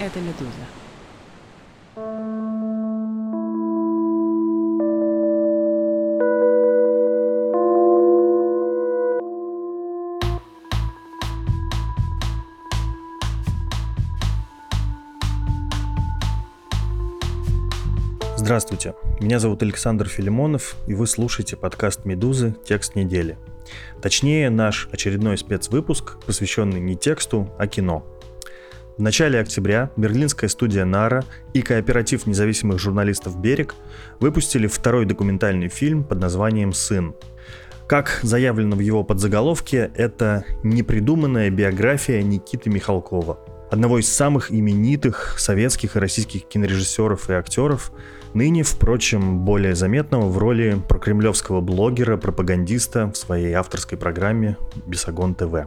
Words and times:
это 0.00 0.18
«Медуза». 0.18 0.50
Здравствуйте, 18.36 18.94
меня 19.20 19.38
зовут 19.38 19.62
Александр 19.62 20.08
Филимонов, 20.08 20.76
и 20.88 20.94
вы 20.94 21.06
слушаете 21.06 21.56
подкаст 21.56 22.04
«Медузы. 22.04 22.56
Текст 22.64 22.96
недели». 22.96 23.38
Точнее, 24.02 24.50
наш 24.50 24.88
очередной 24.90 25.36
спецвыпуск, 25.38 26.16
посвященный 26.24 26.80
не 26.80 26.96
тексту, 26.96 27.54
а 27.58 27.68
кино. 27.68 28.04
В 29.00 29.02
начале 29.02 29.40
октября 29.40 29.90
берлинская 29.96 30.50
студия 30.50 30.84
«Нара» 30.84 31.24
и 31.54 31.62
кооператив 31.62 32.26
независимых 32.26 32.78
журналистов 32.78 33.40
«Берег» 33.40 33.74
выпустили 34.20 34.66
второй 34.66 35.06
документальный 35.06 35.68
фильм 35.68 36.04
под 36.04 36.20
названием 36.20 36.74
«Сын». 36.74 37.14
Как 37.88 38.20
заявлено 38.22 38.76
в 38.76 38.80
его 38.80 39.02
подзаголовке, 39.02 39.90
это 39.94 40.44
непридуманная 40.62 41.48
биография 41.48 42.22
Никиты 42.22 42.68
Михалкова, 42.68 43.38
одного 43.70 44.00
из 44.00 44.12
самых 44.12 44.52
именитых 44.52 45.36
советских 45.38 45.96
и 45.96 45.98
российских 45.98 46.46
кинорежиссеров 46.46 47.30
и 47.30 47.32
актеров– 47.32 47.92
ныне, 48.34 48.62
впрочем, 48.64 49.40
более 49.40 49.74
заметного 49.74 50.28
в 50.28 50.36
роли 50.36 50.80
прокремлевского 50.88 51.62
блогера, 51.62 52.18
пропагандиста 52.18 53.10
в 53.10 53.16
своей 53.16 53.54
авторской 53.54 53.96
программе 53.96 54.58
«Бесогон 54.86 55.34
ТВ». 55.34 55.66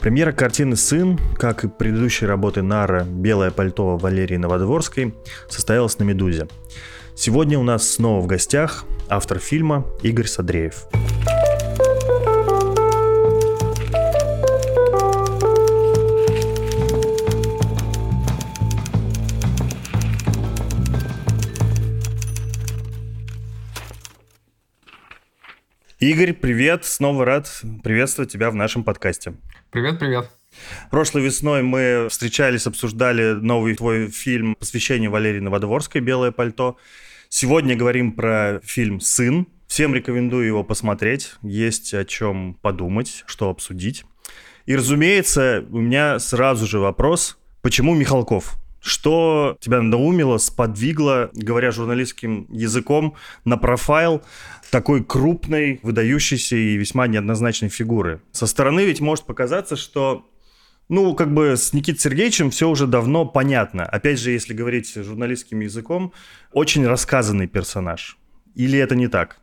Премьера 0.00 0.30
картины 0.30 0.76
«Сын», 0.76 1.18
как 1.36 1.64
и 1.64 1.68
предыдущие 1.68 2.28
работы 2.28 2.62
Нара 2.62 3.02
«Белое 3.04 3.50
пальто» 3.50 3.96
Валерии 3.96 4.36
Новодворской, 4.36 5.12
состоялась 5.48 5.98
на 5.98 6.04
«Медузе». 6.04 6.46
Сегодня 7.16 7.58
у 7.58 7.64
нас 7.64 7.90
снова 7.90 8.20
в 8.20 8.28
гостях 8.28 8.84
автор 9.08 9.40
фильма 9.40 9.84
Игорь 10.02 10.28
Садреев. 10.28 10.86
Игорь, 26.00 26.32
привет, 26.32 26.84
снова 26.84 27.24
рад 27.24 27.50
приветствовать 27.82 28.30
тебя 28.30 28.52
в 28.52 28.54
нашем 28.54 28.84
подкасте. 28.84 29.34
Привет, 29.72 29.98
привет. 29.98 30.30
Прошлой 30.92 31.22
весной 31.22 31.64
мы 31.64 32.06
встречались, 32.08 32.68
обсуждали 32.68 33.32
новый 33.32 33.74
твой 33.74 34.08
фильм 34.08 34.54
«Посвящение 34.54 35.10
Валерии 35.10 35.40
Новодворской. 35.40 36.00
Белое 36.00 36.30
пальто». 36.30 36.76
Сегодня 37.28 37.74
говорим 37.74 38.12
про 38.12 38.60
фильм 38.62 39.00
«Сын». 39.00 39.48
Всем 39.66 39.92
рекомендую 39.92 40.46
его 40.46 40.62
посмотреть. 40.62 41.32
Есть 41.42 41.92
о 41.94 42.04
чем 42.04 42.54
подумать, 42.54 43.24
что 43.26 43.50
обсудить. 43.50 44.04
И, 44.66 44.76
разумеется, 44.76 45.64
у 45.68 45.80
меня 45.80 46.20
сразу 46.20 46.68
же 46.68 46.78
вопрос, 46.78 47.38
почему 47.60 47.96
Михалков? 47.96 48.56
Что 48.80 49.56
тебя 49.60 49.82
надоумило, 49.82 50.38
сподвигло, 50.38 51.30
говоря 51.34 51.70
журналистским 51.70 52.46
языком, 52.50 53.14
на 53.44 53.56
профайл 53.56 54.22
такой 54.70 55.04
крупной, 55.04 55.80
выдающейся 55.82 56.56
и 56.56 56.76
весьма 56.76 57.06
неоднозначной 57.06 57.68
фигуры? 57.68 58.20
Со 58.32 58.46
стороны 58.46 58.84
ведь 58.84 59.00
может 59.00 59.26
показаться, 59.26 59.76
что 59.76 60.26
ну, 60.88 61.14
как 61.14 61.34
бы 61.34 61.56
с 61.56 61.72
Никитой 61.72 62.00
Сергеевичем 62.00 62.50
все 62.50 62.68
уже 62.68 62.86
давно 62.86 63.26
понятно. 63.26 63.84
Опять 63.84 64.18
же, 64.18 64.30
если 64.30 64.54
говорить 64.54 64.94
журналистским 64.94 65.60
языком, 65.60 66.12
очень 66.52 66.86
рассказанный 66.86 67.46
персонаж. 67.46 68.16
Или 68.54 68.78
это 68.78 68.96
не 68.96 69.08
так? 69.08 69.38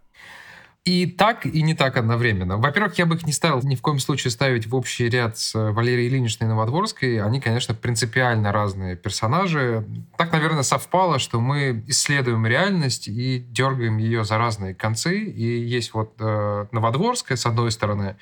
И 0.85 1.07
так, 1.07 1.47
и 1.47 1.63
не 1.63 1.73
так 1.73 1.97
одновременно. 1.97 2.57
Во-первых, 2.57 2.99
я 2.99 3.07
бы 3.07 3.15
их 3.15 3.25
не 3.25 3.33
ставил 3.33 3.59
ни 3.63 3.73
в 3.73 3.81
коем 3.81 3.97
случае 3.97 4.29
ставить 4.29 4.67
в 4.67 4.75
общий 4.75 5.09
ряд 5.09 5.35
с 5.35 5.55
Валерией 5.55 6.07
Ильиничной 6.09 6.47
Новодворской. 6.47 7.19
Они, 7.23 7.41
конечно, 7.41 7.73
принципиально 7.73 8.51
разные 8.51 8.95
персонажи. 8.95 9.83
Так, 10.15 10.31
наверное, 10.31 10.61
совпало, 10.61 11.17
что 11.17 11.41
мы 11.41 11.83
исследуем 11.87 12.45
реальность 12.45 13.07
и 13.07 13.39
дергаем 13.49 13.97
ее 13.97 14.23
за 14.23 14.37
разные 14.37 14.75
концы. 14.75 15.17
И 15.17 15.59
есть 15.59 15.95
вот 15.95 16.13
э, 16.19 16.67
Новодворская, 16.71 17.35
с 17.35 17.47
одной 17.47 17.71
стороны, 17.71 18.15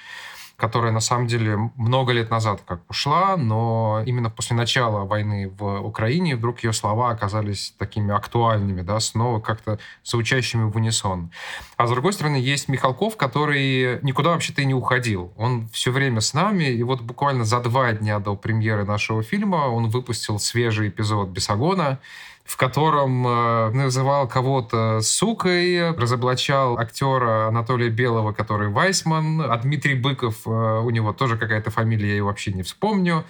которая 0.64 0.94
на 0.94 1.02
самом 1.02 1.28
деле 1.28 1.58
много 1.76 2.14
лет 2.14 2.32
назад 2.32 2.62
как 2.66 2.80
ушла, 2.90 3.36
но 3.36 4.02
именно 4.06 4.30
после 4.30 4.56
начала 4.56 5.04
войны 5.04 5.50
в 5.50 5.82
Украине 5.82 6.38
вдруг 6.38 6.64
ее 6.64 6.72
слова 6.72 7.12
оказались 7.12 7.74
такими 7.78 8.16
актуальными, 8.16 8.82
да, 8.82 9.02
снова 9.02 9.42
как-то 9.42 9.78
звучащими 10.06 10.64
в 10.64 10.78
унисон. 10.78 11.32
А 11.76 11.86
с 11.86 11.90
другой 11.90 12.14
стороны, 12.14 12.38
есть 12.38 12.70
Михалков, 12.70 13.18
который 13.18 14.00
никуда 14.04 14.30
вообще-то 14.30 14.62
и 14.62 14.66
не 14.66 14.74
уходил. 14.74 15.34
Он 15.36 15.68
все 15.68 15.92
время 15.92 16.22
с 16.22 16.34
нами, 16.34 16.64
и 16.64 16.82
вот 16.84 17.02
буквально 17.02 17.44
за 17.44 17.60
два 17.60 17.92
дня 17.92 18.20
до 18.20 18.38
премьеры 18.38 18.86
нашего 18.86 19.22
фильма 19.22 19.68
он 19.68 19.90
выпустил 19.90 20.40
свежий 20.40 20.88
эпизод 20.88 21.28
«Бесогона», 21.28 22.00
в 22.44 22.58
котором 22.58 23.26
э, 23.26 23.70
называл 23.72 24.28
кого-то 24.28 25.00
сукой, 25.02 25.92
разоблачал 25.92 26.78
актера 26.78 27.48
Анатолия 27.48 27.90
Белого, 27.90 28.34
который 28.34 28.70
Вайсман, 28.70 29.42
а 29.42 29.58
Дмитрий 29.58 29.96
Быков, 29.96 30.46
э, 30.46 30.50
у 30.50 30.90
него 30.90 31.14
тоже 31.14 31.38
какая-то 31.38 31.72
фамилия, 31.72 32.10
я 32.10 32.16
ее 32.16 32.24
вообще 32.24 32.52
не 32.52 32.64
вспомню. 32.64 33.24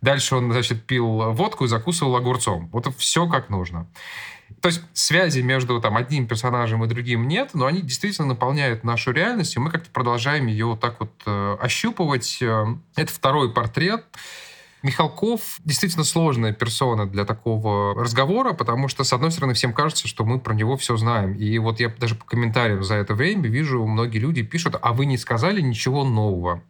Дальше 0.00 0.36
он, 0.36 0.52
значит, 0.52 0.84
пил 0.84 1.32
водку 1.32 1.64
и 1.64 1.68
закусывал 1.68 2.16
огурцом. 2.16 2.68
Вот 2.72 2.88
все 2.96 3.28
как 3.28 3.50
нужно. 3.50 3.86
То 4.60 4.68
есть 4.68 4.82
связи 4.92 5.40
между 5.40 5.80
там, 5.80 5.96
одним 5.96 6.26
персонажем 6.26 6.84
и 6.84 6.88
другим 6.88 7.28
нет, 7.28 7.50
но 7.54 7.66
они 7.66 7.82
действительно 7.82 8.28
наполняют 8.28 8.84
нашу 8.84 9.12
реальность, 9.12 9.56
и 9.56 9.60
мы 9.60 9.70
как-то 9.70 9.90
продолжаем 9.90 10.46
ее 10.46 10.66
вот 10.66 10.80
так 10.80 11.00
вот 11.00 11.12
э, 11.26 11.56
ощупывать. 11.60 12.38
Э, 12.42 12.66
это 12.96 13.12
второй 13.12 13.52
портрет. 13.52 14.04
Михалков 14.82 15.58
действительно 15.64 16.04
сложная 16.04 16.52
персона 16.52 17.06
для 17.06 17.24
такого 17.24 17.94
разговора, 17.94 18.52
потому 18.52 18.88
что, 18.88 19.04
с 19.04 19.12
одной 19.12 19.30
стороны, 19.30 19.54
всем 19.54 19.72
кажется, 19.72 20.08
что 20.08 20.24
мы 20.24 20.40
про 20.40 20.54
него 20.54 20.76
все 20.76 20.96
знаем. 20.96 21.34
И 21.34 21.58
вот 21.58 21.80
я 21.80 21.88
даже 21.88 22.14
по 22.14 22.24
комментариям 22.24 22.82
за 22.82 22.94
это 22.94 23.14
время 23.14 23.48
вижу, 23.48 23.84
многие 23.86 24.18
люди 24.18 24.42
пишут, 24.42 24.76
а 24.80 24.92
вы 24.92 25.06
не 25.06 25.18
сказали 25.18 25.60
ничего 25.60 26.04
нового. 26.04 26.62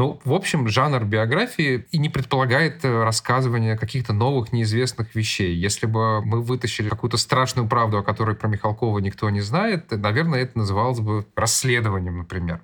Ну, 0.00 0.18
в 0.24 0.32
общем, 0.32 0.66
жанр 0.66 1.04
биографии 1.04 1.86
и 1.90 1.98
не 1.98 2.08
предполагает 2.08 2.82
э, 2.86 3.04
рассказывания 3.04 3.76
каких-то 3.76 4.14
новых, 4.14 4.50
неизвестных 4.50 5.14
вещей. 5.14 5.54
Если 5.54 5.84
бы 5.84 6.24
мы 6.24 6.40
вытащили 6.40 6.88
какую-то 6.88 7.18
страшную 7.18 7.68
правду, 7.68 7.98
о 7.98 8.02
которой 8.02 8.34
про 8.34 8.48
Михалкова 8.48 8.98
никто 9.00 9.28
не 9.28 9.42
знает, 9.42 9.90
наверное, 9.90 10.40
это 10.40 10.56
называлось 10.56 11.00
бы 11.00 11.26
расследованием, 11.36 12.16
например. 12.16 12.62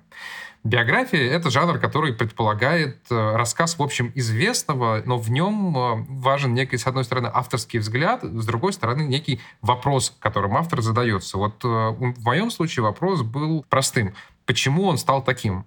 Биография— 0.63 1.31
это 1.31 1.49
жанр, 1.49 1.79
который 1.79 2.13
предполагает 2.13 2.97
э, 3.09 3.35
рассказ, 3.35 3.77
в 3.77 3.83
общем, 3.83 4.11
известного, 4.15 5.01
но 5.05 5.17
в 5.17 5.31
нем 5.31 5.77
э, 5.77 6.05
важен 6.09 6.53
некий, 6.53 6.77
с 6.77 6.87
одной 6.87 7.05
стороны, 7.05 7.29
авторский 7.33 7.79
взгляд, 7.79 8.23
с 8.23 8.45
другой 8.45 8.73
стороны, 8.73 9.03
некий 9.03 9.39
вопрос, 9.61 10.13
которым 10.19 10.57
автор 10.57 10.81
задается. 10.81 11.37
Вот 11.37 11.63
э, 11.63 11.67
в 11.67 12.23
моем 12.23 12.51
случае 12.51 12.83
вопрос 12.83 13.21
был 13.21 13.65
простым. 13.69 14.13
Почему 14.45 14.85
он 14.85 14.97
стал 14.97 15.23
таким? 15.23 15.65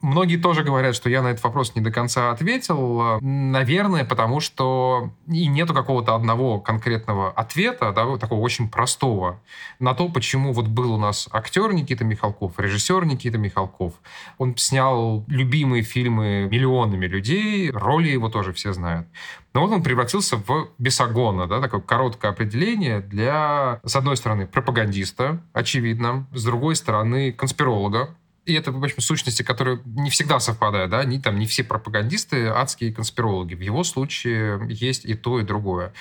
Многие 0.00 0.38
тоже 0.38 0.62
говорят, 0.62 0.96
что 0.96 1.10
я 1.10 1.20
на 1.20 1.28
этот 1.28 1.44
вопрос 1.44 1.74
не 1.74 1.82
до 1.82 1.90
конца 1.90 2.30
ответил. 2.30 3.18
Наверное, 3.20 4.04
потому 4.04 4.40
что 4.40 5.10
и 5.26 5.46
нету 5.46 5.74
какого-то 5.74 6.14
одного 6.14 6.58
конкретного 6.58 7.30
ответа, 7.30 7.92
да, 7.92 8.16
такого 8.16 8.40
очень 8.40 8.70
простого, 8.70 9.40
на 9.78 9.92
то, 9.92 10.08
почему 10.08 10.54
вот 10.54 10.68
был 10.68 10.94
у 10.94 10.98
нас 10.98 11.28
актер 11.32 11.72
Никита 11.74 12.04
Михалков, 12.04 12.58
режиссер 12.58 13.04
Никита 13.04 13.36
Михалков. 13.36 13.92
Он 14.38 14.56
снял 14.56 15.24
любимые 15.28 15.82
фильмы 15.82 16.48
миллионами 16.50 17.06
людей, 17.06 17.70
роли 17.70 18.08
его 18.08 18.30
тоже 18.30 18.54
все 18.54 18.72
знают. 18.72 19.06
Но 19.52 19.62
вот 19.62 19.72
он 19.72 19.82
превратился 19.82 20.36
в 20.36 20.70
бесогона, 20.78 21.46
да, 21.46 21.60
такое 21.60 21.80
короткое 21.80 22.30
определение 22.30 23.00
для, 23.00 23.80
с 23.84 23.96
одной 23.96 24.16
стороны, 24.16 24.46
пропагандиста, 24.46 25.42
очевидно, 25.52 26.26
с 26.32 26.44
другой 26.44 26.76
стороны, 26.76 27.32
конспиролога, 27.32 28.16
и 28.50 28.54
это, 28.54 28.72
в 28.72 28.82
общем, 28.82 29.00
сущности, 29.00 29.42
которые 29.42 29.80
не 29.84 30.10
всегда 30.10 30.40
совпадают, 30.40 30.90
да, 30.90 31.00
они 31.00 31.20
там 31.20 31.38
не 31.38 31.46
все 31.46 31.62
пропагандисты, 31.62 32.48
адские 32.48 32.92
конспирологи. 32.92 33.54
В 33.54 33.60
его 33.60 33.84
случае 33.84 34.60
есть 34.68 35.04
и 35.04 35.14
то, 35.14 35.38
и 35.38 35.44
другое. 35.44 35.92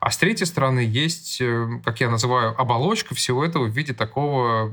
А 0.00 0.10
с 0.10 0.16
третьей 0.16 0.46
стороны 0.46 0.80
есть, 0.80 1.38
э, 1.40 1.80
как 1.84 2.00
я 2.00 2.08
называю, 2.08 2.58
оболочка 2.60 3.14
всего 3.14 3.44
этого 3.44 3.64
в 3.64 3.76
виде 3.76 3.92
такого, 3.92 4.72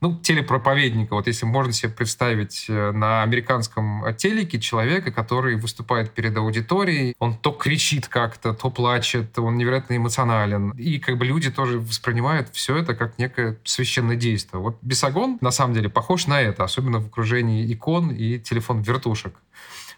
ну, 0.00 0.18
телепроповедника. 0.18 1.14
Вот 1.14 1.26
если 1.26 1.46
можно 1.46 1.72
себе 1.72 1.92
представить 1.92 2.66
э, 2.68 2.92
на 2.92 3.22
американском 3.22 4.04
телеке 4.16 4.58
человека, 4.58 5.12
который 5.12 5.56
выступает 5.56 6.12
перед 6.12 6.36
аудиторией, 6.36 7.14
он 7.18 7.36
то 7.36 7.52
кричит 7.52 8.08
как-то, 8.08 8.54
то 8.54 8.70
плачет, 8.70 9.38
он 9.38 9.56
невероятно 9.56 9.96
эмоционален. 9.96 10.70
И 10.70 10.98
как 10.98 11.18
бы 11.18 11.26
люди 11.26 11.50
тоже 11.50 11.78
воспринимают 11.78 12.48
все 12.52 12.76
это 12.76 12.94
как 12.94 13.18
некое 13.18 13.58
священное 13.64 14.16
действие. 14.16 14.60
Вот 14.60 14.78
Бесогон, 14.82 15.38
на 15.40 15.50
самом 15.50 15.74
деле, 15.74 15.88
похож 15.88 16.26
на 16.26 16.40
это, 16.40 16.64
особенно 16.64 16.98
в 16.98 17.06
окружении 17.06 17.72
икон 17.72 18.10
и 18.10 18.38
телефон-вертушек. 18.38 19.34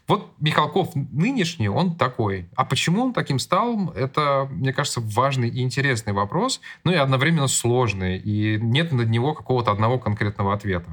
Вот 0.07 0.33
Михалков 0.39 0.91
нынешний, 0.95 1.69
он 1.69 1.97
такой. 1.97 2.47
А 2.57 2.65
почему 2.65 3.05
он 3.05 3.13
таким 3.15 3.39
стал, 3.39 3.91
это, 3.97 4.47
мне 4.51 4.73
кажется, 4.73 5.01
важный 5.01 5.49
и 5.49 5.63
интересный 5.63 6.13
вопрос, 6.13 6.61
ну 6.85 6.93
и 6.93 6.97
одновременно 6.97 7.49
сложный, 7.49 8.19
и 8.19 8.59
нет 8.61 8.93
на 8.93 9.03
него 9.03 9.35
какого-то 9.35 9.71
одного 9.71 9.99
конкретного 9.99 10.53
ответа. 10.53 10.91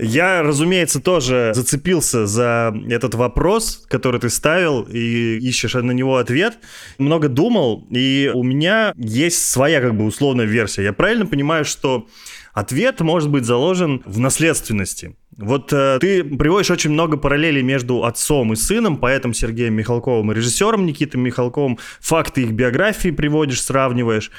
Я, 0.00 0.42
разумеется, 0.42 1.00
тоже 1.00 1.52
зацепился 1.54 2.26
за 2.26 2.72
этот 2.88 3.14
вопрос, 3.14 3.84
который 3.88 4.20
ты 4.20 4.30
ставил, 4.30 4.82
и 4.82 5.38
ищешь 5.38 5.74
на 5.74 5.90
него 5.90 6.18
ответ. 6.18 6.58
Много 6.98 7.28
думал, 7.28 7.84
и 7.90 8.30
у 8.32 8.44
меня 8.44 8.92
есть 8.96 9.44
своя 9.48 9.80
как 9.80 9.96
бы 9.96 10.04
условная 10.04 10.44
версия. 10.44 10.84
Я 10.84 10.92
правильно 10.92 11.26
понимаю, 11.26 11.64
что 11.64 12.06
ответ 12.52 13.00
может 13.00 13.30
быть 13.30 13.44
заложен 13.44 14.02
в 14.04 14.20
наследственности. 14.20 15.16
Вот 15.38 15.72
э, 15.72 15.98
ты 16.00 16.24
приводишь 16.24 16.72
очень 16.72 16.90
много 16.90 17.16
параллелей 17.16 17.62
между 17.62 18.04
отцом 18.04 18.52
и 18.52 18.56
сыном, 18.56 18.96
поэтом 18.96 19.32
Сергеем 19.32 19.74
Михалковым 19.74 20.32
и 20.32 20.34
режиссером 20.34 20.84
Никитой 20.84 21.20
Михалковым. 21.20 21.78
Факты 22.00 22.42
их 22.42 22.50
биографии 22.50 23.10
приводишь, 23.10 23.62
сравниваешь. 23.62 24.32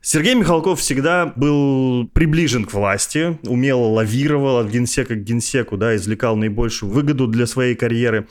Сергей 0.00 0.36
Михалков 0.36 0.78
всегда 0.78 1.32
был 1.34 2.06
приближен 2.06 2.66
к 2.66 2.72
власти, 2.72 3.36
умело 3.42 3.88
лавировал 3.88 4.58
от 4.58 4.68
генсека 4.70 5.16
к 5.16 5.24
генсеку, 5.24 5.76
да, 5.76 5.96
извлекал 5.96 6.36
наибольшую 6.36 6.88
выгоду 6.88 7.26
для 7.26 7.48
своей 7.48 7.74
карьеры. 7.74 8.28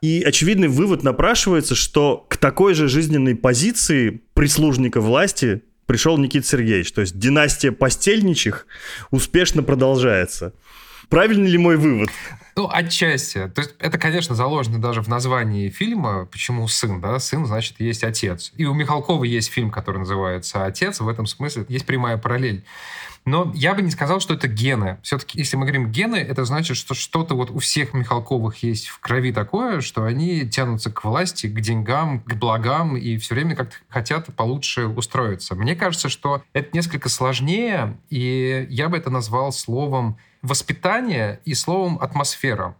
И 0.00 0.24
очевидный 0.26 0.66
вывод 0.66 1.04
напрашивается, 1.04 1.76
что 1.76 2.26
к 2.28 2.38
такой 2.38 2.74
же 2.74 2.88
жизненной 2.88 3.36
позиции 3.36 4.20
прислужника 4.34 5.00
власти 5.00 5.62
пришел 5.86 6.18
Никита 6.18 6.44
Сергеевич. 6.44 6.90
То 6.90 7.02
есть 7.02 7.16
династия 7.16 7.70
постельничих 7.70 8.66
успешно 9.12 9.62
продолжается. 9.62 10.54
Правильный 11.12 11.50
ли 11.50 11.58
мой 11.58 11.76
вывод? 11.76 12.08
Ну, 12.56 12.70
отчасти. 12.72 13.46
То 13.54 13.60
есть 13.60 13.74
это, 13.78 13.98
конечно, 13.98 14.34
заложено 14.34 14.80
даже 14.80 15.02
в 15.02 15.08
названии 15.08 15.68
фильма. 15.68 16.24
Почему 16.24 16.66
сын, 16.68 17.02
да? 17.02 17.18
Сын, 17.18 17.44
значит, 17.44 17.78
есть 17.80 18.02
отец. 18.02 18.50
И 18.56 18.64
у 18.64 18.72
Михалкова 18.72 19.22
есть 19.24 19.52
фильм, 19.52 19.70
который 19.70 19.98
называется 19.98 20.64
«Отец». 20.64 21.00
В 21.00 21.08
этом 21.10 21.26
смысле 21.26 21.66
есть 21.68 21.84
прямая 21.84 22.16
параллель. 22.16 22.64
Но 23.24 23.52
я 23.54 23.74
бы 23.74 23.82
не 23.82 23.90
сказал, 23.90 24.18
что 24.18 24.34
это 24.34 24.48
гены. 24.48 24.98
Все-таки, 25.02 25.38
если 25.38 25.56
мы 25.56 25.64
говорим 25.64 25.92
гены, 25.92 26.16
это 26.16 26.44
значит, 26.44 26.76
что 26.76 26.94
что-то 26.94 27.36
вот 27.36 27.50
у 27.50 27.60
всех 27.60 27.94
Михалковых 27.94 28.62
есть 28.64 28.88
в 28.88 28.98
крови 28.98 29.32
такое, 29.32 29.80
что 29.80 30.04
они 30.04 30.48
тянутся 30.48 30.90
к 30.90 31.04
власти, 31.04 31.46
к 31.46 31.60
деньгам, 31.60 32.20
к 32.20 32.34
благам 32.34 32.96
и 32.96 33.16
все 33.18 33.34
время 33.34 33.54
как-то 33.54 33.76
хотят 33.88 34.34
получше 34.34 34.86
устроиться. 34.86 35.54
Мне 35.54 35.76
кажется, 35.76 36.08
что 36.08 36.42
это 36.52 36.76
несколько 36.76 37.08
сложнее, 37.08 37.96
и 38.10 38.66
я 38.70 38.88
бы 38.88 38.96
это 38.96 39.10
назвал 39.10 39.52
словом 39.52 40.18
воспитание 40.42 41.40
и 41.44 41.54
словом 41.54 41.98
атмосфера. 42.00 42.76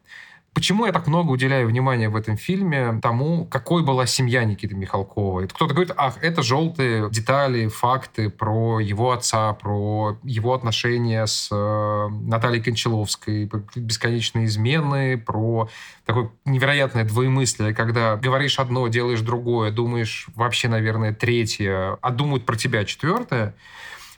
Почему 0.54 0.84
я 0.84 0.92
так 0.92 1.06
много 1.06 1.30
уделяю 1.30 1.66
внимания 1.66 2.10
в 2.10 2.16
этом 2.16 2.36
фильме 2.36 3.00
тому, 3.02 3.46
какой 3.46 3.82
была 3.82 4.06
семья 4.06 4.44
Никиты 4.44 4.74
Михалкова? 4.74 5.46
Кто-то 5.46 5.72
говорит, 5.72 5.94
ах, 5.96 6.18
это 6.22 6.42
желтые 6.42 7.08
детали, 7.10 7.68
факты 7.68 8.28
про 8.28 8.78
его 8.78 9.12
отца, 9.12 9.54
про 9.54 10.18
его 10.22 10.52
отношения 10.52 11.26
с 11.26 11.48
э, 11.50 12.08
Натальей 12.26 12.62
Кончаловской, 12.62 13.50
бесконечные 13.76 14.44
измены, 14.44 15.16
про 15.16 15.70
такое 16.04 16.30
невероятное 16.44 17.04
двоемыслие, 17.04 17.74
когда 17.74 18.16
говоришь 18.16 18.58
одно, 18.58 18.86
делаешь 18.88 19.20
другое, 19.20 19.70
думаешь 19.70 20.26
вообще, 20.34 20.68
наверное, 20.68 21.14
третье, 21.14 21.96
а 22.02 22.10
думают 22.10 22.44
про 22.44 22.56
тебя 22.56 22.84
четвертое. 22.84 23.54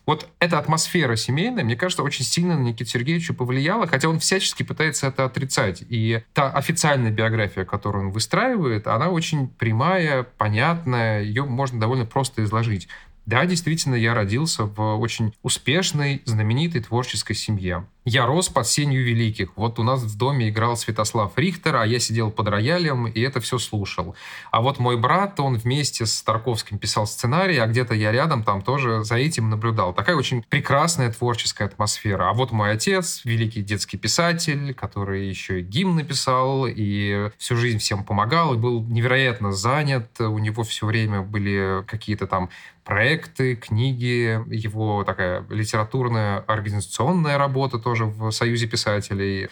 Вот 0.07 0.29
эта 0.39 0.59
атмосфера 0.59 1.17
семейная, 1.17 1.65
мне 1.65 1.77
кажется, 1.77 2.03
очень 2.03 2.25
сильно 2.25 2.59
на 2.59 2.63
Никиту 2.63 2.91
Сергеевича 2.91 3.33
повлияла, 3.33 3.87
хотя 3.87 4.09
он 4.09 4.19
всячески 4.19 4.63
пытается 4.63 5.07
это 5.07 5.25
отрицать. 5.25 5.83
И 5.89 6.23
та 6.35 6.51
официальная 6.51 7.11
биография, 7.11 7.65
которую 7.65 8.07
он 8.07 8.13
выстраивает, 8.13 8.87
она 8.87 9.09
очень 9.09 9.49
прямая, 9.49 10.25
понятная, 10.25 11.23
ее 11.23 11.45
можно 11.45 11.81
довольно 11.81 12.05
просто 12.05 12.45
изложить. 12.45 12.89
Да, 13.25 13.47
действительно, 13.47 13.95
я 13.95 14.13
родился 14.13 14.65
в 14.65 14.99
очень 14.99 15.35
успешной, 15.43 16.21
знаменитой 16.27 16.83
творческой 16.83 17.35
семье. 17.35 17.87
Я 18.07 18.27
рос 18.27 18.51
под 18.51 18.67
сенью 18.67 19.03
великих. 19.03 19.57
Вот 19.57 19.79
у 19.79 19.83
нас 19.83 20.03
в 20.03 20.19
доме 20.19 20.51
играл 20.51 20.77
Святослав 20.77 21.33
Рихтер, 21.37 21.77
а 21.77 21.87
я 21.87 21.99
сидел 21.99 22.31
под 22.31 22.49
роялем 22.49 23.07
и 23.07 23.19
это 23.23 23.41
все 23.41 23.57
слушал. 23.59 24.15
А 24.51 24.61
вот 24.61 24.79
мой 24.79 24.99
брат, 24.99 25.41
он 25.41 25.57
вместе 25.57 26.05
с 26.05 26.23
Тарковским 26.23 26.79
писал 26.79 27.07
сценарий, 27.07 27.57
а 27.57 27.67
где-то 27.67 27.95
я 27.95 28.13
рядом 28.13 28.45
там 28.45 28.61
тоже 28.61 29.05
за 29.05 29.17
этим 29.17 29.49
наблюдал. 29.49 29.95
Такая 29.95 30.17
очень 30.17 30.43
прекрасная 30.43 31.11
творческая 31.11 31.65
атмосфера. 31.65 32.29
А 32.29 32.35
вот 32.35 32.53
мой 32.53 32.73
отец, 32.73 33.23
великий 33.25 33.63
детский 33.63 33.97
писатель, 33.97 34.75
который 34.75 35.27
еще 35.27 35.61
и 35.61 35.63
гимн 35.63 35.97
написал, 35.97 36.67
и 36.67 37.31
всю 37.39 37.57
жизнь 37.57 37.79
всем 37.79 38.05
помогал, 38.05 38.53
и 38.53 38.59
был 38.59 38.83
невероятно 38.83 39.51
занят. 39.53 40.21
У 40.21 40.39
него 40.39 40.63
все 40.63 40.85
время 40.85 41.23
были 41.23 41.83
какие-то 41.87 42.27
там 42.27 42.51
проекты, 42.85 43.57
книги, 43.57 44.45
его 44.55 45.05
такая 45.05 45.45
литературная 45.49 46.41
организационная 46.41 47.39
работа 47.39 47.79
тоже 47.79 47.94
в 48.03 48.31
Союзе 48.31 48.67
писателей. 48.67 49.49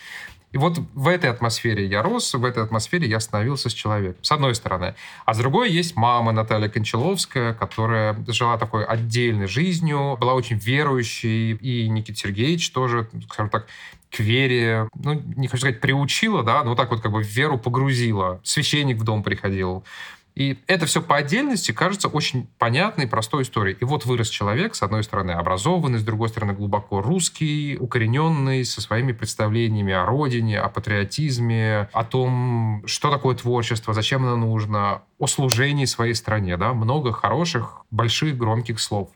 И 0.53 0.59
вот 0.59 0.79
в 0.95 1.09
этой 1.09 1.31
атмосфере 1.31 1.87
я 1.87 2.03
рос, 2.03 2.35
в 2.35 2.45
этой 2.45 2.63
атмосфере 2.63 3.09
я 3.09 3.21
становился 3.21 3.71
с 3.71 3.73
человеком, 3.73 4.23
с 4.23 4.31
одной 4.33 4.55
стороны. 4.55 4.95
А 5.25 5.33
с 5.33 5.39
другой 5.39 5.71
есть 5.71 5.97
мама 5.97 6.33
Наталья 6.33 6.69
Кончаловская, 6.69 7.55
которая 7.55 8.23
жила 8.29 8.59
такой 8.59 8.85
отдельной 8.85 9.47
жизнью, 9.47 10.19
была 10.21 10.35
очень 10.35 10.59
верующей, 10.59 11.53
и 11.53 11.89
Никита 11.89 12.19
Сергеевич 12.19 12.71
тоже, 12.71 13.09
скажем 13.31 13.49
так, 13.49 13.67
к 14.11 14.21
вере, 14.21 14.89
ну, 14.95 15.15
не 15.37 15.49
хочу 15.49 15.63
сказать, 15.63 15.81
приучила, 15.81 16.43
да, 16.43 16.63
но 16.63 16.71
вот 16.71 16.77
так 16.77 16.91
вот 16.91 17.01
как 17.01 17.13
бы 17.13 17.23
в 17.23 17.27
веру 17.27 17.59
погрузила. 17.59 18.41
Священник 18.45 18.99
в 18.99 19.05
дом 19.05 19.23
приходил. 19.23 19.85
И 20.35 20.59
это 20.67 20.87
все 20.87 21.03
по 21.03 21.17
отдельности 21.17 21.73
кажется 21.73 22.09
очень 22.09 22.49
понятной, 22.59 23.07
простой 23.07 23.43
историей. 23.43 23.77
И 23.81 23.85
вот 23.85 24.07
вырос 24.07 24.29
человек, 24.29 24.75
с 24.75 24.83
одной 24.83 25.05
стороны, 25.05 25.33
образованный, 25.33 25.99
с 25.99 26.05
другой 26.05 26.31
стороны, 26.31 26.55
глубоко 26.55 27.03
русский, 27.03 27.77
укорененный, 27.79 28.65
со 28.65 28.81
своими 28.81 29.13
представлениями 29.13 29.93
о 29.93 30.07
родине, 30.07 30.59
о 30.59 30.69
патриотизме, 30.69 31.89
о 31.93 32.05
том, 32.05 32.83
что 32.87 33.11
такое 33.11 33.37
творчество, 33.37 33.93
зачем 33.93 34.25
оно 34.25 34.37
нужно, 34.37 35.03
о 35.19 35.27
служении 35.27 35.85
своей 35.85 36.15
стране. 36.15 36.57
Да? 36.57 36.73
Много 36.73 37.13
хороших, 37.13 37.85
больших, 37.91 38.39
громких 38.39 38.81
слов. 38.81 39.11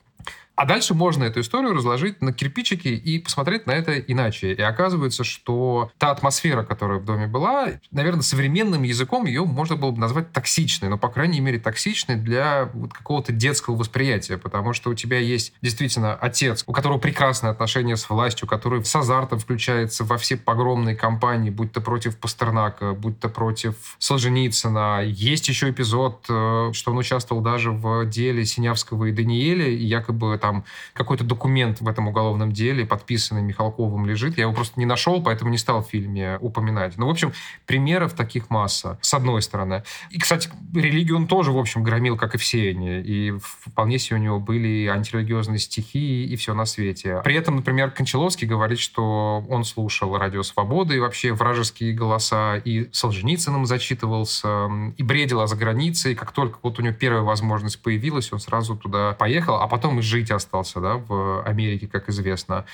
А 0.56 0.64
дальше 0.64 0.94
можно 0.94 1.24
эту 1.24 1.40
историю 1.40 1.74
разложить 1.74 2.22
на 2.22 2.32
кирпичики 2.32 2.88
и 2.88 3.18
посмотреть 3.18 3.66
на 3.66 3.72
это 3.72 3.98
иначе. 3.98 4.54
И 4.54 4.62
оказывается, 4.62 5.22
что 5.22 5.90
та 5.98 6.10
атмосфера, 6.10 6.64
которая 6.64 6.98
в 6.98 7.04
доме 7.04 7.26
была, 7.26 7.68
наверное, 7.90 8.22
современным 8.22 8.82
языком 8.82 9.26
ее 9.26 9.44
можно 9.44 9.76
было 9.76 9.90
бы 9.90 10.00
назвать 10.00 10.32
токсичной, 10.32 10.88
но, 10.88 10.96
по 10.96 11.08
крайней 11.08 11.40
мере, 11.40 11.58
токсичной 11.58 12.16
для 12.16 12.70
вот 12.72 12.94
какого-то 12.94 13.32
детского 13.32 13.76
восприятия, 13.76 14.38
потому 14.38 14.72
что 14.72 14.88
у 14.88 14.94
тебя 14.94 15.18
есть 15.18 15.52
действительно 15.60 16.14
отец, 16.14 16.64
у 16.66 16.72
которого 16.72 16.98
прекрасные 16.98 17.50
отношения 17.50 17.96
с 17.98 18.08
властью, 18.08 18.48
который 18.48 18.82
с 18.82 18.96
азартом 18.96 19.38
включается 19.38 20.04
во 20.04 20.16
все 20.16 20.38
погромные 20.38 20.96
кампании, 20.96 21.50
будь 21.50 21.72
то 21.72 21.82
против 21.82 22.16
Пастернака, 22.16 22.94
будь 22.94 23.20
то 23.20 23.28
против 23.28 23.74
Солженицына. 23.98 25.02
Есть 25.04 25.48
еще 25.48 25.68
эпизод, 25.68 26.24
э, 26.30 26.70
что 26.72 26.92
он 26.92 26.98
участвовал 26.98 27.42
даже 27.42 27.72
в 27.72 28.06
деле 28.06 28.46
Синявского 28.46 29.04
и 29.04 29.12
Даниэля, 29.12 29.68
и 29.68 29.84
якобы 29.84 30.38
там 30.46 30.64
какой-то 30.92 31.24
документ 31.24 31.80
в 31.80 31.88
этом 31.88 32.06
уголовном 32.06 32.52
деле, 32.52 32.86
подписанный 32.86 33.42
Михалковым, 33.42 34.06
лежит. 34.06 34.36
Я 34.36 34.44
его 34.44 34.52
просто 34.52 34.78
не 34.78 34.86
нашел, 34.86 35.20
поэтому 35.20 35.50
не 35.50 35.58
стал 35.58 35.82
в 35.82 35.88
фильме 35.88 36.38
упоминать. 36.40 36.96
Ну, 36.98 37.08
в 37.08 37.10
общем, 37.10 37.32
примеров 37.66 38.12
таких 38.12 38.48
масса, 38.48 38.96
с 39.00 39.12
одной 39.12 39.42
стороны. 39.42 39.82
И, 40.10 40.20
кстати, 40.20 40.48
религию 40.72 41.16
он 41.16 41.26
тоже, 41.26 41.50
в 41.50 41.58
общем, 41.58 41.82
громил, 41.82 42.16
как 42.16 42.36
и 42.36 42.38
все 42.38 42.70
они. 42.70 43.00
И 43.00 43.34
вполне 43.40 43.98
себе 43.98 44.18
у 44.18 44.22
него 44.22 44.38
были 44.38 44.86
антирелигиозные 44.86 45.58
стихи 45.58 46.24
и 46.26 46.36
все 46.36 46.54
на 46.54 46.64
свете. 46.64 47.20
При 47.24 47.34
этом, 47.34 47.56
например, 47.56 47.90
Кончаловский 47.90 48.46
говорит, 48.46 48.78
что 48.78 49.44
он 49.48 49.64
слушал 49.64 50.16
«Радио 50.16 50.44
Свободы» 50.44 50.94
и 50.94 51.00
вообще 51.00 51.32
вражеские 51.32 51.92
голоса, 51.92 52.56
и 52.56 52.88
Солженицыным 52.92 53.66
зачитывался, 53.66 54.68
и 54.96 55.02
бредил 55.02 55.40
о 55.40 55.48
загранице, 55.48 56.12
и 56.12 56.14
как 56.14 56.30
только 56.30 56.58
вот 56.62 56.78
у 56.78 56.82
него 56.82 56.94
первая 56.94 57.22
возможность 57.22 57.82
появилась, 57.82 58.32
он 58.32 58.38
сразу 58.38 58.76
туда 58.76 59.12
поехал, 59.12 59.56
а 59.56 59.66
потом 59.66 59.98
и 59.98 60.02
жить 60.02 60.30
остался, 60.36 60.80
да, 60.80 60.96
в 60.96 61.42
Америке, 61.42 61.88
как 61.88 62.08
известно. 62.08 62.64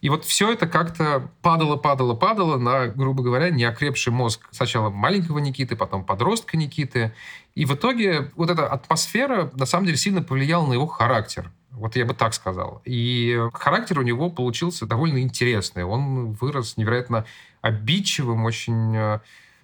И 0.00 0.08
вот 0.08 0.24
все 0.24 0.52
это 0.52 0.66
как-то 0.66 1.30
падало, 1.42 1.76
падало, 1.76 2.14
падало 2.14 2.56
на, 2.56 2.86
грубо 2.88 3.22
говоря, 3.22 3.50
неокрепший 3.50 4.12
мозг 4.12 4.48
сначала 4.50 4.90
маленького 4.90 5.38
Никиты, 5.38 5.76
потом 5.76 6.04
подростка 6.04 6.56
Никиты. 6.56 7.12
И 7.54 7.64
в 7.64 7.74
итоге 7.74 8.30
вот 8.36 8.50
эта 8.50 8.66
атмосфера 8.66 9.50
на 9.54 9.66
самом 9.66 9.86
деле 9.86 9.98
сильно 9.98 10.22
повлияла 10.22 10.66
на 10.66 10.72
его 10.72 10.86
характер. 10.86 11.50
Вот 11.70 11.96
я 11.96 12.04
бы 12.04 12.14
так 12.14 12.34
сказал. 12.34 12.82
И 12.84 13.38
характер 13.54 13.98
у 14.00 14.02
него 14.02 14.30
получился 14.30 14.86
довольно 14.86 15.20
интересный. 15.22 15.84
Он 15.84 16.32
вырос 16.32 16.76
невероятно 16.76 17.26
обидчивым, 17.60 18.44
очень 18.44 18.96
э, 18.96 19.20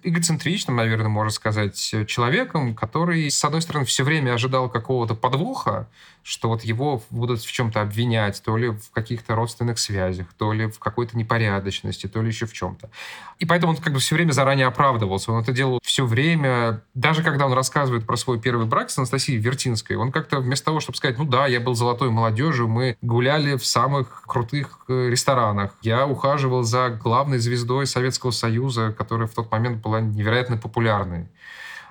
эгоцентричным, 0.07 0.75
наверное, 0.75 1.09
можно 1.09 1.31
сказать, 1.31 1.95
человеком, 2.07 2.75
который, 2.75 3.29
с 3.29 3.43
одной 3.43 3.61
стороны, 3.61 3.85
все 3.85 4.03
время 4.03 4.33
ожидал 4.33 4.69
какого-то 4.69 5.15
подвоха, 5.15 5.87
что 6.27 6.49
вот 6.49 6.63
его 6.63 7.01
будут 7.09 7.41
в 7.41 7.49
чем-то 7.49 7.81
обвинять, 7.81 8.41
то 8.43 8.57
ли 8.57 8.69
в 8.69 8.91
каких-то 8.91 9.33
родственных 9.33 9.79
связях, 9.79 10.27
то 10.37 10.51
ли 10.51 10.65
в 10.65 10.77
какой-то 10.77 11.17
непорядочности, 11.17 12.07
то 12.07 12.21
ли 12.21 12.27
еще 12.27 12.45
в 12.45 12.51
чем-то. 12.51 12.89
И 13.39 13.45
поэтому 13.45 13.71
он 13.71 13.77
как 13.77 13.93
бы 13.93 13.99
все 13.99 14.15
время 14.15 14.33
заранее 14.33 14.67
оправдывался. 14.67 15.31
Он 15.31 15.41
это 15.41 15.53
делал 15.53 15.79
все 15.83 16.05
время. 16.05 16.81
Даже 16.93 17.23
когда 17.23 17.45
он 17.45 17.53
рассказывает 17.53 18.05
про 18.05 18.17
свой 18.17 18.41
первый 18.41 18.65
брак 18.65 18.89
с 18.89 18.97
Анастасией 18.97 19.39
Вертинской, 19.39 19.95
он 19.95 20.11
как-то 20.11 20.39
вместо 20.39 20.65
того, 20.65 20.81
чтобы 20.81 20.97
сказать, 20.97 21.17
ну 21.17 21.23
да, 21.23 21.47
я 21.47 21.61
был 21.61 21.75
золотой 21.75 22.09
молодежью, 22.09 22.67
мы 22.67 22.97
гуляли 23.01 23.55
в 23.55 23.65
самых 23.65 24.23
крутых 24.25 24.79
э, 24.89 25.07
ресторанах, 25.09 25.75
я 25.81 26.05
ухаживал 26.05 26.63
за 26.63 26.89
главной 26.89 27.37
звездой 27.37 27.87
Советского 27.87 28.31
Союза, 28.31 28.93
которая 28.97 29.27
в 29.27 29.33
тот 29.33 29.49
момент 29.49 29.81
была 29.81 29.96
невероятно 30.01 30.57
популярной. 30.57 31.27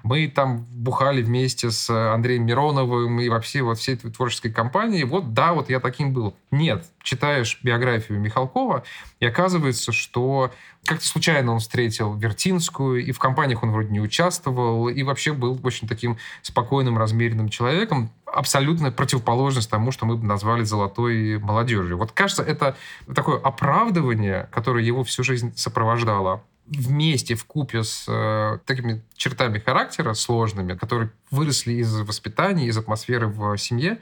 Мы 0.06 0.28
там 0.28 0.64
бухали 0.70 1.20
вместе 1.20 1.72
с 1.72 1.90
Андреем 1.90 2.46
Мироновым 2.46 3.18
и 3.20 3.28
вообще 3.28 3.62
вот 3.62 3.78
всей 3.78 3.96
этой 3.96 4.12
творческой 4.12 4.52
компании. 4.52 5.02
Вот 5.02 5.34
да, 5.34 5.52
вот 5.52 5.68
я 5.68 5.80
таким 5.80 6.12
был. 6.12 6.36
Нет, 6.52 6.86
читаешь 7.02 7.58
биографию 7.64 8.20
Михалкова, 8.20 8.84
и 9.18 9.26
оказывается, 9.26 9.90
что 9.90 10.52
как-то 10.84 11.04
случайно 11.04 11.52
он 11.52 11.58
встретил 11.58 12.14
Вертинскую, 12.14 13.04
и 13.04 13.10
в 13.10 13.18
компаниях 13.18 13.64
он 13.64 13.72
вроде 13.72 13.88
не 13.90 14.00
участвовал, 14.00 14.88
и 14.88 15.02
вообще 15.02 15.32
был 15.32 15.58
очень 15.64 15.88
таким 15.88 16.18
спокойным, 16.40 16.96
размеренным 16.96 17.48
человеком, 17.48 18.12
абсолютно 18.26 18.92
противоположность 18.92 19.68
тому, 19.68 19.90
что 19.90 20.06
мы 20.06 20.16
бы 20.16 20.25
назвали 20.25 20.62
золотой 20.62 21.38
молодежью. 21.40 21.98
Вот 21.98 22.12
кажется, 22.12 22.44
это 22.44 22.76
такое 23.12 23.40
оправдывание, 23.40 24.48
которое 24.52 24.84
его 24.84 25.02
всю 25.02 25.25
жизнь 25.25 25.52
сопровождало 25.56 26.44
вместе, 26.66 27.35
в 27.35 27.44
купе 27.44 27.85
с 27.85 28.06
э, 28.08 28.58
такими 28.66 29.02
чертами 29.16 29.58
характера 29.58 30.14
сложными, 30.14 30.75
которые 30.75 31.11
выросли 31.30 31.75
из 31.75 31.94
воспитания, 32.00 32.66
из 32.66 32.76
атмосферы 32.76 33.28
в 33.28 33.56
семье, 33.56 33.99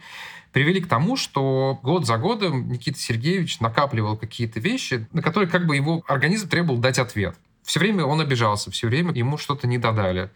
привели 0.52 0.80
к 0.80 0.88
тому, 0.88 1.16
что 1.16 1.78
год 1.83 2.06
за 2.06 2.16
годом 2.16 2.68
Никита 2.68 2.99
Сергеевич 2.99 3.61
накапливал 3.61 4.16
какие-то 4.16 4.61
вещи, 4.61 5.06
на 5.12 5.21
которые 5.21 5.49
как 5.49 5.66
бы 5.66 5.76
его 5.76 6.02
организм 6.06 6.49
требовал 6.49 6.78
дать 6.78 6.99
ответ. 6.99 7.37
Все 7.64 7.80
время 7.80 8.04
он 8.04 8.21
обижался, 8.21 8.71
все 8.71 8.87
время 8.87 9.12
ему 9.12 9.37
что-то 9.37 9.66
не 9.66 9.78
додали, 9.78 10.30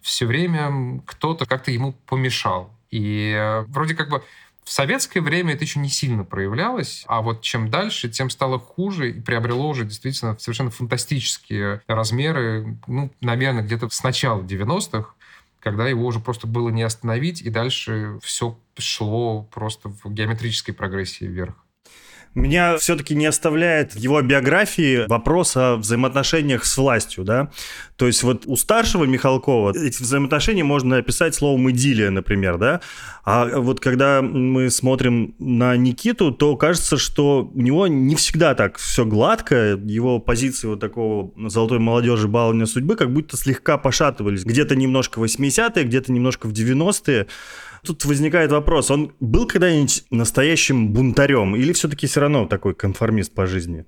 все 0.00 0.26
время 0.26 1.00
кто-то 1.06 1.46
как-то 1.46 1.70
ему 1.70 1.92
помешал. 2.06 2.70
И 2.90 3.32
э, 3.36 3.60
вроде 3.68 3.94
как 3.94 4.08
бы 4.08 4.22
в 4.64 4.70
советское 4.70 5.20
время 5.20 5.54
это 5.54 5.64
еще 5.64 5.80
не 5.80 5.88
сильно 5.88 6.24
проявлялось, 6.24 7.04
а 7.06 7.22
вот 7.22 7.42
чем 7.42 7.70
дальше, 7.70 8.08
тем 8.08 8.30
стало 8.30 8.58
хуже 8.58 9.10
и 9.10 9.20
приобрело 9.20 9.68
уже 9.68 9.84
действительно 9.84 10.38
совершенно 10.38 10.70
фантастические 10.70 11.82
размеры, 11.86 12.78
ну, 12.86 13.10
наверное, 13.20 13.62
где-то 13.62 13.88
с 13.88 14.02
начала 14.02 14.42
90-х, 14.42 15.14
когда 15.60 15.88
его 15.88 16.06
уже 16.06 16.20
просто 16.20 16.46
было 16.46 16.70
не 16.70 16.82
остановить, 16.82 17.42
и 17.42 17.50
дальше 17.50 18.18
все 18.22 18.58
шло 18.78 19.42
просто 19.44 19.90
в 19.90 20.12
геометрической 20.12 20.74
прогрессии 20.74 21.24
вверх. 21.24 21.54
Меня 22.34 22.76
все-таки 22.76 23.16
не 23.16 23.26
оставляет 23.26 23.96
его 23.96 24.22
биографии 24.22 25.06
вопрос 25.08 25.56
о 25.56 25.76
взаимоотношениях 25.76 26.64
с 26.64 26.76
властью, 26.78 27.24
да. 27.24 27.50
То 27.96 28.06
есть 28.06 28.22
вот 28.22 28.44
у 28.46 28.54
старшего 28.54 29.04
Михалкова 29.04 29.76
эти 29.76 30.00
взаимоотношения 30.00 30.62
можно 30.62 30.98
описать 30.98 31.34
словом 31.34 31.68
«идиллия», 31.70 32.10
например, 32.10 32.56
да. 32.56 32.80
А 33.24 33.46
вот 33.46 33.80
когда 33.80 34.22
мы 34.22 34.70
смотрим 34.70 35.34
на 35.40 35.76
Никиту, 35.76 36.30
то 36.30 36.56
кажется, 36.56 36.98
что 36.98 37.50
у 37.52 37.60
него 37.60 37.88
не 37.88 38.14
всегда 38.14 38.54
так 38.54 38.78
все 38.78 39.04
гладко, 39.04 39.78
его 39.84 40.20
позиции 40.20 40.68
вот 40.68 40.78
такого 40.78 41.32
золотой 41.48 41.80
молодежи 41.80 42.28
баловня 42.28 42.66
судьбы 42.66 42.94
как 42.94 43.12
будто 43.12 43.36
слегка 43.36 43.76
пошатывались. 43.76 44.44
Где-то 44.44 44.76
немножко 44.76 45.18
в 45.18 45.24
80-е, 45.24 45.84
где-то 45.84 46.12
немножко 46.12 46.46
в 46.46 46.52
90-е. 46.52 47.26
Тут 47.84 48.04
возникает 48.04 48.52
вопрос, 48.52 48.90
он 48.90 49.12
был 49.20 49.46
когда-нибудь 49.46 50.04
настоящим 50.10 50.92
бунтарем 50.92 51.56
или 51.56 51.72
все-таки 51.72 52.06
все 52.06 52.20
равно 52.20 52.46
такой 52.46 52.74
конформист 52.74 53.34
по 53.34 53.46
жизни? 53.46 53.86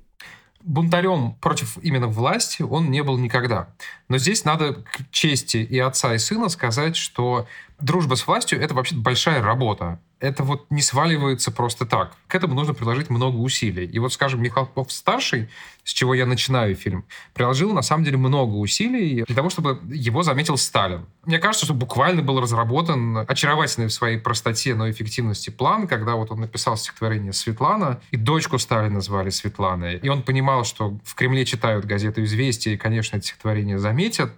Бунтарем 0.62 1.34
против 1.40 1.76
именно 1.82 2.06
власти 2.06 2.62
он 2.62 2.90
не 2.90 3.02
был 3.02 3.18
никогда. 3.18 3.74
Но 4.08 4.18
здесь 4.18 4.44
надо 4.44 4.74
к 4.74 5.10
чести 5.10 5.56
и 5.56 5.78
отца, 5.78 6.14
и 6.14 6.18
сына 6.18 6.48
сказать, 6.48 6.96
что 6.96 7.46
дружба 7.80 8.14
с 8.14 8.26
властью— 8.26 8.60
это 8.62 8.72
вообще 8.74 8.94
большая 8.94 9.42
работа 9.42 10.00
это 10.22 10.44
вот 10.44 10.70
не 10.70 10.82
сваливается 10.82 11.50
просто 11.50 11.84
так. 11.84 12.16
К 12.28 12.36
этому 12.36 12.54
нужно 12.54 12.74
приложить 12.74 13.10
много 13.10 13.36
усилий. 13.36 13.84
И 13.84 13.98
вот, 13.98 14.12
скажем, 14.12 14.40
Михалков-старший, 14.40 15.48
с 15.84 15.92
чего 15.92 16.14
я 16.14 16.26
начинаю 16.26 16.76
фильм, 16.76 17.04
приложил, 17.34 17.72
на 17.72 17.82
самом 17.82 18.04
деле, 18.04 18.16
много 18.16 18.54
усилий 18.54 19.24
для 19.24 19.34
того, 19.34 19.50
чтобы 19.50 19.80
его 19.92 20.22
заметил 20.22 20.56
Сталин. 20.56 21.06
Мне 21.24 21.40
кажется, 21.40 21.66
что 21.66 21.74
буквально 21.74 22.22
был 22.22 22.40
разработан 22.40 23.18
очаровательный 23.18 23.88
в 23.88 23.92
своей 23.92 24.18
простоте, 24.18 24.76
но 24.76 24.88
эффективности 24.88 25.50
план, 25.50 25.88
когда 25.88 26.14
вот 26.14 26.30
он 26.30 26.40
написал 26.40 26.76
стихотворение 26.76 27.32
«Светлана», 27.32 28.00
и 28.12 28.16
дочку 28.16 28.58
Сталина 28.58 29.00
звали 29.00 29.30
Светланой. 29.30 29.96
И 29.96 30.08
он 30.08 30.22
понимал, 30.22 30.64
что 30.64 30.98
в 31.04 31.16
Кремле 31.16 31.44
читают 31.44 31.84
газету 31.84 32.22
«Известия», 32.22 32.74
и, 32.74 32.76
конечно, 32.76 33.16
это 33.16 33.26
стихотворение 33.26 33.80
заметят. 33.80 34.32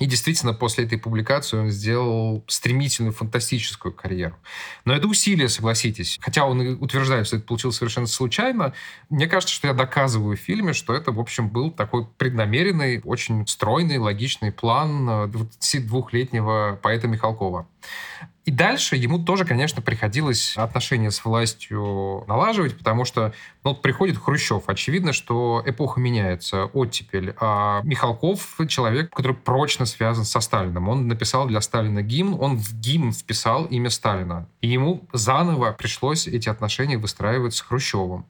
И 0.00 0.06
действительно, 0.06 0.54
после 0.54 0.86
этой 0.86 0.98
публикации 0.98 1.56
он 1.56 1.70
сделал 1.70 2.44
стремительную, 2.48 3.12
фантастическую 3.12 3.92
карьеру. 3.94 4.34
Но 4.84 4.92
это 4.92 5.06
усилие, 5.06 5.19
согласитесь. 5.48 6.18
Хотя 6.20 6.46
он 6.46 6.60
утверждает, 6.80 7.26
что 7.26 7.36
это 7.36 7.46
получилось 7.46 7.76
совершенно 7.76 8.06
случайно. 8.06 8.72
Мне 9.08 9.26
кажется, 9.26 9.54
что 9.54 9.68
я 9.68 9.74
доказываю 9.74 10.36
в 10.36 10.40
фильме, 10.40 10.72
что 10.72 10.94
это, 10.94 11.12
в 11.12 11.20
общем, 11.20 11.48
был 11.48 11.70
такой 11.70 12.06
преднамеренный, 12.18 13.00
очень 13.04 13.46
стройный, 13.46 13.98
логичный 13.98 14.52
план 14.52 15.08
22-летнего 15.08 16.78
поэта 16.82 17.08
Михалкова. 17.08 17.66
И 18.46 18.50
дальше 18.50 18.96
ему 18.96 19.18
тоже, 19.18 19.44
конечно, 19.44 19.82
приходилось 19.82 20.56
отношения 20.56 21.10
с 21.10 21.24
властью 21.24 22.24
налаживать, 22.26 22.76
потому 22.76 23.04
что 23.04 23.34
ну, 23.64 23.74
приходит 23.74 24.16
Хрущев. 24.16 24.64
Очевидно, 24.66 25.12
что 25.12 25.62
эпоха 25.66 26.00
меняется, 26.00 26.64
оттепель. 26.64 27.34
А 27.38 27.82
Михалков— 27.84 28.58
человек, 28.68 29.10
который 29.14 29.36
прочно 29.36 29.84
связан 29.84 30.24
со 30.24 30.40
Сталином. 30.40 30.88
Он 30.88 31.06
написал 31.06 31.46
для 31.46 31.60
Сталина 31.60 32.02
гимн, 32.02 32.34
он 32.40 32.56
в 32.56 32.74
гимн 32.80 33.12
вписал 33.12 33.66
имя 33.66 33.90
Сталина. 33.90 34.48
И 34.62 34.68
ему 34.68 35.06
заново 35.12 35.72
пришлось 35.72 36.26
эти 36.26 36.48
отношения 36.48 36.96
выстраивать 36.96 37.54
с 37.54 37.60
Хрущевым. 37.60 38.24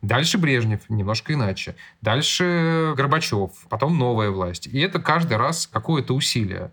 Дальше 0.00 0.38
Брежнев, 0.38 0.88
немножко 0.88 1.34
иначе. 1.34 1.74
Дальше 2.00 2.94
Горбачев, 2.96 3.50
потом 3.68 3.98
новая 3.98 4.30
власть. 4.30 4.68
И 4.68 4.78
это 4.78 5.00
каждый 5.00 5.36
раз 5.36 5.66
какое-то 5.66 6.14
усилие. 6.14 6.70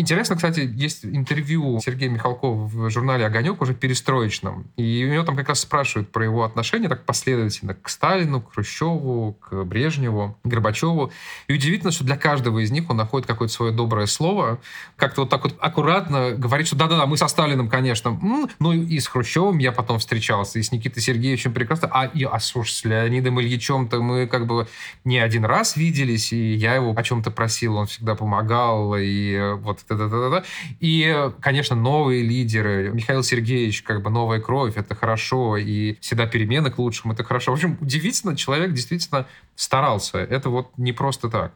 Интересно, 0.00 0.34
кстати, 0.34 0.60
есть 0.60 1.04
интервью 1.04 1.78
Сергея 1.84 2.08
Михалкова 2.08 2.66
в 2.66 2.88
журнале 2.88 3.26
«Огонек» 3.26 3.60
уже 3.60 3.74
перестроечном. 3.74 4.64
И 4.78 5.04
у 5.06 5.12
него 5.12 5.24
там 5.24 5.36
как 5.36 5.50
раз 5.50 5.60
спрашивают 5.60 6.10
про 6.10 6.24
его 6.24 6.42
отношения 6.42 6.88
так 6.88 7.04
последовательно 7.04 7.74
к 7.74 7.86
Сталину, 7.90 8.40
к 8.40 8.54
Хрущеву, 8.54 9.34
к 9.34 9.62
Брежневу, 9.64 10.38
Горбачеву. 10.42 11.12
И 11.48 11.52
удивительно, 11.52 11.92
что 11.92 12.04
для 12.04 12.16
каждого 12.16 12.60
из 12.60 12.70
них 12.70 12.88
он 12.88 12.96
находит 12.96 13.26
какое-то 13.26 13.52
свое 13.52 13.72
доброе 13.72 14.06
слово, 14.06 14.58
как-то 14.96 15.20
вот 15.20 15.30
так 15.30 15.44
вот 15.44 15.54
аккуратно 15.60 16.30
говорит, 16.30 16.66
что 16.66 16.76
да-да-да, 16.76 17.04
мы 17.04 17.18
со 17.18 17.28
Сталином, 17.28 17.68
конечно. 17.68 18.18
Ну 18.58 18.72
и 18.72 18.98
с 18.98 19.06
Хрущевым 19.06 19.58
я 19.58 19.70
потом 19.70 19.98
встречался, 19.98 20.58
и 20.58 20.62
с 20.62 20.72
Никитой 20.72 21.02
Сергеевичем 21.02 21.52
прекрасно. 21.52 21.90
А, 21.92 22.06
и, 22.06 22.24
а 22.24 22.40
слушай, 22.40 22.72
с 22.72 22.84
Леонидом 22.86 23.38
Ильичем-то 23.38 24.00
мы 24.00 24.26
как 24.26 24.46
бы 24.46 24.66
не 25.04 25.18
один 25.18 25.44
раз 25.44 25.76
виделись, 25.76 26.32
и 26.32 26.54
я 26.54 26.76
его 26.76 26.94
о 26.96 27.02
чем-то 27.02 27.30
просил, 27.30 27.76
он 27.76 27.86
всегда 27.86 28.14
помогал, 28.14 28.96
и 28.96 29.56
вот 29.58 29.80
да-да-да-да. 29.96 30.44
И, 30.80 31.30
конечно, 31.40 31.76
новые 31.76 32.22
лидеры. 32.22 32.90
Михаил 32.92 33.22
Сергеевич, 33.22 33.82
как 33.82 34.02
бы 34.02 34.10
новая 34.10 34.40
кровь, 34.40 34.76
это 34.76 34.94
хорошо, 34.94 35.56
и 35.56 35.96
всегда 36.00 36.26
перемены 36.26 36.70
к 36.70 36.78
лучшему, 36.78 37.12
это 37.14 37.24
хорошо. 37.24 37.52
В 37.52 37.54
общем, 37.54 37.78
удивительно, 37.80 38.36
человек 38.36 38.72
действительно 38.72 39.26
старался. 39.54 40.18
Это 40.18 40.50
вот 40.50 40.70
не 40.76 40.92
просто 40.92 41.28
так. 41.28 41.52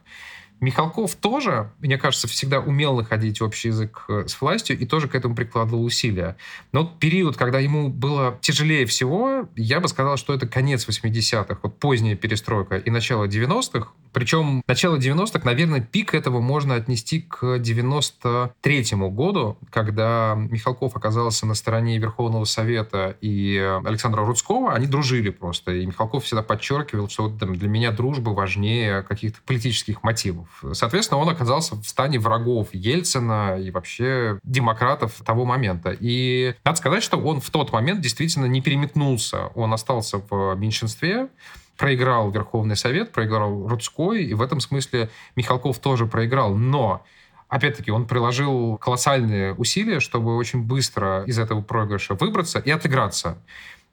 Михалков 0.61 1.15
тоже, 1.15 1.71
мне 1.79 1.97
кажется, 1.97 2.27
всегда 2.27 2.59
умел 2.59 2.95
находить 2.95 3.41
общий 3.41 3.69
язык 3.69 4.05
э, 4.07 4.23
с 4.27 4.39
властью 4.39 4.79
и 4.79 4.85
тоже 4.85 5.07
к 5.07 5.15
этому 5.15 5.35
прикладывал 5.35 5.83
усилия. 5.83 6.37
Но 6.71 6.85
период, 6.85 7.35
когда 7.35 7.59
ему 7.59 7.89
было 7.89 8.37
тяжелее 8.41 8.85
всего, 8.85 9.47
я 9.55 9.79
бы 9.79 9.87
сказал, 9.87 10.17
что 10.17 10.33
это 10.33 10.47
конец 10.47 10.87
80-х, 10.87 11.59
вот 11.61 11.79
поздняя 11.79 12.15
перестройка 12.15 12.77
и 12.77 12.89
начало 12.89 13.25
90-х. 13.25 13.89
Причем 14.13 14.63
начало 14.65 14.95
90-х, 14.95 15.41
наверное, 15.43 15.81
пик 15.81 16.13
этого 16.13 16.39
можно 16.39 16.75
отнести 16.75 17.21
к 17.21 17.43
93-му 17.43 19.11
году, 19.11 19.57
когда 19.69 20.35
Михалков 20.37 20.95
оказался 20.95 21.45
на 21.45 21.53
стороне 21.53 21.97
Верховного 21.99 22.45
Совета 22.45 23.17
и 23.19 23.57
Александра 23.83 24.25
Рудского. 24.25 24.73
Они 24.73 24.87
дружили 24.87 25.31
просто. 25.31 25.73
И 25.73 25.85
Михалков 25.85 26.23
всегда 26.23 26.43
подчеркивал, 26.43 27.09
что 27.09 27.27
для 27.27 27.67
меня 27.67 27.91
дружба 27.91 28.29
важнее 28.29 29.03
каких-то 29.03 29.39
политических 29.45 30.01
мотивов. 30.01 30.44
Соответственно, 30.73 31.19
он 31.19 31.29
оказался 31.29 31.75
в 31.75 31.83
стане 31.85 32.19
врагов 32.19 32.69
Ельцина 32.73 33.57
и 33.59 33.71
вообще 33.71 34.39
демократов 34.43 35.13
того 35.25 35.45
момента. 35.45 35.95
И 35.99 36.55
надо 36.63 36.77
сказать, 36.77 37.03
что 37.03 37.17
он 37.17 37.41
в 37.41 37.49
тот 37.49 37.71
момент 37.71 38.01
действительно 38.01 38.45
не 38.45 38.61
переметнулся. 38.61 39.47
Он 39.55 39.73
остался 39.73 40.21
в 40.29 40.55
меньшинстве, 40.55 41.29
проиграл 41.77 42.31
Верховный 42.31 42.75
Совет, 42.75 43.11
проиграл 43.11 43.67
Рудской, 43.67 44.23
и 44.23 44.33
в 44.33 44.41
этом 44.41 44.59
смысле 44.59 45.09
Михалков 45.35 45.79
тоже 45.79 46.05
проиграл. 46.05 46.55
Но 46.55 47.03
Опять-таки, 47.47 47.91
он 47.91 48.07
приложил 48.07 48.77
колоссальные 48.77 49.53
усилия, 49.53 49.99
чтобы 49.99 50.35
очень 50.35 50.63
быстро 50.63 51.23
из 51.25 51.37
этого 51.37 51.61
проигрыша 51.61 52.15
выбраться 52.15 52.59
и 52.59 52.71
отыграться. 52.71 53.37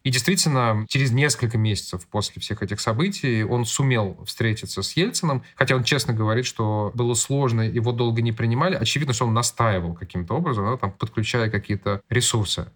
И 0.04 0.10
действительно, 0.10 0.84
через 0.88 1.12
несколько 1.12 1.58
месяцев 1.58 2.06
после 2.08 2.40
всех 2.42 2.62
этих 2.62 2.80
событий 2.80 3.44
он 3.44 3.64
сумел 3.64 4.18
встретиться 4.26 4.82
с 4.82 4.96
Ельцином, 4.96 5.42
хотя 5.54 5.76
он 5.76 5.84
честно 5.84 6.12
говорит, 6.12 6.44
что 6.44 6.90
было 6.94 7.14
сложно, 7.14 7.62
его 7.62 7.92
долго 7.92 8.22
не 8.22 8.32
принимали. 8.32 8.74
Очевидно, 8.74 9.14
что 9.14 9.26
он 9.26 9.34
настаивал 9.34 9.94
каким-то 9.94 10.34
образом, 10.34 10.66
да, 10.66 10.76
там, 10.76 10.92
подключая 10.92 11.50
какие-то 11.50 12.00
ресурсы. 12.08 12.66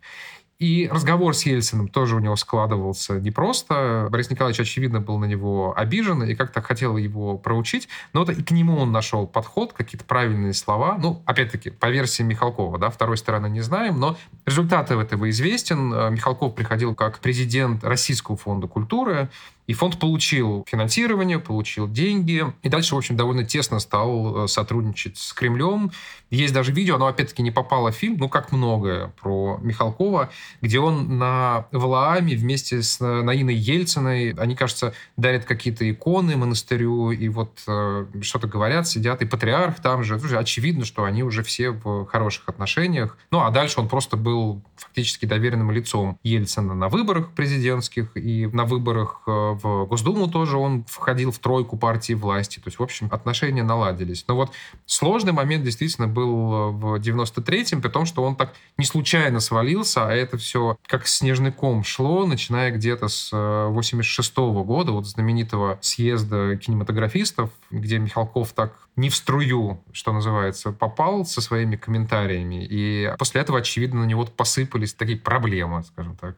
И 0.59 0.89
разговор 0.91 1.35
с 1.35 1.45
Ельциным 1.45 1.89
тоже 1.89 2.17
у 2.17 2.19
него 2.19 2.35
складывался 2.37 3.21
непросто. 3.21 4.09
Борис 4.11 4.31
Николаевич, 4.31 4.61
очевидно, 4.61 5.01
был 5.01 5.19
на 5.19 5.27
него 5.27 5.75
обижен 5.77 6.23
и 6.23 6.35
как-то 6.35 6.63
хотел 6.63 6.97
его 6.97 7.37
проучить. 7.37 7.89
Но 8.15 8.21
вот 8.21 8.31
и 8.31 8.43
к 8.43 8.51
нему 8.53 8.79
он 8.79 8.91
нашел 8.91 9.27
подход, 9.27 9.75
какие-то 9.75 10.07
правильные 10.07 10.55
слова. 10.55 10.97
Ну, 10.99 11.23
опять-таки, 11.27 11.69
по 11.69 11.91
версии 11.91 12.23
Михалкова, 12.23 12.79
да, 12.79 12.89
второй 12.89 13.19
стороны 13.19 13.49
не 13.49 13.61
знаем, 13.61 14.01
но 14.01 14.17
результат 14.47 14.91
этого 14.91 15.29
известен. 15.29 16.15
Михалков 16.15 16.55
приходил 16.55 16.95
как 16.95 17.19
президент 17.19 17.85
Российского 17.85 18.39
фонда 18.39 18.67
культуры, 18.67 19.29
и 19.67 19.75
фонд 19.75 19.99
получил 19.99 20.65
финансирование, 20.69 21.39
получил 21.39 21.89
деньги, 21.89 22.45
и 22.63 22.69
дальше, 22.69 22.95
в 22.95 22.99
общем, 22.99 23.17
довольно 23.17 23.45
тесно 23.45 23.81
стал 23.81 24.45
э, 24.45 24.49
сотрудничать 24.49 25.19
с 25.19 25.33
Кремлем. 25.33 25.91
Есть 26.31 26.53
даже 26.53 26.73
видео, 26.73 26.97
оно 26.97 27.07
опять-таки 27.07 27.43
не 27.43 27.53
попало 27.53 27.93
в 27.93 27.95
фильм, 27.95 28.17
ну, 28.19 28.29
как 28.29 28.51
многое 28.51 29.13
про 29.21 29.59
Михалкова, 29.63 30.31
где 30.61 30.81
он 30.81 31.19
на 31.19 31.67
Валааме 31.71 32.35
вместе 32.37 32.83
с 32.83 32.99
Наиной 33.01 33.55
Ельциной, 33.55 34.33
они, 34.33 34.57
кажется, 34.57 34.93
дарят 35.17 35.45
какие-то 35.45 35.89
иконы 35.89 36.37
монастырю, 36.37 37.13
и 37.13 37.29
вот 37.29 37.61
э, 37.69 38.07
что-то 38.23 38.49
говорят, 38.49 38.89
сидят, 38.89 39.23
и 39.23 39.25
патриарх 39.25 39.81
там 39.81 40.03
же. 40.03 40.19
Слушай, 40.19 40.39
очевидно, 40.39 40.85
что 40.85 41.05
они 41.05 41.23
уже 41.23 41.45
все 41.45 41.71
в 41.71 42.07
хороших 42.07 42.49
отношениях. 42.49 43.17
Ну, 43.31 43.41
а 43.41 43.51
дальше 43.51 43.81
он 43.81 43.89
просто 43.89 44.17
был 44.17 44.63
фактически 44.77 45.27
доверенным 45.27 45.71
лицом 45.71 46.19
Ельцина 46.25 46.75
на 46.75 46.89
выборах 46.89 47.31
президентских 47.33 48.17
и 48.17 48.47
на 48.47 48.65
выборах 48.65 49.23
э, 49.27 49.31
в 49.31 49.87
Госдуму 49.87 50.29
тоже 50.29 50.57
он 50.57 50.85
входил 50.89 51.31
в 51.31 51.39
тройку 51.39 51.77
партии 51.77 52.15
власти. 52.15 52.57
То 52.57 52.67
есть, 52.67 52.79
в 52.79 52.83
общем, 52.83 53.09
отношения 53.13 53.63
наладились. 53.63 54.25
Но 54.27 54.35
вот 54.35 54.51
сложный 54.87 55.33
момент 55.33 55.65
действительно 55.65 56.09
был 56.17 56.73
в 56.73 56.95
93-м, 56.97 57.83
при 57.83 57.91
том, 57.91 58.07
что 58.07 58.25
он 58.25 58.37
так 58.37 58.55
не 58.79 58.87
случайно 58.87 59.41
свалился, 59.41 60.09
а 60.09 60.13
это 60.13 60.39
все 60.39 60.79
как 60.87 61.07
снежный 61.07 61.53
ком 61.53 61.85
шло, 61.85 62.27
начиная 62.27 62.71
где-то 62.71 63.09
с 63.09 63.31
86 63.33 64.33
э, 64.33 64.41
-го 64.41 64.65
года, 64.65 64.93
вот 64.93 65.07
знаменитого 65.07 65.79
съезда 65.83 66.57
кинематографистов, 66.57 67.51
где 67.71 67.99
Михалков 67.99 68.53
так 68.53 68.73
не 68.97 69.11
в 69.11 69.15
струю, 69.15 69.85
что 69.93 70.13
называется, 70.13 70.73
попал 70.73 71.27
со 71.27 71.41
своими 71.41 71.77
комментариями. 71.77 72.67
И 72.69 73.13
после 73.19 73.43
этого, 73.43 73.59
очевидно, 73.59 74.01
на 74.01 74.07
него 74.07 74.25
посыпались 74.25 74.95
такие 74.95 75.19
проблемы, 75.19 75.83
скажем 75.85 76.17
так. 76.17 76.37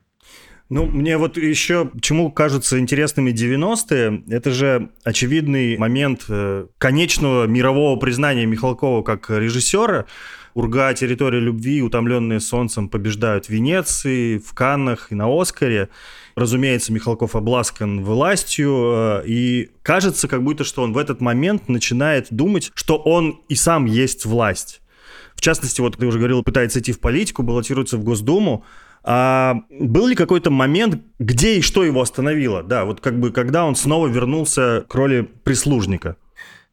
Ну, 0.70 0.84
мне 0.84 1.16
вот 1.16 1.38
еще 1.38 1.90
чему 2.02 2.30
кажутся 2.30 2.78
интересными 2.78 3.30
90-е, 3.30 4.25
это 4.28 4.50
же 4.50 4.90
очевидный 5.02 5.78
момент 5.78 6.26
э, 6.28 6.66
конечного 6.76 7.46
мирового 7.46 7.98
признания 7.98 8.44
Михалкова 8.44 9.02
как 9.02 9.30
режиссера. 9.30 10.04
Урга, 10.52 10.92
территория 10.92 11.40
любви, 11.40 11.82
утомленные 11.82 12.40
солнцем 12.40 12.88
побеждают 12.90 13.46
в 13.46 13.50
Венеции, 13.50 14.38
в 14.38 14.52
Каннах 14.52 15.10
и 15.10 15.14
на 15.14 15.26
Оскаре. 15.28 15.88
Разумеется, 16.34 16.92
Михалков 16.92 17.34
обласкан 17.34 18.04
властью, 18.04 18.92
э, 18.94 19.22
и 19.26 19.70
кажется, 19.82 20.28
как 20.28 20.42
будто, 20.42 20.64
что 20.64 20.82
он 20.82 20.92
в 20.92 20.98
этот 20.98 21.22
момент 21.22 21.70
начинает 21.70 22.26
думать, 22.28 22.72
что 22.75 22.98
он 22.98 23.40
и 23.48 23.54
сам 23.54 23.87
есть 23.87 24.26
власть. 24.26 24.82
В 25.34 25.40
частности, 25.40 25.80
вот 25.80 25.96
ты 25.96 26.04
уже 26.04 26.18
говорил, 26.18 26.42
пытается 26.42 26.80
идти 26.80 26.92
в 26.92 27.00
политику, 27.00 27.42
баллотируется 27.42 27.96
в 27.96 28.04
Госдуму, 28.04 28.64
а 29.05 29.62
был 29.71 30.07
ли 30.07 30.14
какой-то 30.14 30.50
момент, 30.50 31.00
где 31.19 31.59
и 31.59 31.62
что 31.62 31.85
его 31.85 32.00
остановило? 32.00 32.62
Да, 32.62 32.85
вот 32.85 33.00
как 33.00 33.19
бы 33.19 33.31
когда 33.31 33.64
он 33.64 33.75
снова 33.76 34.07
вернулся 34.07 34.85
к 34.88 34.95
роли 34.95 35.23
прислужника? 35.45 36.17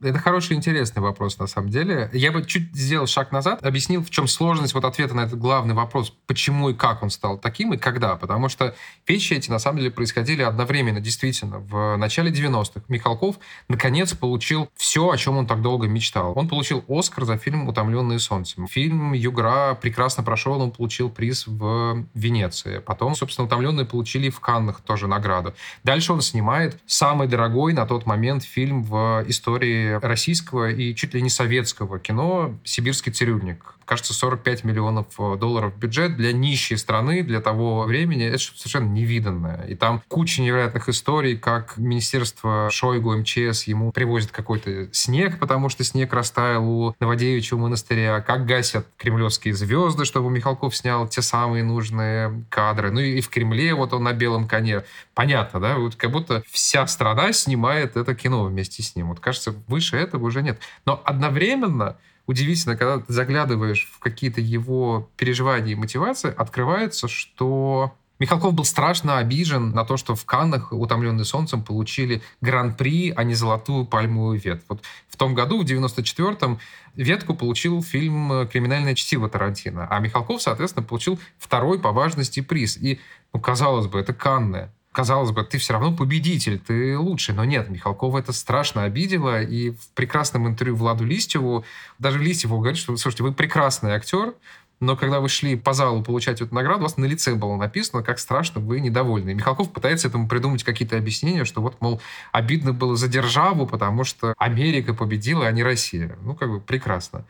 Это 0.02 0.20
хороший, 0.20 0.58
интересный 0.58 1.02
вопрос, 1.02 1.40
на 1.40 1.48
самом 1.48 1.70
деле. 1.70 2.10
Я 2.12 2.34
бы 2.34 2.44
чуть 2.44 2.76
сделал 2.76 3.08
шаг 3.08 3.32
назад, 3.32 3.66
объяснил, 3.66 4.04
в 4.04 4.10
чем 4.10 4.28
сложность 4.28 4.74
вот 4.74 4.84
ответа 4.84 5.14
на 5.14 5.22
этот 5.22 5.40
главный 5.40 5.74
вопрос, 5.74 6.14
почему 6.28 6.70
и 6.70 6.74
как 6.74 7.02
он 7.02 7.10
стал 7.10 7.38
таким, 7.38 7.74
и 7.74 7.78
когда. 7.78 8.18
Потому 8.18 8.50
что 8.50 8.76
вещи 9.08 9.34
эти, 9.34 9.50
на 9.50 9.58
самом 9.58 9.80
деле, 9.80 9.92
происходили 9.92 10.42
одновременно, 10.42 11.00
действительно. 11.00 11.60
В 11.60 11.96
начале 11.96 12.30
90-х 12.30 12.82
Михалков, 12.90 13.38
наконец, 13.70 14.14
получил 14.14 14.70
все, 14.76 15.10
о 15.10 15.18
чем 15.18 15.38
он 15.38 15.48
так 15.48 15.62
долго 15.62 15.88
мечтал. 15.88 16.34
Он 16.36 16.50
получил 16.50 16.84
Оскар 16.90 17.24
за 17.24 17.38
фильм 17.38 17.70
«Утомленные 17.70 18.20
солнцем». 18.20 18.68
Фильм 18.68 19.14
«Югра» 19.14 19.76
прекрасно 19.82 20.24
прошел, 20.24 20.60
он 20.62 20.72
получил 20.72 21.10
приз 21.10 21.48
в 21.48 22.06
Венеции. 22.14 22.80
Потом, 22.80 23.16
собственно, 23.16 23.48
«Утомленные» 23.48 23.86
получили 23.86 24.30
в 24.30 24.42
Каннах 24.42 24.82
тоже 24.82 25.08
награду. 25.08 25.54
Дальше 25.86 26.12
он 26.12 26.22
снимает 26.22 26.82
самый 26.86 27.30
дорогой 27.30 27.72
на 27.72 27.86
тот 27.86 28.06
момент 28.06 28.44
фильм 28.44 28.84
в 28.84 29.24
истории 29.28 29.85
российского 30.02 30.72
и 30.72 30.94
чуть 30.96 31.14
ли 31.14 31.22
не 31.22 31.30
советского 31.30 32.00
кино 32.00 32.58
«Сибирский 32.64 33.12
цирюльник». 33.12 33.76
Кажется, 33.86 34.14
45 34.14 34.64
миллионов 34.64 35.08
э, 35.20 35.38
долларов 35.38 35.78
бюджет 35.78 36.18
для 36.18 36.34
нищей 36.34 36.78
страны, 36.78 37.22
для 37.24 37.40
того 37.40 37.84
времени. 37.84 38.26
Это 38.26 38.40
совершенно 38.40 38.90
невиданное. 38.90 39.66
И 39.68 39.76
там 39.76 40.02
куча 40.08 40.42
невероятных 40.42 40.90
историй, 40.90 41.38
как 41.38 41.78
Министерство 41.78 42.70
Шойгу, 42.72 43.16
МЧС 43.16 43.64
ему 43.64 43.92
привозит 43.92 44.32
какой-то 44.32 44.92
снег, 44.92 45.40
потому 45.40 45.70
что 45.70 45.84
снег 45.84 46.14
растаял 46.14 46.68
у 46.68 46.96
Новодевичьего 47.00 47.60
монастыря, 47.60 48.22
как 48.22 48.46
гасят 48.46 48.88
кремлевские 48.98 49.54
звезды, 49.54 50.06
чтобы 50.06 50.32
Михалков 50.32 50.76
снял 50.76 51.08
те 51.08 51.22
самые 51.22 51.64
нужные 51.64 52.44
кадры. 52.50 52.92
Ну 52.92 53.00
и 53.00 53.22
в 53.22 53.30
Кремле 53.30 53.76
вот 53.76 53.94
он 53.94 54.04
на 54.04 54.14
белом 54.14 54.48
коне. 54.48 54.84
Понятно, 55.14 55.60
да? 55.60 55.78
Вот 55.78 55.96
как 55.96 56.12
будто 56.12 56.44
вся 56.50 56.88
страна 56.88 57.34
снимает 57.34 57.98
это 57.98 58.16
кино 58.16 58.46
вместе 58.46 58.82
с 58.82 58.96
ним. 58.96 59.10
Вот 59.10 59.20
кажется, 59.20 59.54
выше 59.68 59.98
этого 59.98 60.26
уже 60.26 60.42
нет. 60.42 60.60
Но 60.86 61.02
одновременно 61.06 61.98
удивительно, 62.28 62.76
когда 62.76 63.00
ты 63.00 63.12
заглядываешь 63.12 63.90
в 63.92 64.00
какие-то 64.00 64.42
его 64.42 65.10
переживания 65.18 65.74
и 65.74 65.76
мотивации, 65.76 66.34
открывается, 66.36 67.08
что 67.08 67.94
Михалков 68.18 68.54
был 68.54 68.64
страшно 68.64 69.18
обижен 69.18 69.72
на 69.72 69.84
то, 69.84 69.98
что 69.98 70.16
в 70.16 70.26
Каннах 70.26 70.72
«Утомленный 70.72 71.26
солнцем» 71.26 71.64
получили 71.64 72.22
гран-при, 72.40 73.12
а 73.12 73.24
не 73.24 73.34
золотую 73.34 73.86
пальмовую 73.86 74.40
ветвь. 74.40 74.64
Вот 74.70 74.84
в 75.10 75.18
том 75.18 75.36
году, 75.36 75.62
в 75.62 75.66
94-м, 75.66 76.60
ветку 76.96 77.36
получил 77.36 77.84
фильм 77.84 78.48
«Криминальное 78.48 78.96
чтиво» 78.96 79.28
Тарантино, 79.30 79.88
а 79.90 80.00
Михалков, 80.00 80.42
соответственно, 80.42 80.86
получил 80.86 81.20
второй 81.38 81.78
по 81.78 81.92
важности 81.92 82.40
приз. 82.40 82.78
И, 82.78 83.02
ну, 83.34 83.42
казалось 83.42 83.88
бы, 83.88 84.00
это 84.00 84.14
Канны 84.14 84.70
казалось 84.96 85.32
бы, 85.32 85.44
ты 85.44 85.58
все 85.58 85.74
равно 85.74 85.94
победитель, 85.94 86.58
ты 86.58 86.98
лучший. 86.98 87.36
Но 87.36 87.44
нет, 87.44 87.70
Михалкова 87.70 88.20
это 88.20 88.32
страшно 88.32 88.84
обидело. 88.84 89.42
И 89.42 89.72
в 89.72 89.90
прекрасном 89.94 90.48
интервью 90.48 90.78
Владу 90.78 91.04
Листьеву, 91.04 91.66
даже 92.00 92.18
Листьеву 92.18 92.58
говорит, 92.58 92.78
что, 92.78 92.96
слушайте, 92.96 93.24
вы 93.24 93.34
прекрасный 93.34 93.92
актер, 93.92 94.34
но 94.80 94.96
когда 94.96 95.20
вы 95.20 95.28
шли 95.30 95.56
по 95.58 95.74
залу 95.74 96.02
получать 96.02 96.42
эту 96.42 96.56
награду, 96.56 96.80
у 96.80 96.84
вас 96.84 96.98
на 96.98 97.06
лице 97.06 97.36
было 97.36 97.58
написано, 97.58 98.04
как 98.04 98.20
страшно 98.20 98.62
вы 98.62 98.80
недовольны. 98.80 99.32
И 99.32 99.34
Михалков 99.34 99.72
пытается 99.72 100.08
этому 100.08 100.28
придумать 100.30 100.64
какие-то 100.64 100.98
объяснения, 100.98 101.44
что 101.44 101.62
вот, 101.62 101.80
мол, 101.82 102.02
обидно 102.32 102.72
было 102.72 102.96
за 102.96 103.10
державу, 103.10 103.68
потому 103.68 104.06
что 104.06 104.34
Америка 104.38 104.94
победила, 104.94 105.46
а 105.46 105.52
не 105.52 105.64
Россия. 105.64 106.18
Ну, 106.24 106.36
как 106.36 106.50
бы 106.50 106.62
прекрасно. 106.62 107.26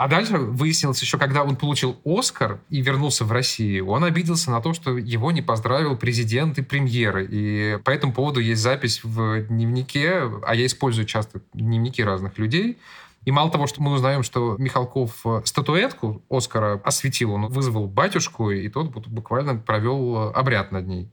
А 0.00 0.08
дальше 0.08 0.38
выяснилось 0.38 1.02
еще, 1.02 1.18
когда 1.18 1.44
он 1.44 1.56
получил 1.56 2.00
Оскар 2.06 2.58
и 2.70 2.80
вернулся 2.80 3.26
в 3.26 3.32
Россию, 3.32 3.88
он 3.88 4.02
обиделся 4.02 4.50
на 4.50 4.62
то, 4.62 4.72
что 4.72 4.96
его 4.96 5.30
не 5.30 5.42
поздравил 5.42 5.94
президент 5.94 6.56
и 6.56 6.62
премьеры. 6.62 7.28
И 7.30 7.78
по 7.84 7.90
этому 7.90 8.14
поводу 8.14 8.40
есть 8.40 8.62
запись 8.62 9.04
в 9.04 9.42
дневнике, 9.42 10.22
а 10.42 10.54
я 10.54 10.64
использую 10.64 11.04
часто 11.04 11.42
дневники 11.52 12.02
разных 12.02 12.38
людей, 12.38 12.78
и 13.26 13.30
мало 13.30 13.50
того, 13.50 13.66
что 13.66 13.82
мы 13.82 13.92
узнаем, 13.92 14.22
что 14.22 14.56
Михалков 14.56 15.20
э, 15.26 15.42
статуэтку 15.44 16.22
Оскара 16.30 16.80
осветил, 16.82 17.34
он 17.34 17.48
вызвал 17.48 17.86
батюшку, 17.86 18.50
и 18.50 18.70
тот 18.70 19.06
буквально 19.06 19.56
провел 19.56 20.30
обряд 20.34 20.72
над 20.72 20.86
ней. 20.86 21.10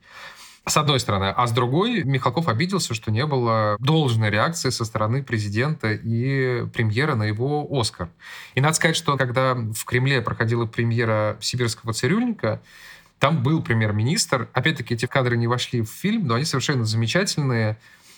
С 0.67 0.75
одной 0.75 0.99
стороны. 0.99 1.33
А 1.35 1.47
с 1.47 1.51
другой, 1.53 2.03
Михалков 2.03 2.49
обиделся, 2.49 2.93
что 2.93 3.09
не 3.09 3.25
было 3.25 3.77
должной 3.79 4.29
реакции 4.29 4.69
со 4.69 4.83
стороны 4.83 5.23
президента 5.23 5.93
и 5.93 6.65
премьера 6.73 7.15
на 7.15 7.23
его 7.23 7.65
«Оскар». 7.71 8.09
И 8.53 8.59
надо 8.59 8.73
сказать, 8.75 8.97
что 8.97 9.15
когда 9.15 9.53
в 9.55 9.85
Кремле 9.85 10.21
проходила 10.21 10.65
премьера 10.65 11.37
«Сибирского 11.39 11.93
цирюльника», 11.93 12.61
там 13.17 13.41
был 13.41 13.63
премьер-министр. 13.63 14.49
Опять-таки, 14.53 14.93
эти 14.93 15.05
кадры 15.05 15.37
не 15.37 15.47
вошли 15.47 15.81
в 15.81 15.89
фильм, 15.89 16.27
но 16.27 16.35
они 16.35 16.43
совершенно 16.43 16.83
замечательные 16.83 17.77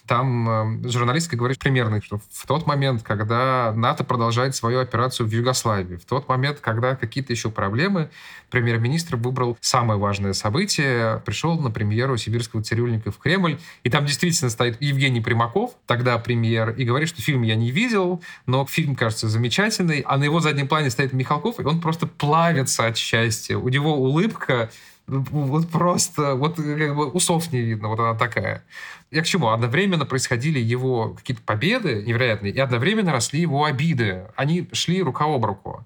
Там 0.10 0.82
э, 0.84 0.89
журналистка 0.89 1.38
говорит 1.38 1.60
примерно, 1.60 2.02
что 2.02 2.19
в 2.32 2.48
тот 2.48 2.65
момент, 2.65 3.04
когда 3.04 3.72
НАТО 3.76 4.04
продолжает 4.04 4.56
свою 4.56 4.80
операцию 4.80 5.28
в 5.28 5.32
Югославии, 5.32 5.98
в 5.98 6.06
тот 6.06 6.28
момент, 6.28 6.62
когда 6.62 6.95
какие-то 6.95 7.32
еще 7.32 7.52
проблемы, 7.52 8.10
премьер-министр 8.50 9.17
выбрал 9.17 9.56
самое 9.62 10.00
важное 10.00 10.34
событие, 10.34 11.22
пришел 11.28 11.60
на 11.60 11.69
премьеру 11.69 12.17
«Сибирского 12.17 12.63
цирюльника» 12.63 13.12
в 13.12 13.19
Кремль, 13.19 13.60
и 13.84 13.91
там 13.91 14.08
действительно 14.08 14.50
стоит 14.50 14.82
Евгений 14.82 15.22
Примаков, 15.22 15.76
тогда 15.86 16.17
премьер, 16.17 16.72
и 16.72 16.86
говорит, 16.86 17.10
что 17.10 17.22
фильм 17.22 17.43
я 17.43 17.54
не 17.54 17.69
видел, 17.69 18.19
но 18.48 18.65
фильм 18.65 18.95
кажется 18.95 19.30
замечательный, 19.30 20.00
а 20.00 20.17
на 20.17 20.24
его 20.24 20.39
заднем 20.39 20.67
плане 20.67 20.89
стоит 20.89 21.13
Михалков, 21.13 21.60
и 21.60 21.63
он 21.63 21.82
просто 21.82 22.08
плавится 22.08 22.88
от 22.88 22.98
счастья. 22.98 23.58
У 23.58 23.69
него 23.69 23.95
улыбка 23.95 24.72
вот 25.10 25.69
просто, 25.69 26.36
вот 26.36 26.56
как 26.56 26.95
бы 26.95 27.08
усов 27.08 27.52
не 27.52 27.62
видно, 27.62 27.89
вот 27.89 28.00
она 28.00 28.13
такая. 28.13 28.63
Я 29.12 29.24
к 29.24 29.26
чему? 29.26 29.50
Одновременно 29.50 30.06
происходили 30.06 30.60
его 30.60 31.15
какие-то 31.15 31.41
победы 31.41 32.04
невероятные, 32.06 32.54
и 32.54 32.60
одновременно 32.60 33.12
росли 33.12 33.41
его 33.41 33.65
обиды. 33.65 34.28
Они 34.36 34.69
шли 34.72 35.02
рука 35.02 35.26
об 35.26 35.45
руку. 35.45 35.86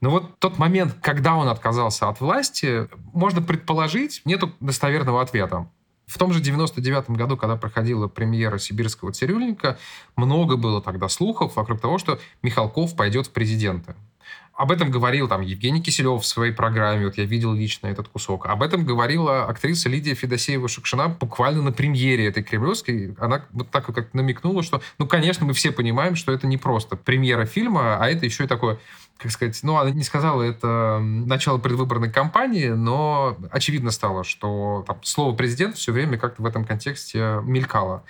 Но 0.00 0.10
вот 0.10 0.38
тот 0.38 0.58
момент, 0.58 0.94
когда 1.02 1.34
он 1.34 1.48
отказался 1.48 2.08
от 2.08 2.20
власти, 2.20 2.88
можно 3.12 3.42
предположить, 3.42 4.22
нету 4.24 4.52
достоверного 4.60 5.20
ответа. 5.20 5.68
В 6.06 6.18
том 6.18 6.32
же 6.32 6.40
99 6.40 7.10
году, 7.10 7.36
когда 7.36 7.56
проходила 7.56 8.08
премьера 8.08 8.58
«Сибирского 8.58 9.12
цирюльника», 9.12 9.78
много 10.16 10.56
было 10.56 10.80
тогда 10.80 11.08
слухов 11.08 11.56
вокруг 11.56 11.80
того, 11.80 11.98
что 11.98 12.20
Михалков 12.42 12.96
пойдет 12.96 13.28
в 13.28 13.30
президенты. 13.30 13.94
Об 14.60 14.72
этом 14.72 14.90
говорил 14.90 15.26
там 15.26 15.40
Евгений 15.40 15.80
Киселев 15.80 16.20
в 16.20 16.26
своей 16.26 16.52
программе, 16.52 17.06
вот 17.06 17.16
я 17.16 17.24
видел 17.24 17.54
лично 17.54 17.86
этот 17.86 18.08
кусок. 18.08 18.44
Об 18.44 18.62
этом 18.62 18.84
говорила 18.84 19.46
актриса 19.46 19.88
Лидия 19.88 20.12
Федосеева-Шукшина 20.12 21.16
буквально 21.18 21.62
на 21.62 21.72
премьере 21.72 22.26
этой 22.26 22.42
кремлевской. 22.42 23.14
Она 23.18 23.46
вот 23.52 23.70
так 23.70 23.88
вот 23.88 23.96
как 23.96 24.12
намекнула, 24.12 24.62
что, 24.62 24.82
ну, 24.98 25.06
конечно, 25.06 25.46
мы 25.46 25.54
все 25.54 25.72
понимаем, 25.72 26.14
что 26.14 26.30
это 26.30 26.46
не 26.46 26.58
просто 26.58 26.96
премьера 26.96 27.46
фильма, 27.46 27.96
а 27.96 28.10
это 28.10 28.26
еще 28.26 28.44
и 28.44 28.46
такое 28.46 28.78
как 29.16 29.30
сказать, 29.30 29.58
ну, 29.62 29.78
она 29.78 29.92
не 29.92 30.02
сказала, 30.02 30.42
это 30.42 30.98
начало 31.00 31.56
предвыборной 31.56 32.10
кампании, 32.10 32.68
но 32.68 33.38
очевидно 33.50 33.92
стало, 33.92 34.24
что 34.24 34.84
там, 34.86 35.02
слово 35.02 35.34
президент 35.34 35.76
все 35.76 35.92
время 35.92 36.18
как-то 36.18 36.42
в 36.42 36.46
этом 36.46 36.66
контексте 36.66 37.40
мелькало. 37.44 38.04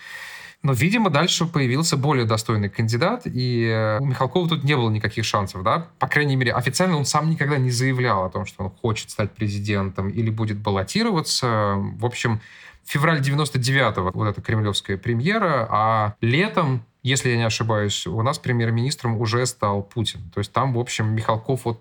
Но, 0.62 0.72
видимо, 0.72 1.08
дальше 1.08 1.46
появился 1.46 1.96
более 1.96 2.26
достойный 2.26 2.68
кандидат, 2.68 3.22
и 3.24 3.64
э, 3.64 3.98
у 3.98 4.04
Михалкова 4.04 4.48
тут 4.48 4.64
не 4.64 4.76
было 4.76 4.90
никаких 4.90 5.24
шансов, 5.24 5.62
да? 5.62 5.88
По 5.98 6.06
крайней 6.06 6.36
мере, 6.36 6.52
официально 6.52 6.96
он 6.98 7.06
сам 7.06 7.30
никогда 7.30 7.56
не 7.56 7.70
заявлял 7.70 8.24
о 8.24 8.30
том, 8.30 8.44
что 8.44 8.64
он 8.64 8.70
хочет 8.70 9.10
стать 9.10 9.32
президентом 9.32 10.10
или 10.10 10.28
будет 10.28 10.58
баллотироваться. 10.58 11.76
В 11.76 12.04
общем, 12.04 12.40
февраль 12.84 13.20
99-го 13.20 14.10
вот 14.12 14.28
эта 14.28 14.42
кремлевская 14.42 14.98
премьера, 14.98 15.66
а 15.70 16.14
летом 16.20 16.84
если 17.02 17.30
я 17.30 17.36
не 17.36 17.44
ошибаюсь, 17.44 18.06
у 18.06 18.20
нас 18.22 18.38
премьер-министром 18.38 19.18
уже 19.18 19.46
стал 19.46 19.82
Путин. 19.82 20.20
То 20.34 20.40
есть 20.40 20.52
там, 20.52 20.74
в 20.74 20.78
общем, 20.78 21.14
Михалков 21.14 21.64
вот 21.64 21.80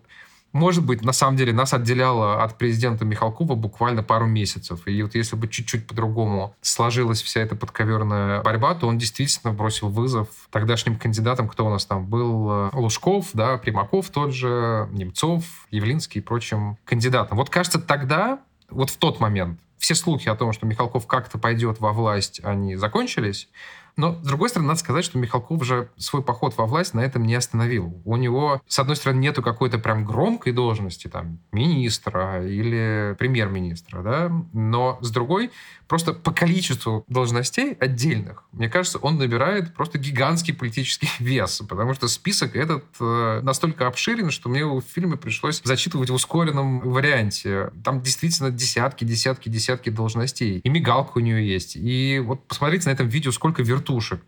может 0.52 0.86
быть, 0.86 1.04
на 1.04 1.14
самом 1.14 1.38
деле 1.38 1.54
нас 1.54 1.74
отделяло 1.74 2.44
от 2.44 2.58
президента 2.58 3.06
Михалкова 3.06 3.56
буквально 3.56 4.04
пару 4.04 4.26
месяцев. 4.26 4.88
И 4.88 5.02
вот 5.04 5.16
если 5.16 5.36
бы 5.36 5.48
чуть-чуть 5.48 5.88
по-другому 5.88 6.56
сложилась 6.62 7.22
вся 7.22 7.42
эта 7.42 7.56
подковерная 7.56 8.42
борьба, 8.42 8.74
то 8.76 8.88
он 8.88 8.98
действительно 8.98 9.54
бросил 9.54 9.90
вызов 9.90 10.28
тогдашним 10.52 10.98
кандидатам, 10.98 11.48
кто 11.48 11.66
у 11.66 11.70
нас 11.70 11.86
там 11.86 12.06
был, 12.06 12.50
э, 12.50 12.70
Лужков, 12.74 13.30
да, 13.34 13.58
Примаков 13.58 14.10
тот 14.10 14.34
же, 14.34 14.88
Немцов, 14.92 15.44
Явлинский 15.70 16.20
и 16.20 16.22
прочим 16.22 16.78
кандидатам. 16.86 17.38
Вот 17.38 17.50
кажется, 17.50 17.80
тогда, 17.80 18.40
вот 18.70 18.90
в 18.90 18.98
тот 18.98 19.20
момент, 19.20 19.60
все 19.78 19.96
слухи 19.96 20.28
о 20.28 20.36
том, 20.36 20.52
что 20.52 20.66
Михалков 20.66 21.08
как-то 21.08 21.38
пойдет 21.38 21.80
во 21.80 21.94
власть, 21.94 22.42
они 22.44 22.76
закончились. 22.76 23.50
Но, 24.00 24.14
с 24.24 24.26
другой 24.26 24.48
стороны, 24.48 24.70
надо 24.70 24.80
сказать, 24.80 25.04
что 25.04 25.18
Михалков 25.18 25.62
же 25.66 25.90
свой 25.98 26.24
поход 26.24 26.56
во 26.56 26.66
власть 26.66 26.94
на 26.94 27.02
этом 27.02 27.26
не 27.26 27.36
остановил. 27.36 28.02
У 28.06 28.16
него, 28.16 28.62
с 28.66 28.80
одной 28.80 28.96
стороны, 28.96 29.20
нету 29.20 29.44
какой-то 29.44 29.78
прям 29.78 30.06
громкой 30.06 30.54
должности, 30.54 31.10
там, 31.10 31.40
министра 31.52 32.48
или 32.48 33.14
премьер-министра, 33.20 34.02
да, 34.02 34.32
но, 34.54 35.00
с 35.02 35.12
другой, 35.12 35.52
просто 35.90 36.14
по 36.14 36.32
количеству 36.32 37.04
должностей 37.10 37.74
отдельных, 37.74 38.46
мне 38.54 38.70
кажется, 38.70 39.00
он 39.00 39.18
набирает 39.18 39.74
просто 39.74 39.98
гигантский 39.98 40.54
политический 40.54 41.10
вес, 41.20 41.62
потому 41.68 41.94
что 41.94 42.08
список 42.08 42.56
этот 42.56 42.86
э, 43.02 43.42
настолько 43.44 43.88
обширен, 43.88 44.32
что 44.32 44.48
мне 44.48 44.62
его 44.62 44.80
в 44.80 44.86
фильме 44.86 45.18
пришлось 45.18 45.62
зачитывать 45.66 46.10
в 46.10 46.14
ускоренном 46.14 46.80
варианте. 46.82 47.72
Там 47.84 48.02
действительно 48.02 48.50
десятки, 48.50 49.04
десятки, 49.04 49.50
десятки 49.50 49.90
должностей. 49.90 50.60
И 50.60 50.70
мигалка 50.70 51.18
у 51.18 51.20
нее 51.20 51.46
есть. 51.46 51.76
И 51.76 52.22
вот 52.26 52.48
посмотрите 52.48 52.88
на 52.88 52.94
этом 52.94 53.08
видео, 53.08 53.32
сколько 53.32 53.62
вертушек. 53.90 54.22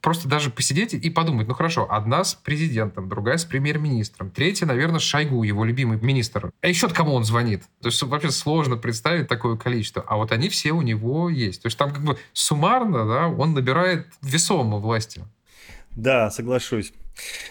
Просто 0.00 0.28
даже 0.28 0.48
посидеть 0.48 0.94
и 0.94 1.10
подумать, 1.10 1.46
ну 1.46 1.52
хорошо, 1.52 1.86
одна 1.90 2.24
с 2.24 2.34
президентом, 2.34 3.10
другая 3.10 3.36
с 3.36 3.44
премьер-министром, 3.44 4.30
третья, 4.30 4.64
наверное, 4.64 4.98
Шойгу, 4.98 5.42
его 5.42 5.62
любимый 5.62 5.98
министр. 6.00 6.52
А 6.62 6.68
еще 6.68 6.86
от 6.86 6.94
кому 6.94 7.12
он 7.12 7.24
звонит? 7.24 7.64
То 7.82 7.88
есть 7.88 8.02
вообще 8.02 8.30
сложно 8.30 8.78
представить 8.78 9.28
такое 9.28 9.58
количество. 9.58 10.02
А 10.08 10.16
вот 10.16 10.32
они 10.32 10.48
все 10.48 10.72
у 10.72 10.80
него 10.80 11.28
есть. 11.28 11.60
То 11.60 11.66
есть 11.66 11.76
там 11.76 11.92
как 11.92 12.02
бы 12.02 12.16
суммарно, 12.32 13.06
да, 13.06 13.28
он 13.28 13.52
набирает 13.52 14.06
весомо 14.22 14.78
власти. 14.78 15.22
Да, 15.90 16.30
соглашусь. 16.30 16.94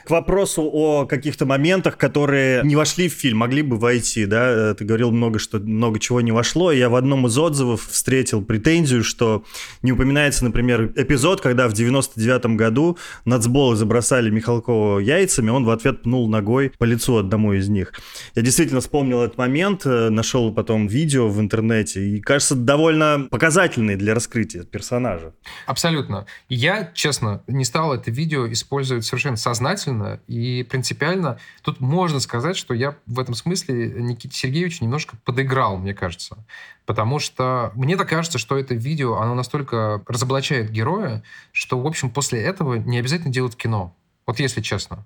К 0.06 0.10
вопросу 0.10 0.64
о 0.64 1.06
каких-то 1.06 1.46
моментах, 1.46 1.98
которые 1.98 2.64
не 2.64 2.76
вошли 2.76 3.10
в 3.10 3.14
фильм, 3.14 3.40
могли 3.40 3.62
бы 3.62 3.78
войти, 3.78 4.26
да, 4.26 4.74
ты 4.74 4.86
говорил 4.86 5.12
много, 5.12 5.40
что 5.40 5.60
много 5.60 6.00
чего 6.00 6.22
не 6.22 6.32
вошло, 6.32 6.72
я 6.72 6.90
в 6.90 6.96
одном 6.96 7.28
из 7.28 7.38
отзывов 7.38 7.88
встретил 7.88 8.44
претензию, 8.44 9.04
что 9.04 9.44
не 9.82 9.92
упоминается, 9.92 10.46
например, 10.46 10.92
эпизод, 10.96 11.42
когда 11.42 11.68
в 11.68 11.74
99-м 11.74 12.58
году 12.58 12.98
нацболы 13.26 13.76
забросали 13.76 14.30
Михалкова 14.30 15.00
яйцами, 15.00 15.50
он 15.50 15.66
в 15.66 15.70
ответ 15.70 16.04
пнул 16.04 16.28
ногой 16.28 16.72
по 16.78 16.84
лицу 16.84 17.18
одному 17.18 17.54
из 17.54 17.70
них. 17.70 17.94
Я 18.36 18.42
действительно 18.42 18.82
вспомнил 18.82 19.22
этот 19.22 19.38
момент, 19.38 19.86
э, 19.86 20.10
нашел 20.10 20.54
потом 20.54 20.88
видео 20.88 21.28
в 21.28 21.40
интернете, 21.40 22.02
и 22.02 22.20
кажется, 22.20 22.56
довольно 22.56 23.28
показательный 23.30 23.96
для 23.96 24.14
раскрытия 24.14 24.64
персонажа. 24.64 25.34
Абсолютно. 25.66 26.26
Я, 26.48 26.92
честно, 26.94 27.44
не 27.48 27.66
стал 27.66 27.94
это 27.94 28.12
видео 28.12 28.52
использовать 28.52 29.06
совершенно 29.06 29.38
сознательно, 29.38 29.59
сознательно 29.60 30.22
и 30.28 30.64
принципиально. 30.64 31.38
Тут 31.62 31.82
можно 31.82 32.22
сказать, 32.22 32.56
что 32.56 32.74
я 32.74 32.96
в 33.06 33.20
этом 33.20 33.36
смысле 33.36 33.94
Никите 34.02 34.36
Сергеевичу 34.36 34.86
немножко 34.86 35.18
подыграл, 35.26 35.78
мне 35.78 35.94
кажется. 35.94 36.38
Потому 36.86 37.20
что 37.20 37.72
мне 37.76 37.98
так 37.98 38.08
кажется, 38.08 38.38
что 38.38 38.58
это 38.58 38.74
видео, 38.74 39.18
оно 39.18 39.36
настолько 39.36 40.02
разоблачает 40.08 40.72
героя, 40.72 41.24
что, 41.52 41.80
в 41.80 41.86
общем, 41.86 42.10
после 42.10 42.42
этого 42.42 42.76
не 42.76 42.98
обязательно 43.00 43.34
делать 43.34 43.58
кино. 43.58 43.94
Вот 44.26 44.40
если 44.40 44.62
честно. 44.62 45.06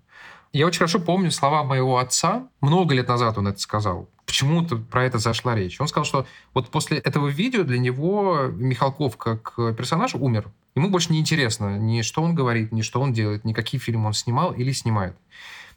Я 0.51 0.67
очень 0.67 0.79
хорошо 0.79 0.99
помню 0.99 1.31
слова 1.31 1.63
моего 1.63 1.97
отца. 1.97 2.47
Много 2.61 2.93
лет 2.93 3.07
назад 3.07 3.39
он 3.39 3.47
это 3.47 3.59
сказал. 3.59 4.07
Почему-то 4.27 4.75
про 4.75 5.03
это 5.03 5.17
зашла 5.17 5.55
речь. 5.55 5.81
Он 5.81 5.87
сказал, 5.87 6.05
что 6.05 6.27
вот 6.53 6.69
после 6.69 6.99
этого 6.99 7.27
видео 7.27 7.63
для 7.63 7.79
него 7.79 8.49
Михалков 8.53 9.17
как 9.17 9.55
персонаж 9.75 10.13
умер. 10.13 10.45
Ему 10.75 10.89
больше 10.89 11.11
не 11.11 11.19
интересно 11.19 11.77
ни 11.77 12.01
что 12.01 12.21
он 12.21 12.35
говорит, 12.35 12.71
ни 12.71 12.81
что 12.81 12.99
он 13.01 13.13
делает, 13.13 13.45
ни 13.45 13.53
какие 13.53 13.79
фильмы 13.79 14.07
он 14.07 14.13
снимал 14.13 14.53
или 14.53 14.71
снимает. 14.71 15.15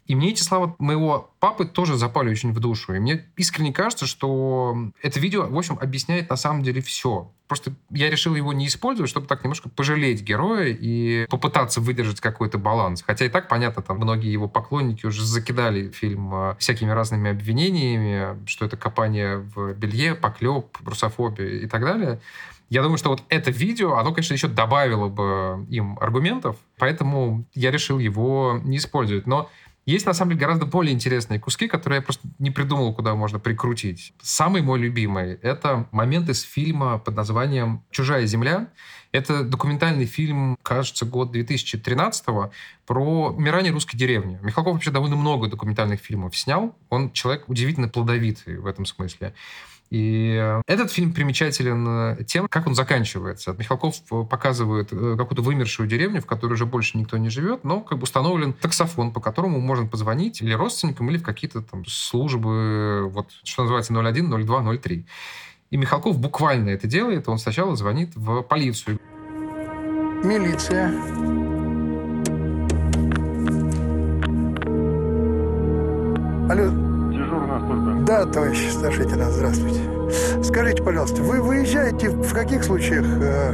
И 0.07 0.15
мне 0.15 0.29
эти 0.29 0.41
слова 0.41 0.73
моего 0.79 1.31
папы 1.39 1.65
тоже 1.65 1.97
запали 1.97 2.29
очень 2.29 2.53
в 2.53 2.59
душу. 2.59 2.93
И 2.93 2.99
мне 2.99 3.25
искренне 3.35 3.73
кажется, 3.73 4.05
что 4.07 4.75
это 5.01 5.19
видео, 5.19 5.47
в 5.47 5.57
общем, 5.57 5.77
объясняет 5.81 6.29
на 6.29 6.37
самом 6.37 6.63
деле 6.63 6.81
все. 6.81 7.29
Просто 7.47 7.73
я 7.91 8.09
решил 8.09 8.33
его 8.35 8.53
не 8.53 8.67
использовать, 8.67 9.09
чтобы 9.09 9.27
так 9.27 9.43
немножко 9.43 9.67
пожалеть 9.67 10.21
героя 10.21 10.67
и 10.67 11.27
попытаться 11.29 11.81
выдержать 11.81 12.21
какой-то 12.21 12.57
баланс. 12.57 13.03
Хотя 13.05 13.25
и 13.25 13.29
так 13.29 13.49
понятно, 13.49 13.83
там 13.83 13.97
многие 13.97 14.31
его 14.31 14.47
поклонники 14.47 15.05
уже 15.05 15.25
закидали 15.25 15.89
фильм 15.91 16.33
э, 16.33 16.55
всякими 16.57 16.91
разными 16.91 17.29
обвинениями, 17.29 18.45
что 18.47 18.65
это 18.65 18.77
копание 18.77 19.37
в 19.37 19.73
белье, 19.73 20.15
поклеп, 20.15 20.77
русофобия 20.85 21.59
и 21.59 21.67
так 21.67 21.81
далее. 21.81 22.21
Я 22.69 22.81
думаю, 22.81 22.97
что 22.97 23.09
вот 23.09 23.23
это 23.29 23.49
видео, 23.49 23.95
оно, 23.95 24.13
конечно, 24.13 24.33
еще 24.33 24.47
добавило 24.47 25.07
бы 25.07 25.65
им 25.69 25.97
аргументов, 25.99 26.57
поэтому 26.77 27.45
я 27.53 27.71
решил 27.71 27.97
его 27.97 28.59
не 28.63 28.77
использовать. 28.77 29.25
Но 29.25 29.49
есть, 29.87 30.05
на 30.05 30.11
самом 30.11 30.31
деле, 30.31 30.41
гораздо 30.41 30.65
более 30.65 30.93
интересные 30.93 31.39
куски, 31.39 31.69
которые 31.69 31.99
я 31.99 32.01
просто 32.01 32.27
не 32.39 32.51
придумал, 32.51 32.93
куда 32.93 33.15
можно 33.15 33.39
прикрутить. 33.39 34.13
Самый 34.21 34.61
мой 34.61 34.79
любимый— 34.79 35.35
это 35.41 35.87
момент 35.93 36.27
из 36.27 36.41
фильма 36.41 36.99
под 36.99 37.15
названием 37.15 37.85
«Чужая 37.89 38.25
земля». 38.25 38.67
Это 39.13 39.45
документальный 39.45 40.05
фильм, 40.05 40.57
кажется, 40.61 41.05
год 41.05 41.31
2013 41.31 42.25
про 42.85 43.29
умирание 43.29 43.71
русской 43.71 43.95
деревни. 43.95 44.37
Михалков 44.41 44.73
вообще 44.73 44.91
довольно 44.91 45.15
много 45.15 45.47
документальных 45.47 46.01
фильмов 46.01 46.35
снял. 46.35 46.77
Он 46.89 47.13
человек 47.13 47.47
удивительно 47.47 47.87
плодовитый 47.87 48.57
в 48.57 48.65
этом 48.65 48.85
смысле. 48.85 49.33
И 49.89 50.61
этот 50.67 50.91
фильм 50.91 51.13
примечателен 51.13 52.25
тем, 52.25 52.47
как 52.47 52.67
он 52.67 52.75
заканчивается. 52.75 53.55
Михалков 53.57 53.95
показывает 54.29 54.89
э, 54.91 55.15
какую-то 55.17 55.41
вымершую 55.41 55.87
деревню, 55.87 56.21
в 56.21 56.25
которой 56.25 56.53
уже 56.53 56.65
больше 56.65 56.97
никто 56.97 57.17
не 57.17 57.29
живет, 57.29 57.63
но 57.63 57.81
как 57.81 57.99
бы 57.99 58.03
установлен 58.03 58.51
таксофон, 58.53 59.13
по 59.13 59.21
которому 59.21 59.59
можно 59.59 59.87
позвонить 59.87 60.41
или 60.41 60.53
родственникам, 60.53 61.09
или 61.09 61.17
в 61.17 61.23
какие-то 61.23 61.61
там 61.61 61.85
службы, 61.85 63.07
вот 63.09 63.31
что 63.43 63.63
называется 63.63 63.93
01, 63.93 64.45
02, 64.45 64.77
03. 64.77 65.05
И 65.69 65.77
Михалков 65.77 66.19
буквально 66.19 66.69
это 66.69 66.87
делает. 66.87 67.27
Он 67.27 67.37
сначала 67.37 67.75
звонит 67.75 68.15
в 68.15 68.41
полицию. 68.41 68.99
Милиция. 70.23 70.91
Алло. 76.49 76.86
Да, 78.07 78.25
товарищ 78.25 78.71
старший 78.71 79.03
лейтенант, 79.03 79.33
здравствуйте. 79.33 79.81
Скажите, 80.41 80.81
пожалуйста, 80.81 81.21
вы 81.21 81.41
выезжаете 81.41 82.09
в 82.09 82.33
каких 82.33 82.63
случаях 82.63 83.05
э, 83.05 83.51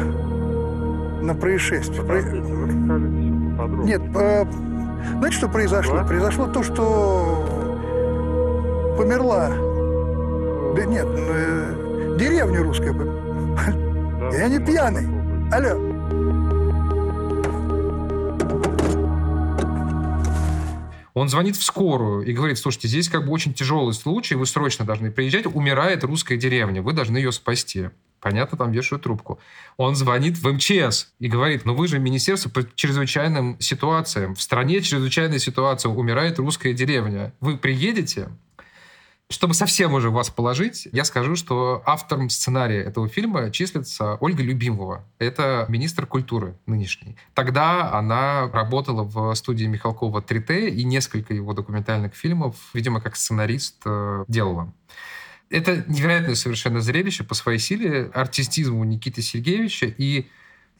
на 1.24 1.34
происшествие? 1.34 2.04
Про-. 2.04 2.22
Нет, 3.84 4.04
э, 4.14 4.46
знаете, 5.18 5.38
что 5.38 5.50
произошло? 5.50 5.98
Да? 5.98 6.04
Произошло 6.04 6.46
то, 6.46 6.62
что 6.62 7.48
померла. 8.96 9.50
Да 10.76 10.86
нет, 10.86 11.08
э, 11.08 12.16
деревня 12.20 12.62
русская. 12.62 12.94
Да, 12.94 14.38
я 14.38 14.50
не 14.50 14.60
ну, 14.60 14.66
пьяный. 14.68 15.08
Алло. 15.52 15.93
Он 21.14 21.30
звонит 21.30 21.56
в 21.56 21.64
скорую 21.64 22.26
и 22.26 22.34
говорит, 22.34 22.58
слушайте, 22.58 22.88
здесь 22.88 23.10
как 23.10 23.26
бы 23.26 23.32
очень 23.32 23.54
тяжелый 23.54 23.94
случай, 23.94 24.36
вы 24.36 24.46
срочно 24.46 24.84
должны 24.84 25.12
приезжать, 25.12 25.46
умирает 25.46 26.04
русская 26.04 26.38
деревня, 26.38 26.82
вы 26.82 26.94
должны 26.94 27.18
ее 27.18 27.32
спасти. 27.32 27.90
Понятно, 28.20 28.58
там 28.58 28.72
вешают 28.72 29.04
трубку. 29.04 29.40
Он 29.76 29.96
звонит 29.96 30.38
в 30.38 30.50
МЧС 30.50 31.10
и 31.20 31.28
говорит, 31.28 31.66
ну 31.66 31.76
вы 31.76 31.90
же 31.90 32.00
Министерство 32.00 32.50
по 32.50 32.64
чрезвычайным 32.76 33.60
ситуациям. 33.60 34.34
В 34.34 34.42
стране 34.42 34.80
чрезвычайная 34.80 35.40
ситуация, 35.40 35.90
умирает 35.92 36.40
русская 36.40 36.74
деревня. 36.74 37.34
Вы 37.42 37.58
приедете? 37.58 38.30
Чтобы 39.34 39.56
совсем 39.56 39.96
уже 39.96 40.12
вас 40.12 40.30
положить, 40.30 40.88
я 40.92 41.04
скажу, 41.04 41.36
что 41.36 41.82
автором 41.88 42.30
сценария 42.30 42.84
этого 42.84 43.10
фильма 43.10 43.50
числится 43.50 44.16
Ольга 44.20 44.44
Любимова. 44.44 45.06
Это 45.18 45.66
министр 45.70 46.06
культуры 46.06 46.56
нынешний. 46.68 47.18
Тогда 47.34 47.92
она 47.94 48.48
работала 48.54 49.02
в 49.02 49.34
студии 49.34 49.66
Михалкова 49.66 50.22
3Т 50.22 50.70
и 50.70 50.84
несколько 50.84 51.34
его 51.34 51.54
документальных 51.54 52.14
фильмов, 52.14 52.56
видимо, 52.76 53.02
как 53.02 53.16
сценарист 53.16 53.82
э, 53.86 54.26
делала. 54.28 54.72
Это 55.50 55.84
невероятное 55.88 56.36
совершенно 56.36 56.80
зрелище 56.80 57.24
по 57.24 57.34
своей 57.34 57.58
силе, 57.58 58.12
артистизму 58.14 58.84
Никиты 58.84 59.24
Сергеевича 59.24 59.88
и 59.88 60.28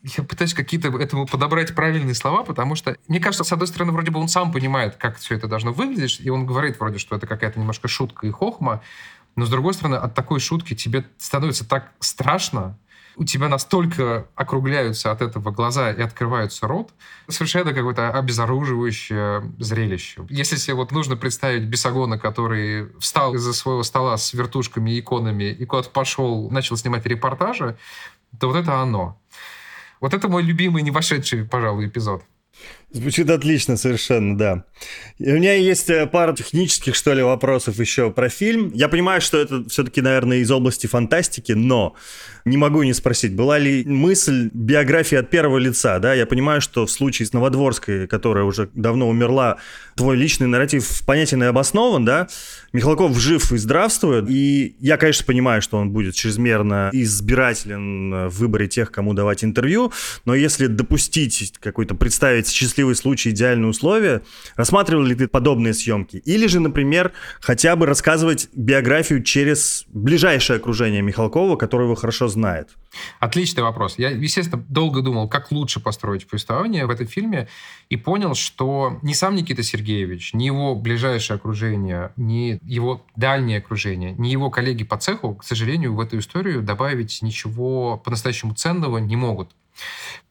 я 0.04 0.24
пытаюсь 0.24 0.54
какие-то 0.54 0.90
этому 0.98 1.26
подобрать 1.26 1.74
правильные 1.74 2.14
слова, 2.14 2.44
потому 2.44 2.76
что, 2.76 2.98
мне 3.08 3.20
кажется, 3.20 3.44
с 3.44 3.52
одной 3.54 3.68
стороны, 3.68 3.94
вроде 3.94 4.12
бы 4.12 4.20
он 4.20 4.28
сам 4.28 4.52
понимает, 4.52 4.98
как 4.98 5.18
все 5.18 5.36
это 5.36 5.48
должно 5.48 5.72
выглядеть, 5.72 6.20
и 6.22 6.30
он 6.30 6.46
говорит 6.46 6.80
вроде, 6.80 7.00
что 7.00 7.16
это 7.16 7.26
какая-то 7.26 7.60
немножко 7.60 7.88
шутка 7.88 8.28
и 8.28 8.32
хохма, 8.32 8.82
но, 9.36 9.46
с 9.46 9.50
другой 9.50 9.74
стороны, 9.74 9.96
от 9.96 10.14
такой 10.14 10.40
шутки 10.40 10.76
тебе 10.76 11.06
становится 11.18 11.68
так 11.68 11.92
страшно, 12.00 12.78
у 13.16 13.24
тебя 13.26 13.48
настолько 13.48 14.28
округляются 14.36 15.12
от 15.12 15.22
этого 15.22 15.52
глаза 15.52 15.92
и 15.92 16.02
открывается 16.02 16.68
рот, 16.68 16.92
совершенно 17.28 17.74
какое-то 17.74 18.10
обезоруживающее 18.10 19.54
зрелище. 19.60 20.26
Если 20.30 20.56
себе 20.56 20.76
вот 20.76 20.92
нужно 20.92 21.16
представить 21.16 21.64
Бесогона, 21.64 22.18
который 22.18 22.92
встал 23.00 23.36
из-за 23.36 23.54
своего 23.54 23.84
стола 23.84 24.18
с 24.18 24.34
вертушками 24.34 24.92
и 24.92 25.00
иконами 25.00 25.46
и 25.46 25.66
куда-то 25.66 25.92
пошел, 25.92 26.50
начал 26.50 26.76
снимать 26.76 27.06
репортажи, 27.06 27.78
то 28.40 28.48
вот 28.48 28.56
это 28.56 28.82
оно. 28.82 29.20
Вот 30.04 30.14
это 30.14 30.28
мой 30.28 30.44
любимый, 30.44 30.84
не 30.84 30.92
вошедший, 30.92 31.46
пожалуй, 31.46 31.88
эпизод. 31.88 32.24
Звучит 32.94 33.28
отлично 33.32 33.76
совершенно, 33.76 34.38
да. 34.38 34.66
И 35.18 35.32
у 35.32 35.36
меня 35.36 35.56
есть 35.56 35.90
э, 35.90 36.06
пара 36.06 36.34
технических, 36.34 36.94
что 36.94 37.14
ли, 37.14 37.24
вопросов 37.24 37.80
еще 37.80 38.12
про 38.12 38.30
фильм. 38.30 38.72
Я 38.76 38.88
понимаю, 38.88 39.20
что 39.20 39.40
это 39.40 39.68
все-таки, 39.68 40.00
наверное, 40.00 40.38
из 40.38 40.52
области 40.52 40.86
фантастики, 40.86 41.54
но 41.54 41.96
не 42.46 42.56
могу 42.56 42.84
не 42.84 42.94
спросить, 42.94 43.36
была 43.36 43.58
ли 43.58 43.84
мысль 43.84 44.52
биографии 44.54 45.16
от 45.16 45.32
первого 45.32 45.58
лица, 45.58 45.98
да? 45.98 46.14
Я 46.14 46.28
понимаю, 46.28 46.62
что 46.62 46.86
в 46.86 46.92
случае 46.92 47.26
с 47.26 47.34
Новодворской, 47.34 48.08
которая 48.08 48.44
уже 48.44 48.70
давно 48.76 49.10
умерла, 49.10 49.58
твой 49.96 50.16
личный 50.16 50.46
нарратив 50.46 51.04
понятен 51.06 51.42
и 51.42 51.48
обоснован, 51.48 52.06
да? 52.06 52.28
Михалков 52.74 53.18
жив 53.18 53.52
и 53.52 53.58
здравствует, 53.58 54.26
и 54.30 54.76
я, 54.80 54.98
конечно, 54.98 55.26
понимаю, 55.26 55.64
что 55.64 55.78
он 55.78 55.92
будет 55.92 56.14
чрезмерно 56.14 56.90
избирателен 56.94 58.28
в 58.28 58.38
выборе 58.38 58.68
тех, 58.68 58.92
кому 58.92 59.14
давать 59.14 59.44
интервью, 59.44 59.92
но 60.26 60.36
если 60.36 60.68
допустить 60.68 61.54
какой-то, 61.60 61.96
представить 61.96 62.50
счастливый 62.50 62.83
случай, 62.92 63.30
идеальные 63.30 63.70
условия, 63.70 64.22
рассматривал 64.56 65.04
ли 65.04 65.16
ты 65.16 65.28
подобные 65.28 65.74
съемки? 65.74 66.18
Или 66.18 66.48
же, 66.48 66.60
например, 66.60 67.14
хотя 67.40 67.76
бы 67.76 67.86
рассказывать 67.86 68.50
биографию 68.54 69.24
через 69.24 69.86
ближайшее 69.88 70.58
окружение 70.58 71.02
Михалкова, 71.02 71.56
которое 71.56 71.86
его 71.86 71.96
хорошо 71.96 72.28
знает? 72.28 72.70
Отличный 73.20 73.64
вопрос. 73.64 73.96
Я, 73.98 74.10
естественно, 74.10 74.64
долго 74.70 75.02
думал, 75.02 75.28
как 75.28 75.52
лучше 75.52 75.80
построить 75.80 76.28
повествование 76.28 76.86
в 76.86 76.90
этом 76.90 77.08
фильме, 77.08 77.48
и 77.90 77.98
понял, 77.98 78.36
что 78.36 79.00
ни 79.02 79.14
сам 79.14 79.36
Никита 79.36 79.64
Сергеевич, 79.64 80.34
ни 80.34 80.46
его 80.46 80.76
ближайшее 80.76 81.36
окружение, 81.36 82.12
ни 82.18 82.60
его 82.64 83.06
дальнее 83.16 83.60
окружение, 83.60 84.14
ни 84.18 84.30
его 84.30 84.50
коллеги 84.52 84.84
по 84.84 84.98
цеху, 84.98 85.36
к 85.36 85.44
сожалению, 85.44 85.96
в 85.96 86.00
эту 86.00 86.20
историю 86.20 86.62
добавить 86.62 87.22
ничего 87.22 87.98
по-настоящему 87.98 88.54
ценного 88.54 89.00
не 89.00 89.16
могут. 89.16 89.52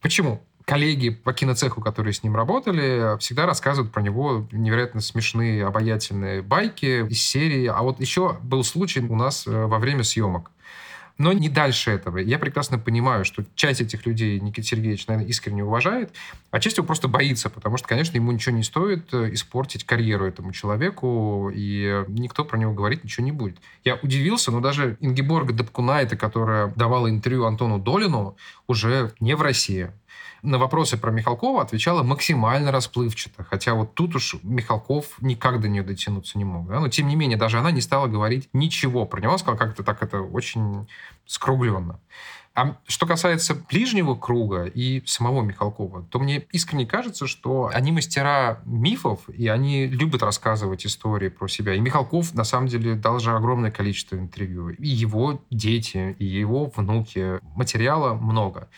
Почему? 0.01 0.41
Коллеги 0.65 1.09
по 1.09 1.33
киноцеху, 1.33 1.81
которые 1.81 2.13
с 2.13 2.23
ним 2.23 2.35
работали, 2.35 3.17
всегда 3.19 3.45
рассказывают 3.45 3.91
про 3.91 4.01
него 4.01 4.47
невероятно 4.51 5.01
смешные, 5.01 5.65
обаятельные 5.65 6.41
байки 6.41 7.07
из 7.07 7.21
серии. 7.21 7.67
А 7.67 7.81
вот 7.81 7.99
еще 7.99 8.37
был 8.41 8.63
случай 8.63 9.01
у 9.01 9.15
нас 9.15 9.45
э, 9.47 9.51
во 9.65 9.79
время 9.79 10.03
съемок. 10.03 10.51
Но 11.19 11.31
не 11.31 11.47
дальше 11.47 11.91
этого. 11.91 12.17
Я 12.17 12.39
прекрасно 12.39 12.79
понимаю, 12.79 13.23
что 13.23 13.45
часть 13.53 13.81
этих 13.81 14.05
людей 14.07 14.39
Никита 14.39 14.65
Сергеевич, 14.67 15.05
наверное, 15.05 15.29
искренне 15.29 15.63
уважает, 15.63 16.11
а 16.49 16.59
часть 16.59 16.77
его 16.77 16.87
просто 16.87 17.07
боится, 17.07 17.51
потому 17.51 17.77
что, 17.77 17.87
конечно, 17.87 18.15
ему 18.17 18.31
ничего 18.31 18.55
не 18.55 18.63
стоит 18.63 19.13
э, 19.13 19.31
испортить 19.33 19.83
карьеру 19.83 20.25
этому 20.25 20.53
человеку, 20.53 21.51
и 21.53 22.03
никто 22.07 22.43
про 22.45 22.57
него 22.57 22.73
говорить 22.73 23.03
ничего 23.03 23.25
не 23.25 23.31
будет. 23.31 23.57
Я 23.83 23.95
удивился, 24.01 24.51
но 24.51 24.59
даже 24.59 24.97
Ингеборга 25.01 25.53
Депкунайте, 25.53 26.17
которая 26.17 26.73
давала 26.75 27.09
интервью 27.09 27.45
Антону 27.45 27.77
Долину, 27.77 28.35
уже 28.67 29.11
не 29.19 29.35
в 29.35 29.41
России 29.41 29.91
на 30.43 30.57
вопросы 30.57 30.97
про 30.97 31.11
Михалкова 31.11 31.61
отвечала 31.61 32.03
максимально 32.03 32.71
расплывчато. 32.71 33.43
Хотя 33.43 33.73
вот 33.73 33.95
тут 33.95 34.15
уж 34.15 34.35
Михалков 34.43 35.15
никак 35.21 35.59
до 35.61 35.69
нее 35.69 35.83
дотянуться 35.83 36.37
не 36.37 36.45
мог. 36.45 36.67
Да? 36.67 36.79
Но 36.79 36.89
тем 36.89 37.07
не 37.07 37.15
менее, 37.15 37.37
даже 37.37 37.57
она 37.57 37.71
не 37.71 37.81
стала 37.81 38.07
говорить 38.07 38.49
ничего 38.53 39.05
про 39.05 39.21
него. 39.21 39.37
Сказала 39.37 39.57
как-то 39.57 39.83
так 39.83 40.03
это 40.03 40.21
очень 40.21 40.87
скругленно. 41.25 41.99
А 42.55 42.77
что 42.85 43.07
касается 43.07 43.55
ближнего 43.55 44.13
круга 44.13 44.65
и 44.65 45.01
самого 45.07 45.41
Михалкова, 45.41 46.03
то 46.03 46.19
мне 46.19 46.45
искренне 46.51 46.85
кажется, 46.85 47.25
что 47.25 47.71
они 47.73 47.91
мастера 47.91 48.59
мифов, 48.65 49.27
и 49.27 49.47
они 49.47 49.87
любят 49.87 50.21
рассказывать 50.21 50.85
истории 50.85 51.29
про 51.29 51.47
себя. 51.47 51.73
И 51.73 51.79
Михалков, 51.79 52.35
на 52.35 52.43
самом 52.43 52.67
деле, 52.67 52.93
дал 52.93 53.19
же 53.19 53.31
огромное 53.31 53.71
количество 53.71 54.17
интервью. 54.17 54.69
И 54.69 54.87
его 54.87 55.41
дети, 55.49 56.15
и 56.19 56.25
его 56.25 56.71
внуки. 56.75 57.39
Материала 57.55 58.13
много. 58.13 58.69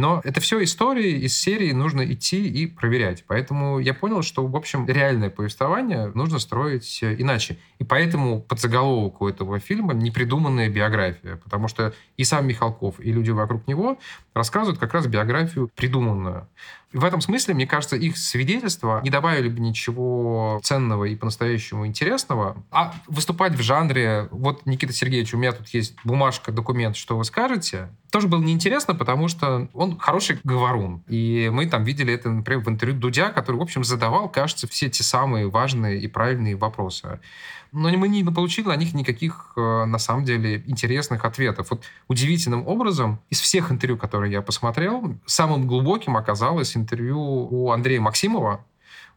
Но 0.00 0.22
это 0.24 0.40
все 0.40 0.64
истории 0.64 1.18
из 1.26 1.38
серии 1.38 1.72
нужно 1.72 2.10
идти 2.10 2.48
и 2.48 2.66
проверять. 2.66 3.22
Поэтому 3.26 3.80
я 3.80 3.92
понял, 3.92 4.22
что, 4.22 4.46
в 4.46 4.56
общем, 4.56 4.86
реальное 4.86 5.28
повествование 5.28 6.10
нужно 6.14 6.38
строить 6.38 7.00
э, 7.02 7.16
иначе. 7.18 7.58
И 7.78 7.84
поэтому 7.84 8.40
подзаголовок 8.40 9.20
у 9.20 9.28
этого 9.28 9.58
фильма 9.58 9.92
непридуманная 9.92 10.70
биография. 10.70 11.36
Потому 11.36 11.68
что 11.68 11.92
и 12.16 12.24
сам 12.24 12.46
Михалков, 12.46 12.98
и 12.98 13.12
люди 13.12 13.30
вокруг 13.30 13.68
него 13.68 13.98
рассказывают 14.32 14.80
как 14.80 14.94
раз 14.94 15.06
биографию 15.06 15.70
придуманную. 15.76 16.48
И 16.92 16.96
в 16.96 17.04
этом 17.04 17.20
смысле, 17.20 17.54
мне 17.54 17.66
кажется, 17.66 17.96
их 17.96 18.16
свидетельства 18.16 19.00
не 19.04 19.10
добавили 19.10 19.48
бы 19.48 19.60
ничего 19.60 20.60
ценного 20.64 21.04
и 21.04 21.14
по-настоящему 21.14 21.86
интересного. 21.86 22.56
А 22.70 22.94
выступать 23.06 23.52
в 23.52 23.60
жанре, 23.60 24.28
вот, 24.30 24.64
Никита 24.64 24.92
Сергеевич, 24.92 25.34
у 25.34 25.36
меня 25.36 25.52
тут 25.52 25.68
есть 25.68 25.94
бумажка, 26.04 26.52
документ, 26.52 26.96
что 26.96 27.18
вы 27.18 27.24
скажете, 27.24 27.90
тоже 28.10 28.28
было 28.28 28.42
неинтересно, 28.42 28.94
потому 28.94 29.28
что 29.28 29.68
он 29.72 29.98
хороший 29.98 30.38
говорун. 30.44 31.02
И 31.08 31.50
мы 31.52 31.66
там 31.66 31.84
видели 31.84 32.12
это, 32.12 32.30
например, 32.30 32.62
в 32.64 32.68
интервью 32.68 32.98
Дудя, 32.98 33.30
который, 33.30 33.56
в 33.56 33.62
общем, 33.62 33.84
задавал, 33.84 34.28
кажется, 34.28 34.66
все 34.68 34.90
те 34.90 35.02
самые 35.02 35.48
важные 35.48 36.00
и 36.00 36.08
правильные 36.08 36.56
вопросы 36.56 37.20
но 37.72 37.88
мы 37.90 38.08
не 38.08 38.24
получили 38.24 38.66
на 38.66 38.76
них 38.76 38.94
никаких, 38.94 39.52
э, 39.56 39.84
на 39.84 39.98
самом 39.98 40.24
деле, 40.24 40.62
интересных 40.66 41.24
ответов. 41.24 41.68
Вот 41.70 41.84
удивительным 42.08 42.66
образом 42.66 43.20
из 43.30 43.40
всех 43.40 43.70
интервью, 43.70 43.96
которые 43.96 44.32
я 44.32 44.42
посмотрел, 44.42 45.14
самым 45.26 45.66
глубоким 45.66 46.16
оказалось 46.16 46.76
интервью 46.76 47.20
у 47.20 47.70
Андрея 47.70 48.00
Максимова, 48.00 48.64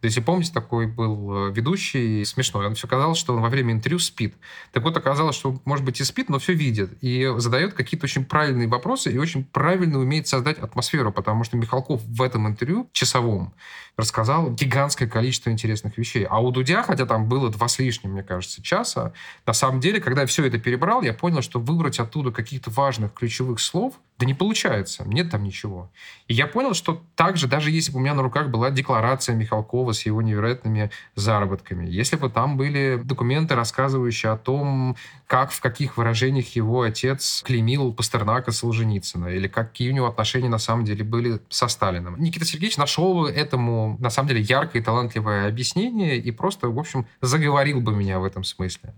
если 0.07 0.21
помните, 0.21 0.51
такой 0.53 0.87
был 0.87 1.47
э, 1.47 1.51
ведущий 1.51 2.25
смешной. 2.25 2.67
Он 2.67 2.75
все 2.75 2.87
казалось, 2.87 3.17
что 3.17 3.33
он 3.33 3.41
во 3.41 3.49
время 3.49 3.73
интервью 3.73 3.99
спит. 3.99 4.35
Так 4.71 4.83
вот, 4.83 4.97
оказалось, 4.97 5.35
что, 5.35 5.61
может 5.65 5.85
быть, 5.85 5.99
и 5.99 6.03
спит, 6.03 6.29
но 6.29 6.39
все 6.39 6.53
видит. 6.53 6.97
И 7.01 7.31
задает 7.37 7.73
какие-то 7.73 8.05
очень 8.05 8.25
правильные 8.25 8.67
вопросы 8.67 9.11
и 9.11 9.17
очень 9.17 9.43
правильно 9.43 9.99
умеет 9.99 10.27
создать 10.27 10.59
атмосферу, 10.59 11.11
потому 11.11 11.43
что 11.43 11.57
Михалков 11.57 12.01
в 12.03 12.21
этом 12.21 12.47
интервью 12.47 12.89
часовом 12.91 13.53
рассказал 13.97 14.51
гигантское 14.51 15.07
количество 15.07 15.49
интересных 15.49 15.97
вещей. 15.97 16.25
А 16.25 16.39
у 16.39 16.51
Дудя, 16.51 16.83
хотя 16.83 17.05
там 17.05 17.27
было 17.27 17.49
два 17.49 17.67
с 17.67 17.79
лишним, 17.79 18.13
мне 18.13 18.23
кажется, 18.23 18.61
часа, 18.61 19.13
на 19.45 19.53
самом 19.53 19.79
деле, 19.79 20.01
когда 20.01 20.21
я 20.21 20.27
все 20.27 20.45
это 20.45 20.57
перебрал, 20.57 21.01
я 21.01 21.13
понял, 21.13 21.41
что 21.41 21.59
выбрать 21.59 21.99
оттуда 21.99 22.31
каких-то 22.31 22.71
важных 22.71 23.13
ключевых 23.13 23.59
слов 23.59 23.93
Да 24.19 24.27
не 24.27 24.35
получается, 24.35 25.03
нет 25.07 25.31
там 25.31 25.43
ничего. 25.43 25.91
И 26.27 26.35
я 26.35 26.45
понял, 26.45 26.75
что 26.75 27.01
также, 27.15 27.47
даже 27.47 27.71
если 27.71 27.91
бы 27.91 27.97
у 27.97 28.01
меня 28.01 28.13
на 28.13 28.21
руках 28.21 28.49
была 28.49 28.69
декларация 28.69 29.35
Михалкова 29.35 29.91
с 29.91 30.05
его 30.05 30.21
невероятными 30.21 30.91
заработками, 31.15 31.89
если 31.89 32.15
бы 32.15 32.29
там 32.29 32.55
были 32.55 33.01
документы, 33.03 33.55
рассказывающие 33.55 34.31
о 34.31 34.37
том, 34.37 34.95
как, 35.25 35.51
в 35.51 35.59
каких 35.61 35.97
выражениях 35.97 36.55
его 36.55 36.83
отец 36.83 37.41
клеймил 37.43 37.91
Пастернака 37.91 38.51
Солженицына, 38.51 39.27
или 39.27 39.47
какие 39.47 39.89
у 39.89 39.93
него 39.93 40.07
отношения 40.07 40.49
на 40.49 40.59
самом 40.59 40.85
деле 40.85 41.03
были 41.03 41.39
со 41.49 41.67
Сталином. 41.67 42.19
Никита 42.19 42.45
Сергеевич 42.45 42.77
нашел 42.77 43.15
бы 43.15 43.31
этому, 43.31 43.97
на 43.99 44.11
самом 44.11 44.29
деле, 44.29 44.41
яркое 44.41 44.81
и 44.81 44.85
талантливое 44.85 45.47
объяснение 45.47 46.17
и 46.17 46.29
просто, 46.29 46.69
в 46.69 46.77
общем, 46.77 47.07
заговорил 47.21 47.81
бы 47.81 47.93
меня 47.95 48.19
в 48.19 48.25
этом 48.25 48.43
смысле. 48.43 48.93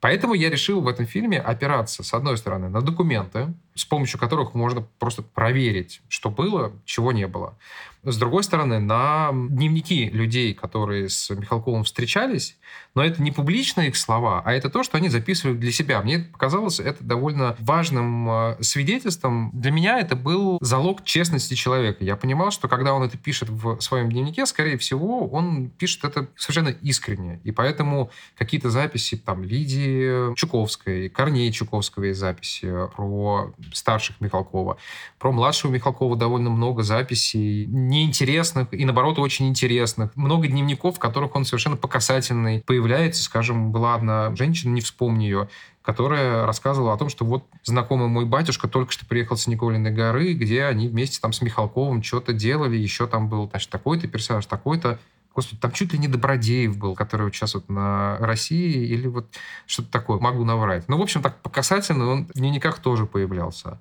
Поэтому 0.00 0.34
я 0.34 0.48
решил 0.48 0.80
в 0.80 0.88
этом 0.88 1.06
фильме 1.06 1.40
опираться, 1.40 2.04
с 2.04 2.14
одной 2.14 2.36
стороны, 2.38 2.68
на 2.68 2.82
документы, 2.82 3.52
с 3.78 3.84
помощью 3.84 4.18
которых 4.18 4.54
можно 4.54 4.86
просто 4.98 5.22
проверить, 5.22 6.02
что 6.08 6.30
было, 6.30 6.72
чего 6.84 7.12
не 7.12 7.26
было. 7.26 7.56
С 8.04 8.16
другой 8.16 8.44
стороны, 8.44 8.78
на 8.78 9.30
дневники 9.32 10.08
людей, 10.10 10.54
которые 10.54 11.08
с 11.08 11.30
Михалковым 11.30 11.82
встречались, 11.84 12.56
но 12.94 13.04
это 13.04 13.22
не 13.22 13.32
публичные 13.32 13.88
их 13.88 13.96
слова, 13.96 14.40
а 14.44 14.52
это 14.52 14.70
то, 14.70 14.82
что 14.82 14.96
они 14.96 15.08
записывали 15.08 15.56
для 15.56 15.72
себя. 15.72 16.00
Мне 16.02 16.20
показалось 16.20 16.78
это 16.78 17.02
довольно 17.02 17.56
важным 17.58 18.30
э, 18.30 18.62
свидетельством. 18.62 19.50
Для 19.52 19.72
меня 19.72 19.98
это 19.98 20.14
был 20.14 20.58
залог 20.60 21.04
честности 21.04 21.54
человека. 21.54 22.04
Я 22.04 22.16
понимал, 22.16 22.50
что 22.52 22.68
когда 22.68 22.94
он 22.94 23.02
это 23.02 23.18
пишет 23.18 23.50
в 23.50 23.80
своем 23.80 24.10
дневнике, 24.10 24.46
скорее 24.46 24.78
всего, 24.78 25.28
он 25.28 25.70
пишет 25.70 26.04
это 26.04 26.28
совершенно 26.36 26.68
искренне. 26.68 27.40
И 27.42 27.50
поэтому 27.50 28.10
какие-то 28.36 28.70
записи 28.70 29.16
там 29.16 29.42
Лидии 29.42 30.34
Чуковской, 30.34 31.08
Корней 31.08 31.50
Чуковского 31.52 32.04
есть 32.04 32.20
записи 32.20 32.72
про 32.96 33.52
старших 33.72 34.20
Михалкова, 34.20 34.76
про 35.18 35.32
младшего 35.32 35.70
Михалкова 35.70 36.16
довольно 36.16 36.50
много 36.50 36.82
записей 36.82 37.66
неинтересных 37.66 38.68
и, 38.72 38.84
наоборот, 38.84 39.18
очень 39.18 39.48
интересных. 39.48 40.14
Много 40.16 40.48
дневников, 40.48 40.96
в 40.96 40.98
которых 40.98 41.34
он 41.36 41.44
совершенно 41.44 41.76
показательный 41.76 42.62
появляется. 42.66 43.22
Скажем, 43.22 43.72
была 43.72 43.94
одна 43.94 44.34
женщина, 44.36 44.72
не 44.72 44.80
вспомню 44.80 45.22
ее, 45.22 45.48
которая 45.82 46.44
рассказывала 46.44 46.92
о 46.92 46.98
том, 46.98 47.08
что 47.08 47.24
вот 47.24 47.44
знакомый 47.64 48.08
мой 48.08 48.26
батюшка 48.26 48.68
только 48.68 48.92
что 48.92 49.06
приехал 49.06 49.36
с 49.36 49.46
Николиной 49.46 49.90
горы, 49.90 50.34
где 50.34 50.64
они 50.64 50.88
вместе 50.88 51.18
там 51.20 51.32
с 51.32 51.40
Михалковым 51.40 52.02
что-то 52.02 52.32
делали, 52.32 52.76
еще 52.76 53.06
там 53.06 53.28
был, 53.28 53.48
значит, 53.48 53.70
такой-то 53.70 54.06
персонаж, 54.06 54.44
такой-то. 54.44 54.98
Господи, 55.38 55.60
там 55.60 55.70
чуть 55.70 55.92
ли 55.92 56.00
не 56.00 56.08
Добродеев 56.08 56.76
был, 56.76 56.96
который 56.96 57.22
вот 57.22 57.32
сейчас 57.32 57.54
вот 57.54 57.68
на 57.68 58.16
России, 58.18 58.88
или 58.88 59.06
вот 59.06 59.32
что-то 59.66 59.88
такое, 59.88 60.18
могу 60.18 60.42
наврать. 60.42 60.88
Ну, 60.88 60.98
в 60.98 61.00
общем, 61.00 61.22
так 61.22 61.40
по 61.42 61.48
касательно 61.48 62.08
он 62.08 62.26
в 62.26 62.32
дневниках 62.32 62.80
тоже 62.80 63.06
появлялся. 63.06 63.78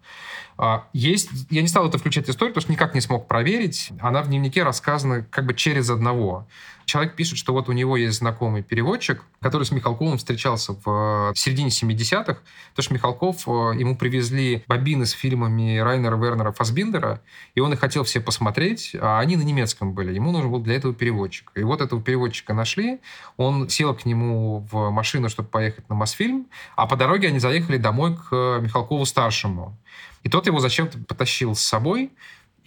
А, 0.59 0.85
есть, 0.93 1.31
я 1.49 1.63
не 1.63 1.67
стал 1.67 1.87
это 1.87 1.97
включать 1.97 2.29
историю, 2.29 2.53
потому 2.53 2.61
что 2.61 2.71
никак 2.71 2.93
не 2.93 3.01
смог 3.01 3.27
проверить. 3.27 3.89
Она 4.01 4.21
в 4.21 4.27
дневнике 4.27 4.61
рассказана 4.61 5.23
как 5.31 5.47
бы 5.47 5.55
через 5.55 5.89
одного. 5.89 6.45
Человек 6.87 7.15
пишет, 7.15 7.37
что 7.37 7.51
вот 7.51 7.67
у 7.67 7.73
него 7.73 7.97
есть 7.97 8.19
знакомый 8.19 8.63
переводчик, 8.63 9.21
который 9.41 9.65
с 9.65 9.71
Михалковым 9.71 10.17
встречался 10.17 10.71
в 10.71 11.33
середине 11.35 11.67
70-х, 11.67 12.37
потому 12.69 12.83
что 12.83 12.93
Михалков, 12.93 13.45
э, 13.45 13.77
ему 13.77 13.97
привезли 13.97 14.63
бобины 14.67 15.05
с 15.05 15.11
фильмами 15.11 15.79
Райнера 15.79 16.15
Вернера 16.15 16.53
Фасбиндера, 16.53 17.21
и 17.55 17.59
он 17.59 17.73
их 17.73 17.81
хотел 17.81 18.05
все 18.05 18.21
посмотреть, 18.21 18.95
а 19.01 19.19
они 19.19 19.35
на 19.35 19.41
немецком 19.41 19.91
были. 19.91 20.13
Ему 20.13 20.31
нужен 20.31 20.49
был 20.49 20.61
для 20.61 20.75
этого 20.75 20.93
переводчик. 20.93 21.51
И 21.55 21.63
вот 21.63 21.81
этого 21.81 22.01
переводчика 22.01 22.53
нашли, 22.53 23.01
он 23.35 23.67
сел 23.67 23.93
к 23.93 24.05
нему 24.05 24.65
в 24.71 24.89
машину, 24.89 25.27
чтобы 25.27 25.49
поехать 25.49 25.89
на 25.89 25.95
Мосфильм, 25.95 26.47
а 26.77 26.87
по 26.87 26.95
дороге 26.95 27.27
они 27.27 27.39
заехали 27.39 27.75
домой 27.75 28.15
к 28.15 28.59
Михалкову-старшему. 28.61 29.77
И 30.23 30.29
тот 30.29 30.47
его 30.47 30.61
зачем-то 30.61 30.99
потащил 30.99 31.53
с 31.53 31.59
собой, 31.59 32.11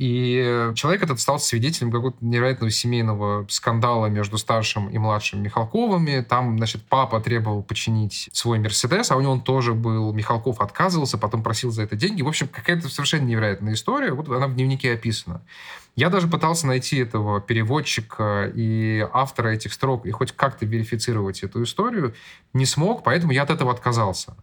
и 0.01 0.73
человек 0.77 1.03
этот 1.03 1.21
стал 1.21 1.39
свидетелем 1.39 1.93
какого-то 1.93 2.17
невероятного 2.25 2.71
семейного 2.71 3.45
скандала 3.51 4.07
между 4.07 4.39
старшим 4.39 4.89
и 4.89 4.97
младшим 4.97 5.43
Михалковыми. 5.43 6.25
Там, 6.27 6.57
значит, 6.57 6.81
папа 6.89 7.21
требовал 7.21 7.63
починить 7.63 8.31
свой 8.33 8.59
Мерседес, 8.61 9.11
а 9.11 9.17
у 9.17 9.21
него 9.21 9.33
он 9.33 9.43
тоже 9.43 9.75
был. 9.75 10.15
Михалков 10.15 10.63
отказывался, 10.63 11.19
потом 11.19 11.43
просил 11.43 11.71
за 11.71 11.83
это 11.83 11.97
деньги. 11.97 12.23
В 12.23 12.29
общем, 12.29 12.49
какая-то 12.49 12.89
совершенно 12.89 13.27
невероятная 13.27 13.75
история. 13.75 14.13
Вот 14.13 14.31
она 14.31 14.47
в 14.47 14.55
дневнике 14.55 14.95
описана. 14.95 15.43
Я 16.01 16.09
даже 16.09 16.29
пытался 16.29 16.67
найти 16.67 16.97
этого 16.97 17.43
переводчика 17.43 18.51
и 18.55 19.07
автора 19.13 19.49
этих 19.49 19.75
строк 19.75 20.07
и 20.07 20.11
хоть 20.11 20.33
как-то 20.33 20.65
верифицировать 20.65 21.43
эту 21.43 21.63
историю. 21.63 22.15
Не 22.55 22.65
смог, 22.65 23.05
поэтому 23.05 23.33
я 23.33 23.43
от 23.43 23.51
этого 23.51 23.71
отказался. 23.71 24.35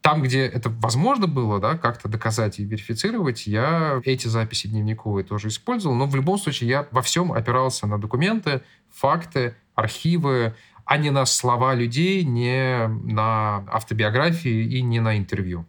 Там, 0.00 0.22
где 0.22 0.46
это 0.46 0.70
возможно 0.70 1.26
было, 1.26 1.60
да, 1.60 1.76
как-то 1.76 2.08
доказать 2.08 2.60
и 2.60 2.64
верифицировать, 2.64 3.46
я 3.46 4.00
эти 4.04 4.26
записи 4.26 4.68
дневниковые 4.68 5.22
тоже 5.22 5.48
использовал. 5.48 5.94
Но 5.96 6.06
в 6.06 6.16
любом 6.16 6.38
случае 6.38 6.70
я 6.70 6.88
во 6.92 7.02
всем 7.02 7.30
опирался 7.30 7.86
на 7.86 7.98
документы, 7.98 8.62
факты, 8.90 9.54
архивы, 9.74 10.54
а 10.86 10.96
не 10.96 11.10
на 11.10 11.26
слова 11.26 11.74
людей, 11.74 12.24
не 12.24 12.88
на 12.88 13.66
автобиографии 13.70 14.64
и 14.78 14.80
не 14.80 15.00
на 15.00 15.18
интервью. 15.18 15.66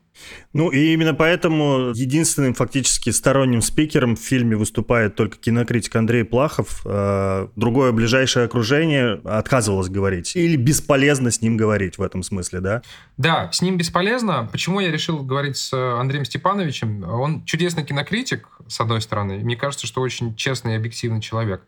Ну 0.53 0.69
и 0.69 0.93
именно 0.93 1.13
поэтому 1.13 1.91
единственным 1.93 2.53
фактически 2.53 3.09
сторонним 3.09 3.61
спикером 3.61 4.15
в 4.15 4.19
фильме 4.19 4.55
выступает 4.55 5.15
только 5.15 5.37
кинокритик 5.37 5.95
Андрей 5.95 6.23
Плахов. 6.23 6.81
Э, 6.85 7.47
другое 7.55 7.91
ближайшее 7.91 8.45
окружение 8.45 9.21
отказывалось 9.23 9.89
говорить. 9.89 10.35
Или 10.35 10.55
бесполезно 10.55 11.31
с 11.31 11.41
ним 11.41 11.57
говорить 11.57 11.97
в 11.97 12.01
этом 12.01 12.23
смысле, 12.23 12.59
да? 12.59 12.81
Да, 13.17 13.51
с 13.51 13.61
ним 13.61 13.77
бесполезно. 13.77 14.47
Почему 14.51 14.79
я 14.79 14.91
решил 14.91 15.23
говорить 15.23 15.57
с 15.57 15.73
Андреем 15.73 16.25
Степановичем? 16.25 17.03
Он 17.03 17.43
чудесный 17.45 17.83
кинокритик, 17.83 18.47
с 18.67 18.79
одной 18.79 19.01
стороны. 19.01 19.39
Мне 19.39 19.55
кажется, 19.55 19.87
что 19.87 20.01
очень 20.01 20.35
честный 20.35 20.73
и 20.73 20.75
объективный 20.77 21.21
человек. 21.21 21.63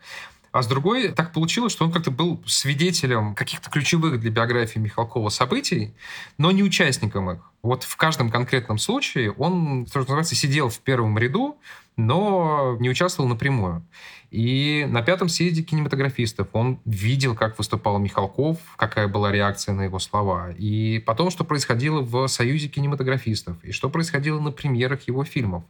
А 0.56 0.62
с 0.64 0.68
другой, 0.68 1.10
так 1.10 1.34
получилось, 1.34 1.74
что 1.74 1.84
он 1.84 1.92
как-то 1.92 2.12
был 2.12 2.42
свидетелем 2.46 3.36
каких-то 3.36 3.70
ключевых 3.70 4.22
для 4.22 4.32
биографии 4.32 4.80
Михалкова 4.80 5.28
событий, 5.28 5.94
но 6.38 6.50
не 6.52 6.64
участником 6.64 7.30
их. 7.30 7.40
Вот 7.62 7.84
в 7.84 7.98
каждом 7.98 8.32
конкретном 8.32 8.78
случае 8.78 9.34
он, 9.34 9.86
что 9.86 10.00
называется, 10.00 10.34
сидел 10.34 10.70
в 10.70 10.80
первом 10.80 11.18
ряду, 11.18 11.58
но 11.98 12.78
не 12.80 12.90
участвовал 12.90 13.28
напрямую. 13.28 13.86
И 14.32 14.86
на 14.88 15.02
пятом 15.02 15.28
съезде 15.28 15.62
кинематографистов 15.62 16.48
он 16.54 16.80
видел, 16.86 17.36
как 17.36 17.58
выступал 17.58 18.00
Михалков, 18.00 18.58
какая 18.78 19.10
была 19.10 19.34
реакция 19.34 19.76
на 19.76 19.82
его 19.82 20.00
слова. 20.00 20.52
И 20.52 21.04
потом, 21.06 21.32
что 21.32 21.44
происходило 21.44 22.00
в 22.00 22.30
Союзе 22.30 22.70
кинематографистов, 22.70 23.62
и 23.62 23.74
что 23.74 23.90
происходило 23.90 24.40
на 24.40 24.52
премьерах 24.52 25.06
его 25.10 25.26
фильмов. 25.26 25.66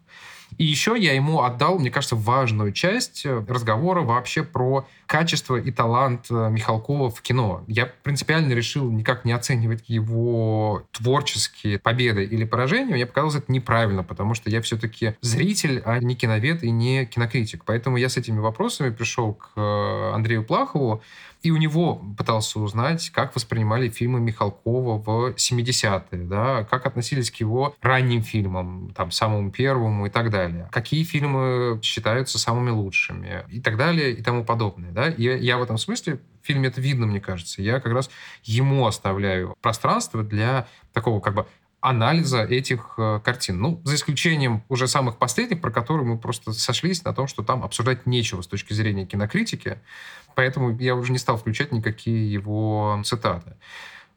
И 0.57 0.63
еще 0.63 0.95
я 0.97 1.13
ему 1.13 1.41
отдал, 1.41 1.79
мне 1.79 1.91
кажется, 1.91 2.15
важную 2.15 2.71
часть 2.71 3.25
э, 3.25 3.43
разговора 3.47 4.01
вообще 4.01 4.43
про 4.43 4.87
качество 5.05 5.55
и 5.55 5.71
талант 5.71 6.27
э, 6.29 6.49
Михалкова 6.49 7.09
в 7.09 7.21
кино. 7.21 7.63
Я 7.67 7.85
принципиально 7.85 8.53
решил 8.53 8.91
никак 8.91 9.25
не 9.25 9.31
оценивать 9.31 9.83
его 9.87 10.83
творческие 10.91 11.79
победы 11.79 12.23
или 12.23 12.43
поражения. 12.45 12.93
Мне 12.93 13.05
показалось 13.05 13.35
это 13.35 13.51
неправильно, 13.51 14.03
потому 14.03 14.33
что 14.33 14.49
я 14.49 14.61
все-таки 14.61 15.15
зритель, 15.21 15.81
а 15.85 15.99
не 15.99 16.15
киновед 16.15 16.63
и 16.63 16.71
не 16.71 17.05
кинокритик. 17.05 17.63
Поэтому 17.65 17.97
я 17.97 18.09
с 18.09 18.17
этими 18.17 18.39
вопросами 18.39 18.89
пришел 18.89 19.33
к 19.33 19.51
э, 19.55 20.11
Андрею 20.13 20.43
Плахову, 20.43 21.01
и 21.45 21.51
у 21.51 21.57
него 21.57 22.01
пытался 22.17 22.59
узнать, 22.59 23.11
как 23.11 23.35
воспринимали 23.35 23.87
фильмы 23.89 24.19
Михалкова 24.19 24.97
в 24.97 25.35
70-е, 25.35 26.23
да, 26.23 26.63
как 26.63 26.87
относились 26.87 27.29
к 27.29 27.35
его 27.35 27.75
ранним 27.83 28.23
фильмам, 28.23 28.91
там, 28.95 29.11
самому 29.11 29.51
первому 29.51 30.07
и 30.07 30.09
так 30.09 30.31
далее. 30.31 30.67
Какие 30.71 31.03
фильмы 31.03 31.79
считаются 31.83 32.39
самыми 32.39 32.71
лучшими 32.71 33.43
и 33.49 33.61
так 33.61 33.77
далее 33.77 34.11
и 34.11 34.23
тому 34.23 34.43
подобное, 34.43 34.91
да. 34.95 35.09
И 35.09 35.23
я 35.23 35.57
в 35.57 35.63
этом 35.63 35.77
смысле 35.77 36.19
в 36.41 36.47
фильме 36.47 36.69
это 36.69 36.81
видно, 36.81 37.05
мне 37.05 37.19
кажется. 37.19 37.61
Я 37.61 37.79
как 37.79 37.93
раз 37.93 38.09
ему 38.43 38.87
оставляю 38.87 39.55
пространство 39.61 40.23
для 40.23 40.67
такого 40.93 41.19
как 41.19 41.35
бы 41.35 41.45
анализа 41.81 42.43
этих 42.43 42.95
э, 42.97 43.19
картин. 43.23 43.59
Ну, 43.59 43.81
за 43.83 43.95
исключением 43.95 44.63
уже 44.69 44.87
самых 44.87 45.17
последних, 45.17 45.61
про 45.61 45.69
которые 45.69 46.07
мы 46.07 46.17
просто 46.17 46.51
сошлись 46.53 47.03
на 47.03 47.13
том, 47.13 47.27
что 47.27 47.43
там 47.43 47.63
обсуждать 47.63 48.07
нечего 48.07 48.41
с 48.41 48.47
точки 48.47 48.73
зрения 48.73 49.05
кинокритики. 49.05 49.77
Поэтому 50.33 50.75
я 50.79 50.95
уже 50.95 51.11
не 51.11 51.19
стал 51.19 51.37
включать 51.37 51.71
никакие 51.71 52.31
его 52.31 52.99
цитаты. 53.05 53.55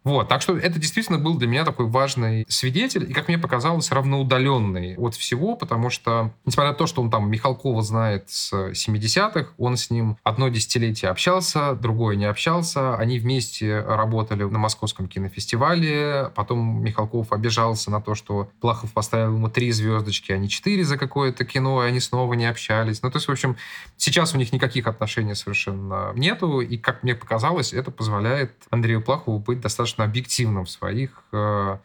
Вот, 0.05 0.29
так 0.29 0.43
что 0.43 0.57
это 0.57 0.79
действительно 0.79 1.19
был 1.19 1.37
для 1.37 1.49
меня 1.49 1.65
такой 1.65 1.87
важный 1.87 2.47
свидетель, 2.49 3.11
и, 3.11 3.13
как 3.13 3.29
мне 3.29 3.37
показалось, 3.37 3.91
равноудаленный 3.91 4.97
от 4.97 5.15
всего, 5.15 5.57
потому 5.57 5.91
что, 5.91 6.33
несмотря 6.45 6.71
на 6.71 6.79
то, 6.79 6.87
что 6.87 7.03
он 7.03 7.11
там 7.11 7.31
Михалкова 7.31 7.83
знает 7.83 8.31
с 8.31 8.53
70-х, 8.53 9.51
он 9.59 9.77
с 9.77 9.91
ним 9.91 10.17
одно 10.23 10.49
десятилетие 10.49 11.11
общался, 11.11 11.75
другое 11.75 12.17
не 12.17 12.25
общался, 12.25 12.97
они 12.97 13.19
вместе 13.19 13.81
работали 13.81 14.45
на 14.45 14.59
Московском 14.59 15.09
кинофестивале, 15.09 16.31
потом 16.35 16.83
Михалков 16.83 17.33
обижался 17.33 17.91
на 17.91 18.01
то, 18.01 18.15
что 18.15 18.51
Плахов 18.61 18.93
поставил 18.93 19.35
ему 19.35 19.49
три 19.49 19.73
звездочки, 19.73 20.33
а 20.33 20.39
не 20.39 20.49
четыре 20.49 20.85
за 20.85 20.97
какое-то 20.97 21.45
кино, 21.45 21.85
и 21.85 21.89
они 21.89 22.01
снова 22.01 22.35
не 22.35 22.47
общались. 22.47 23.03
Ну, 23.03 23.11
то 23.11 23.17
есть, 23.17 23.29
в 23.29 23.33
общем, 23.33 23.57
сейчас 23.97 24.35
у 24.35 24.39
них 24.39 24.53
никаких 24.53 24.87
отношений 24.87 25.35
совершенно 25.35 26.13
нету, 26.15 26.61
и, 26.61 26.79
как 26.79 27.03
мне 27.03 27.15
показалось, 27.15 27.73
это 27.73 27.91
позволяет 27.91 28.53
Андрею 28.71 29.03
Плахову 29.03 29.39
быть 29.39 29.61
достаточно 29.61 29.88
достаточно 29.89 30.05
объективным 30.05 30.65
в 30.65 30.71
своих 30.71 31.23
э, 31.33 31.79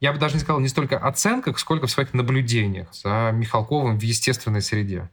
я 0.00 0.12
бы 0.12 0.18
даже 0.18 0.34
не 0.34 0.40
сказал 0.40 0.60
не 0.60 0.68
столько 0.68 0.98
оценках, 0.98 1.58
сколько 1.58 1.86
в 1.86 1.90
своих 1.90 2.12
наблюдениях 2.12 2.88
за 2.92 3.30
Михалковым 3.32 3.98
в 3.98 4.02
естественной 4.02 4.60
среде. 4.60 5.08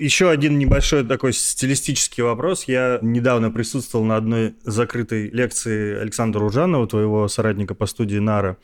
Еще 0.00 0.30
один 0.30 0.58
небольшой 0.58 1.04
такой 1.04 1.34
стилистический 1.34 2.22
вопрос. 2.22 2.64
Я 2.64 2.98
недавно 3.02 3.50
присутствовал 3.50 4.06
на 4.06 4.16
одной 4.16 4.54
закрытой 4.64 5.28
лекции 5.28 5.94
Александра 5.94 6.42
Ужанова, 6.42 6.86
твоего 6.86 7.28
соратника 7.28 7.74
по 7.74 7.84
студии 7.84 8.16
Нара. 8.16 8.56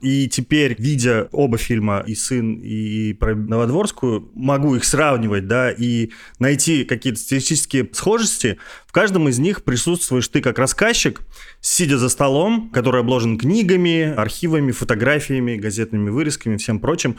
И 0.00 0.28
теперь, 0.28 0.74
видя 0.80 1.28
оба 1.30 1.58
фильма, 1.58 2.02
и 2.04 2.16
«Сын», 2.16 2.58
и 2.60 3.12
про 3.12 3.36
Новодворскую, 3.36 4.32
могу 4.34 4.74
их 4.74 4.84
сравнивать, 4.84 5.46
да, 5.46 5.70
и 5.70 6.10
найти 6.40 6.82
какие-то 6.82 7.20
стилистические 7.20 7.88
схожести. 7.92 8.58
В 8.84 8.90
каждом 8.90 9.28
из 9.28 9.38
них 9.38 9.62
присутствуешь 9.62 10.26
ты 10.26 10.40
как 10.40 10.58
рассказчик, 10.58 11.20
сидя 11.60 11.98
за 11.98 12.08
столом, 12.08 12.68
который 12.70 13.02
обложен 13.02 13.38
книгами, 13.38 14.12
архивами, 14.12 14.72
фотографиями, 14.72 15.54
газетными 15.54 16.10
вырезками, 16.10 16.56
всем 16.56 16.80
прочим. 16.80 17.16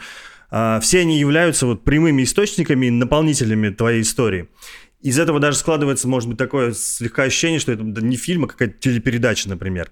А, 0.54 0.80
все 0.80 1.00
они 1.00 1.18
являются 1.18 1.66
вот 1.66 1.82
прямыми 1.82 2.24
источниками, 2.24 2.90
наполнителями 2.90 3.70
твоей 3.70 4.02
истории. 4.02 4.48
Из 5.02 5.18
этого 5.18 5.40
даже 5.40 5.56
складывается, 5.58 6.06
может 6.06 6.28
быть, 6.28 6.38
такое 6.38 6.72
слегка 6.72 7.24
ощущение, 7.24 7.58
что 7.58 7.72
это 7.72 7.82
не 7.82 8.16
фильм, 8.16 8.44
а 8.44 8.48
какая-то 8.48 8.78
телепередача, 8.78 9.48
например. 9.48 9.90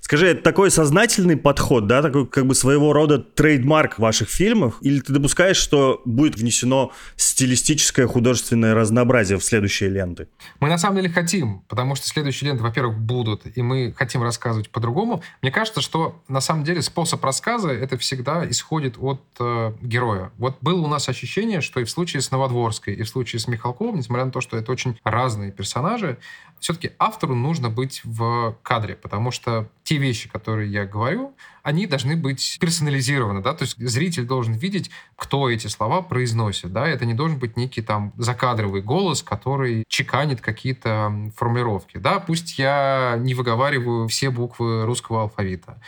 Скажи, 0.00 0.28
это 0.28 0.42
такой 0.42 0.70
сознательный 0.70 1.36
подход, 1.36 1.86
да, 1.86 2.00
такой 2.00 2.26
как 2.26 2.46
бы 2.46 2.54
своего 2.54 2.92
рода 2.92 3.18
трейдмарк 3.18 3.98
ваших 3.98 4.28
фильмов? 4.28 4.76
Или 4.80 5.00
ты 5.00 5.12
допускаешь, 5.12 5.56
что 5.56 6.00
будет 6.04 6.36
внесено 6.36 6.92
стилистическое 7.16 8.06
художественное 8.06 8.74
разнообразие 8.74 9.38
в 9.38 9.44
следующие 9.44 9.90
ленты? 9.90 10.28
Мы 10.60 10.68
на 10.68 10.78
самом 10.78 10.96
деле 10.96 11.08
хотим, 11.08 11.60
потому 11.68 11.94
что 11.96 12.06
следующие 12.06 12.50
ленты, 12.50 12.62
во-первых, 12.62 12.98
будут, 12.98 13.42
и 13.56 13.62
мы 13.62 13.92
хотим 13.96 14.22
рассказывать 14.22 14.70
по-другому. 14.70 15.22
Мне 15.42 15.50
кажется, 15.50 15.80
что 15.80 16.22
на 16.28 16.40
самом 16.40 16.64
деле 16.64 16.82
способ 16.82 17.24
рассказа 17.24 17.70
это 17.70 17.98
всегда 17.98 18.48
исходит 18.48 18.96
от 18.98 19.20
э, 19.40 19.72
героя. 19.82 20.30
Вот 20.38 20.56
было 20.60 20.82
у 20.82 20.88
нас 20.88 21.08
ощущение, 21.08 21.60
что 21.60 21.80
и 21.80 21.84
в 21.84 21.90
случае 21.90 22.22
с 22.22 22.30
Новодворской, 22.30 22.94
и 22.94 23.02
в 23.02 23.08
случае 23.08 23.40
с 23.40 23.48
Михалковым, 23.48 23.96
несмотря 23.96 24.24
на 24.24 24.30
то, 24.30 24.40
что 24.40 24.51
что 24.52 24.58
это 24.58 24.70
очень 24.70 24.98
разные 25.02 25.50
персонажи, 25.50 26.18
все-таки 26.60 26.92
автору 26.98 27.34
нужно 27.34 27.70
быть 27.70 28.02
в 28.04 28.56
кадре, 28.62 28.94
потому 28.94 29.30
что 29.30 29.68
те 29.82 29.96
вещи, 29.96 30.28
которые 30.28 30.70
я 30.70 30.84
говорю, 30.84 31.34
они 31.62 31.86
должны 31.86 32.16
быть 32.16 32.58
персонализированы, 32.60 33.40
да, 33.40 33.54
то 33.54 33.62
есть 33.62 33.78
зритель 33.78 34.26
должен 34.26 34.52
видеть, 34.52 34.90
кто 35.16 35.48
эти 35.48 35.68
слова 35.68 36.02
произносит, 36.02 36.70
да, 36.70 36.86
это 36.86 37.06
не 37.06 37.14
должен 37.14 37.38
быть 37.38 37.56
некий 37.56 37.80
там 37.80 38.12
закадровый 38.18 38.82
голос, 38.82 39.22
который 39.22 39.84
чеканит 39.88 40.42
какие-то 40.42 41.30
формулировки, 41.34 41.96
да, 41.96 42.20
пусть 42.20 42.58
я 42.58 43.16
не 43.18 43.34
выговариваю 43.34 44.06
все 44.06 44.30
буквы 44.30 44.84
русского 44.84 45.22
алфавита, 45.22 45.80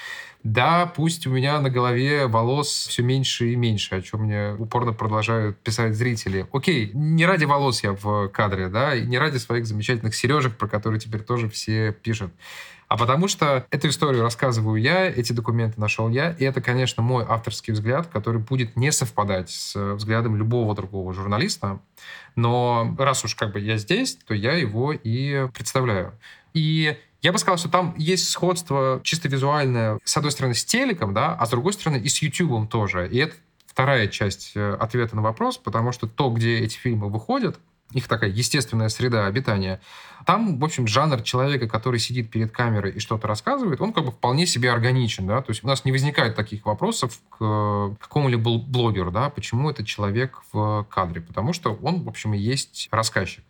да, 0.45 0.85
пусть 0.85 1.27
у 1.27 1.31
меня 1.31 1.59
на 1.59 1.71
голове 1.71 2.27
волос 2.27 2.69
все 2.69 3.03
меньше 3.03 3.53
и 3.53 3.57
меньше, 3.57 3.95
о 3.95 4.03
чем 4.03 4.25
мне 4.25 4.55
упорно 4.59 4.93
продолжают 4.93 5.59
писать 5.61 5.95
зрители. 5.95 6.47
Окей, 6.53 6.91
не 6.93 7.25
ради 7.25 7.47
волос 7.47 7.83
я 7.83 7.93
в 7.93 8.29
кадре, 8.29 8.69
да, 8.69 8.95
и 8.95 9.07
не 9.07 9.19
ради 9.19 9.39
своих 9.39 9.67
замечательных 9.67 10.15
сережек, 10.15 10.59
про 10.59 10.69
которые 10.69 11.01
теперь 11.01 11.23
тоже 11.23 11.49
все 11.49 11.93
пишут. 11.93 12.31
А 12.89 12.99
потому 12.99 13.27
что 13.27 13.67
эту 13.71 13.89
историю 13.89 14.23
рассказываю 14.23 14.81
я, 14.81 15.07
эти 15.07 15.33
документы 15.33 15.81
нашел 15.81 16.11
я, 16.11 16.33
и 16.33 16.45
это, 16.45 16.61
конечно, 16.61 17.03
мой 17.03 17.25
авторский 17.27 17.73
взгляд, 17.73 18.09
который 18.09 18.39
будет 18.39 18.77
не 18.77 18.93
совпадать 18.93 19.49
с 19.49 19.95
взглядом 19.95 20.37
любого 20.37 20.75
другого 20.75 21.15
журналиста. 21.15 21.81
Но 22.37 22.95
раз 22.99 23.25
уж 23.25 23.35
как 23.35 23.53
бы 23.53 23.61
я 23.61 23.79
здесь, 23.79 24.17
то 24.27 24.35
я 24.35 24.53
его 24.53 24.93
и 24.93 25.49
представляю. 25.55 26.13
И 26.53 26.99
я 27.25 27.33
бы 27.33 27.39
сказал, 27.39 27.57
что 27.57 27.71
там 27.71 27.95
есть 27.97 28.29
сходство 28.29 29.01
чисто 29.03 29.29
визуальное, 29.29 29.99
с 30.05 30.15
одной 30.15 30.31
стороны, 30.31 30.55
с 30.55 30.63
телеком, 30.63 31.15
да, 31.15 31.35
а 31.35 31.47
с 31.47 31.51
другой 31.51 31.73
стороны 31.73 31.97
и 31.97 32.09
с 32.09 32.21
YouTube 32.21 32.69
тоже. 32.69 33.09
И 33.09 33.17
это 33.17 33.35
вторая 33.67 34.09
часть 34.09 34.53
э, 34.55 34.77
ответа 34.79 35.17
на 35.17 35.23
вопрос, 35.23 35.57
потому 35.57 35.91
что 35.91 36.07
то, 36.07 36.29
где 36.29 36.59
эти 36.59 36.77
фильмы 36.77 37.09
выходят, 37.09 37.59
их 37.93 38.09
такая 38.09 38.29
естественная 38.29 38.91
среда 38.91 39.27
обитания. 39.27 39.81
Там, 40.27 40.59
в 40.59 40.65
общем, 40.65 40.87
жанр 40.87 41.23
человека, 41.23 41.67
который 41.67 41.99
сидит 41.99 42.31
перед 42.31 42.51
камерой 42.51 42.93
и 42.93 42.99
что-то 42.99 43.27
рассказывает, 43.27 43.81
он 43.81 43.93
как 43.93 44.05
бы 44.05 44.11
вполне 44.11 44.47
себе 44.47 44.71
органичен, 44.71 45.27
да, 45.27 45.41
то 45.41 45.51
есть 45.51 45.65
у 45.65 45.67
нас 45.67 45.85
не 45.85 45.93
возникает 45.93 46.35
таких 46.35 46.67
вопросов 46.67 47.21
к 47.31 47.97
какому-либо 48.01 48.59
блогеру, 48.59 49.11
да, 49.11 49.31
почему 49.31 49.71
этот 49.71 49.87
человек 49.87 50.43
в 50.53 50.87
кадре, 50.91 51.21
потому 51.21 51.53
что 51.53 51.75
он, 51.83 52.03
в 52.03 52.09
общем, 52.09 52.35
и 52.35 52.39
есть 52.39 52.89
рассказчик. 52.91 53.45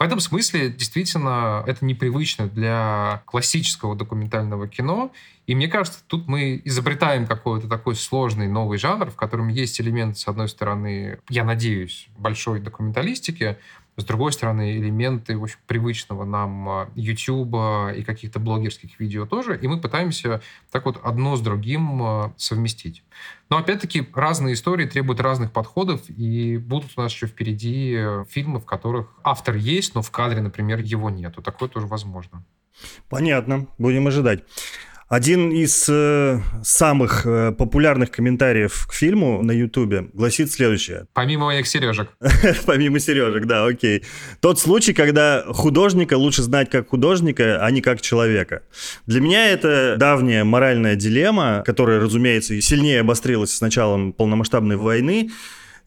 В 0.00 0.02
этом 0.02 0.18
смысле 0.18 0.70
действительно 0.70 1.62
это 1.66 1.84
непривычно 1.84 2.46
для 2.48 3.22
классического 3.26 3.94
документального 3.94 4.66
кино. 4.66 5.12
И 5.46 5.54
мне 5.54 5.68
кажется, 5.68 6.00
тут 6.06 6.26
мы 6.26 6.58
изобретаем 6.64 7.26
какой-то 7.26 7.68
такой 7.68 7.94
сложный 7.96 8.48
новый 8.48 8.78
жанр, 8.78 9.10
в 9.10 9.16
котором 9.16 9.48
есть 9.48 9.78
элемент, 9.78 10.16
с 10.16 10.26
одной 10.26 10.48
стороны, 10.48 11.18
я 11.28 11.44
надеюсь, 11.44 12.08
большой 12.16 12.60
документалистики, 12.60 13.58
с 13.96 14.04
другой 14.04 14.32
стороны, 14.32 14.76
элементы 14.76 15.34
общем, 15.34 15.58
привычного 15.66 16.24
нам 16.24 16.90
YouTube 16.94 17.54
а, 17.54 17.90
и 17.90 18.02
каких-то 18.02 18.38
блогерских 18.38 18.98
видео 18.98 19.26
тоже, 19.26 19.58
и 19.58 19.68
мы 19.68 19.80
пытаемся 19.80 20.40
так 20.70 20.86
вот 20.86 21.00
одно 21.02 21.36
с 21.36 21.40
другим 21.40 22.02
а, 22.02 22.34
совместить. 22.36 23.02
Но 23.50 23.58
опять-таки 23.58 24.08
разные 24.14 24.54
истории 24.54 24.86
требуют 24.86 25.20
разных 25.20 25.52
подходов, 25.52 26.02
и 26.08 26.56
будут 26.56 26.92
у 26.96 27.00
нас 27.00 27.12
еще 27.12 27.26
впереди 27.26 27.94
э, 27.96 28.24
фильмы, 28.28 28.60
в 28.60 28.64
которых 28.64 29.08
автор 29.24 29.56
есть, 29.56 29.94
но 29.94 30.02
в 30.02 30.10
кадре, 30.10 30.40
например, 30.40 30.78
его 30.78 31.10
нету. 31.10 31.42
Такое 31.42 31.68
тоже 31.68 31.86
возможно. 31.86 32.44
Понятно, 33.08 33.66
будем 33.76 34.06
ожидать. 34.06 34.44
Один 35.10 35.50
из 35.50 35.88
э, 35.88 36.40
самых 36.62 37.26
э, 37.26 37.50
популярных 37.50 38.12
комментариев 38.12 38.86
к 38.88 38.92
фильму 38.92 39.42
на 39.42 39.50
Ютубе 39.50 40.06
гласит 40.12 40.52
следующее. 40.52 41.06
Помимо 41.14 41.46
моих 41.46 41.66
сережек. 41.66 42.10
Помимо 42.64 43.00
сережек, 43.00 43.44
да, 43.46 43.66
окей. 43.66 44.04
Тот 44.38 44.60
случай, 44.60 44.92
когда 44.92 45.42
художника 45.48 46.14
лучше 46.16 46.44
знать 46.44 46.70
как 46.70 46.90
художника, 46.90 47.58
а 47.60 47.68
не 47.72 47.80
как 47.80 48.00
человека. 48.00 48.62
Для 49.06 49.20
меня 49.20 49.50
это 49.50 49.96
давняя 49.98 50.44
моральная 50.44 50.94
дилемма, 50.94 51.64
которая, 51.66 51.98
разумеется, 51.98 52.60
сильнее 52.60 53.00
обострилась 53.00 53.50
с 53.50 53.60
началом 53.60 54.12
полномасштабной 54.12 54.76
войны. 54.76 55.32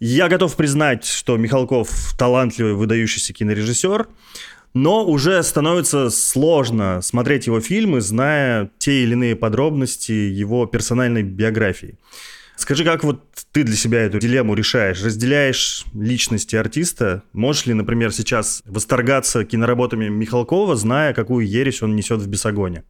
Я 0.01 0.28
готов 0.28 0.53
признать, 0.57 1.05
что 1.05 1.38
Михалков 1.38 2.13
талантливый, 2.17 2.74
выдающийся 2.74 3.32
кинорежиссер, 3.32 4.05
но 4.74 5.05
уже 5.05 5.41
становится 5.43 6.09
сложно 6.09 7.01
смотреть 7.01 7.47
его 7.47 7.59
фильмы, 7.61 8.01
зная 8.01 8.71
те 8.78 9.03
или 9.03 9.13
иные 9.13 9.36
подробности 9.36 10.11
его 10.11 10.65
персональной 10.65 11.24
биографии. 11.24 11.97
Скажи, 12.55 12.86
как 12.86 13.03
вот 13.03 13.24
ты 13.51 13.63
для 13.63 13.76
себя 13.76 14.01
эту 14.01 14.19
дилемму 14.19 14.53
решаешь? 14.53 15.03
Разделяешь 15.03 15.86
личности 15.93 16.55
артиста? 16.55 17.24
Можешь 17.34 17.65
ли, 17.65 17.74
например, 17.74 18.13
сейчас 18.13 18.61
восторгаться 18.65 19.43
киноработами 19.43 20.07
Михалкова, 20.07 20.76
зная, 20.76 21.13
какую 21.13 21.47
ересь 21.47 21.82
он 21.82 21.95
несет 21.95 22.21
в 22.21 22.28
Бесогоне? 22.28 22.84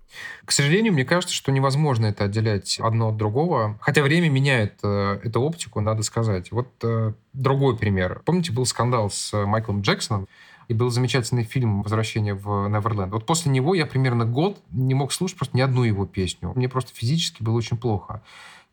К 0.44 0.52
сожалению, 0.52 0.94
мне 0.94 1.06
кажется, 1.06 1.34
что 1.34 1.52
невозможно 1.52 2.08
это 2.08 2.26
отделять 2.26 2.78
одно 2.82 3.10
от 3.10 3.18
другого. 3.18 3.80
Хотя 3.82 4.04
время 4.04 4.30
меняет 4.30 4.74
э, 4.84 5.20
эту 5.24 5.42
оптику, 5.42 5.80
надо 5.80 6.04
сказать. 6.04 6.52
Вот 6.52 6.68
э, 6.84 7.14
другой 7.32 7.78
пример. 7.78 8.22
Помните, 8.26 8.52
был 8.52 8.66
скандал 8.66 9.10
с 9.10 9.32
Майклом 9.46 9.82
Джексоном? 9.82 10.28
И 10.68 10.74
был 10.74 10.90
замечательный 10.90 11.44
фильм 11.44 11.82
«Возвращение 11.84 12.34
в 12.34 12.68
Неверленд». 12.68 13.12
Вот 13.12 13.26
после 13.26 13.52
него 13.52 13.76
я 13.76 13.86
примерно 13.86 14.26
год 14.26 14.62
не 14.72 14.94
мог 14.94 15.12
слушать 15.12 15.38
просто 15.38 15.58
ни 15.58 15.62
одну 15.62 15.84
его 15.84 16.06
песню. 16.06 16.54
Мне 16.56 16.70
просто 16.70 16.94
физически 16.94 17.44
было 17.44 17.56
очень 17.56 17.78
плохо. 17.78 18.22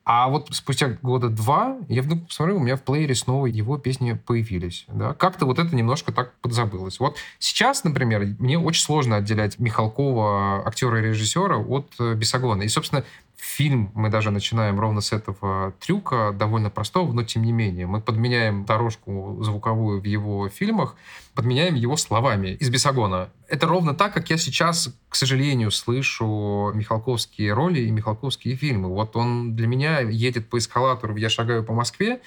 А 0.04 0.28
вот 0.28 0.48
спустя 0.50 0.98
года 1.02 1.28
два 1.28 1.76
я 1.88 2.02
вдруг 2.02 2.26
посмотрел, 2.26 2.56
у 2.56 2.60
меня 2.60 2.76
в 2.76 2.82
плеере 2.82 3.14
снова 3.14 3.46
его 3.46 3.78
песни 3.78 4.14
появились. 4.14 4.86
Да? 4.88 5.14
Как-то 5.14 5.46
вот 5.46 5.58
это 5.58 5.76
немножко 5.76 6.10
так 6.10 6.32
подзабылось. 6.40 6.98
Вот 6.98 7.16
сейчас, 7.38 7.84
например, 7.84 8.34
мне 8.38 8.58
очень 8.58 8.82
сложно 8.82 9.16
отделять 9.16 9.58
Михалкова, 9.58 10.66
актера 10.66 10.98
и 11.00 11.08
режиссера, 11.08 11.58
от 11.58 11.92
э, 12.00 12.14
Бесогона. 12.14 12.62
И, 12.62 12.68
собственно, 12.68 13.04
фильм 13.40 13.90
мы 13.94 14.10
даже 14.10 14.30
начинаем 14.30 14.78
ровно 14.78 15.00
с 15.00 15.12
этого 15.12 15.72
трюка, 15.80 16.32
довольно 16.32 16.70
простого, 16.70 17.12
но 17.12 17.22
тем 17.24 17.42
не 17.42 17.52
менее. 17.52 17.86
Мы 17.86 18.00
подменяем 18.00 18.64
дорожку 18.64 19.38
звуковую 19.40 20.00
в 20.00 20.04
его 20.04 20.48
фильмах, 20.48 20.96
подменяем 21.34 21.74
его 21.74 21.96
словами 21.96 22.48
из 22.48 22.70
Бесогона. 22.70 23.30
Это 23.48 23.66
ровно 23.66 23.94
так, 23.94 24.14
как 24.14 24.30
я 24.30 24.36
сейчас, 24.36 24.94
к 25.08 25.14
сожалению, 25.14 25.70
слышу 25.70 26.70
Михалковские 26.74 27.52
роли 27.52 27.80
и 27.80 27.90
Михалковские 27.90 28.56
фильмы. 28.56 28.88
Вот 28.88 29.16
он 29.16 29.56
для 29.56 29.66
меня 29.66 30.00
едет 30.00 30.48
по 30.48 30.58
эскалатору 30.58 31.16
«Я 31.16 31.28
шагаю 31.28 31.64
по 31.64 31.72
Москве», 31.72 32.20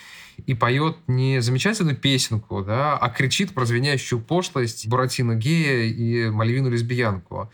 и 0.45 0.53
поет 0.53 0.97
не 1.07 1.41
замечательную 1.41 1.95
песенку, 1.95 2.64
да, 2.64 2.97
а 2.97 3.09
кричит 3.09 3.53
про 3.53 3.66
звенящую 3.66 4.20
пошлость 4.22 4.88
Буратино 4.88 5.36
гея 5.36 5.84
и 5.86 6.30
Мальвину 6.30 6.70
лесбиянку. 6.70 7.51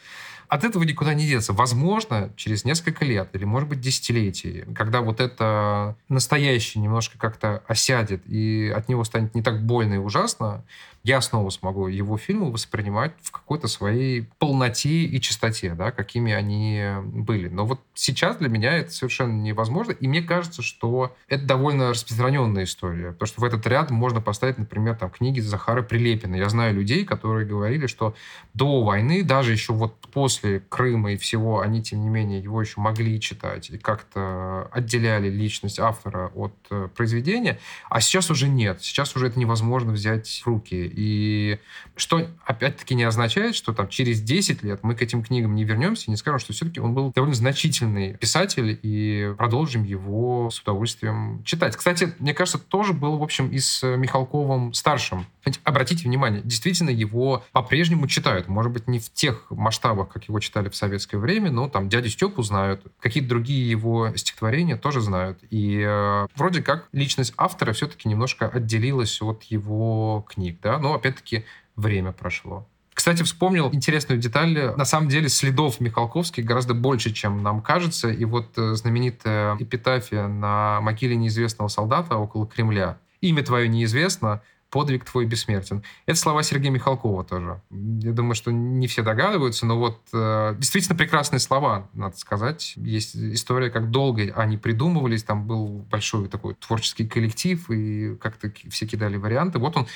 От 0.50 0.64
этого 0.64 0.84
никуда 0.84 1.14
не 1.14 1.28
деться. 1.28 1.54
Возможно, 1.54 2.32
через 2.36 2.66
несколько 2.66 3.06
лет 3.06 3.30
или, 3.34 3.46
может 3.46 3.70
быть, 3.70 3.80
десятилетий, 3.80 4.66
когда 4.76 5.02
вот 5.02 5.22
это 5.22 5.96
настоящее 6.10 6.82
немножко 6.82 7.20
как-то 7.20 7.64
осядет 7.68 8.24
и 8.28 8.74
от 8.76 8.90
него 8.90 9.04
станет 9.04 9.36
не 9.36 9.44
так 9.44 9.64
больно 9.64 9.94
и 9.94 9.98
ужасно, 9.98 10.66
я 11.04 11.22
снова 11.22 11.50
смогу 11.50 11.88
его 11.88 12.18
фильмы 12.18 12.52
воспринимать 12.52 13.14
в 13.22 13.32
какой-то 13.32 13.68
своей 13.68 14.28
полноте 14.38 15.04
и 15.04 15.22
чистоте, 15.22 15.74
да, 15.74 15.92
какими 15.92 16.34
они 16.34 16.84
были. 17.04 17.48
Но 17.48 17.66
вот 17.66 17.80
сейчас 17.94 18.38
для 18.38 18.50
меня 18.50 18.74
это 18.74 18.92
совершенно 18.92 19.42
невозможно, 19.42 19.92
и 19.92 20.08
мне 20.08 20.22
кажется, 20.22 20.62
что 20.62 21.16
это 21.28 21.46
довольно 21.46 21.90
распространенная 21.90 22.66
история, 22.66 23.12
потому 23.14 23.28
что 23.28 23.42
в 23.42 23.44
этот 23.44 23.66
ряд 23.68 23.92
можно 23.92 24.22
поставить, 24.22 24.58
например, 24.58 24.96
там, 24.96 25.10
книги 25.10 25.40
Захара 25.40 25.82
Прилепина. 25.82 26.36
Я 26.36 26.50
знаю 26.50 26.76
людей, 26.76 27.06
которые 27.06 27.46
говорили, 27.46 27.88
что 27.88 28.16
до 28.54 28.84
войны, 28.84 29.24
даже 29.24 29.52
еще 29.52 29.74
вот 29.74 29.96
после 30.12 30.60
Крыма 30.60 31.14
и 31.14 31.18
всего, 31.18 31.62
они, 31.62 31.82
тем 31.82 32.02
не 32.02 32.10
менее, 32.10 32.40
его 32.40 32.62
еще 32.62 32.82
могли 32.82 33.20
читать 33.20 33.70
и 33.70 33.78
как-то 33.78 34.68
отделяли 34.72 35.30
личность 35.30 35.80
автора 35.80 36.32
от 36.36 36.54
э, 36.70 36.90
произведения, 36.96 37.60
а 37.90 38.02
сейчас 38.02 38.30
уже 38.30 38.48
нет. 38.48 38.82
Сейчас 38.82 39.16
уже 39.16 39.28
это 39.28 39.40
невозможно 39.40 39.92
взять 39.92 40.42
в 40.44 40.48
руки. 40.48 40.89
И 40.94 41.60
что, 41.96 42.28
опять-таки, 42.46 42.96
не 42.96 43.04
означает, 43.04 43.56
что 43.56 43.74
там 43.74 43.90
через 43.90 44.22
10 44.22 44.64
лет 44.64 44.80
мы 44.84 44.96
к 44.96 45.02
этим 45.02 45.24
книгам 45.24 45.56
не 45.56 45.64
вернемся 45.64 46.06
и 46.08 46.12
не 46.12 46.18
скажем, 46.18 46.40
что 46.40 46.54
все-таки 46.54 46.80
он 46.80 46.94
был 46.94 47.12
довольно 47.12 47.36
значительный 47.36 48.16
писатель, 48.16 48.80
и 48.82 49.34
продолжим 49.38 49.84
его 49.84 50.50
с 50.50 50.60
удовольствием 50.60 51.44
читать. 51.44 51.76
Кстати, 51.76 52.14
мне 52.20 52.34
кажется, 52.34 52.60
тоже 52.60 52.94
был, 52.94 53.18
в 53.18 53.24
общем, 53.24 53.50
и 53.50 53.60
с 53.60 53.84
Михалковым 53.84 54.74
старшим. 54.74 55.26
Обратите 55.64 56.08
внимание, 56.08 56.42
действительно 56.44 56.90
его 56.90 57.44
по-прежнему 57.52 58.08
читают. 58.08 58.48
Может 58.48 58.72
быть, 58.72 58.88
не 58.88 59.00
в 59.00 59.12
тех 59.12 59.46
масштабах, 59.50 60.10
как 60.10 60.26
его 60.26 60.40
читали 60.40 60.70
в 60.70 60.76
советское 60.76 61.18
время, 61.18 61.52
но 61.52 61.70
там 61.70 61.90
дядю 61.90 62.10
Степу 62.10 62.44
знают, 62.44 62.84
какие-то 63.00 63.30
другие 63.30 63.70
его 63.70 64.16
стихотворения 64.16 64.78
тоже 64.78 65.02
знают. 65.02 65.40
И 65.50 65.82
э, 65.86 66.28
вроде 66.36 66.62
как 66.62 66.88
личность 66.92 67.34
автора 67.38 67.74
все-таки 67.74 68.08
немножко 68.10 68.48
отделилась 68.48 69.22
от 69.22 69.44
его 69.44 70.26
книг, 70.30 70.60
да, 70.62 70.79
но 70.80 70.94
опять-таки 70.96 71.46
время 71.76 72.12
прошло. 72.12 72.68
Кстати, 73.00 73.24
вспомнил 73.24 73.70
интересную 73.72 74.20
деталь. 74.20 74.76
На 74.76 74.84
самом 74.84 75.08
деле 75.08 75.30
следов 75.30 75.80
Михалковских 75.80 76.44
гораздо 76.44 76.74
больше, 76.74 77.14
чем 77.14 77.42
нам 77.42 77.62
кажется. 77.62 78.10
И 78.10 78.26
вот 78.26 78.58
э, 78.58 78.74
знаменитая 78.74 79.56
эпитафия 79.58 80.28
на 80.28 80.82
могиле 80.82 81.16
неизвестного 81.16 81.70
солдата 81.70 82.18
около 82.18 82.46
Кремля. 82.46 82.98
Имя 83.22 83.44
твое 83.44 83.70
неизвестно, 83.70 84.42
подвиг 84.70 85.06
твой 85.06 85.26
бессмертен. 85.26 85.84
Это 86.06 86.20
слова 86.20 86.44
Сергея 86.44 86.72
Михалкова 86.72 87.24
тоже. 87.24 87.62
Я 87.70 88.12
думаю, 88.12 88.36
что 88.36 88.52
не 88.52 88.88
все 88.88 89.02
догадываются, 89.02 89.66
но 89.66 89.78
вот 89.78 90.02
э, 90.14 90.56
действительно 90.58 90.96
прекрасные 90.96 91.40
слова, 91.40 91.90
надо 91.94 92.18
сказать. 92.18 92.74
Есть 92.76 93.16
история, 93.16 93.70
как 93.70 93.90
долго 93.90 94.32
они 94.36 94.58
придумывались, 94.58 95.24
там 95.24 95.48
был 95.48 95.86
большой 95.90 96.28
такой 96.28 96.54
творческий 96.56 97.08
коллектив, 97.08 97.70
и 97.70 98.16
как-то 98.16 98.52
все 98.70 98.86
кидали 98.86 99.18
варианты. 99.18 99.60
Вот 99.60 99.76
он, 99.76 99.88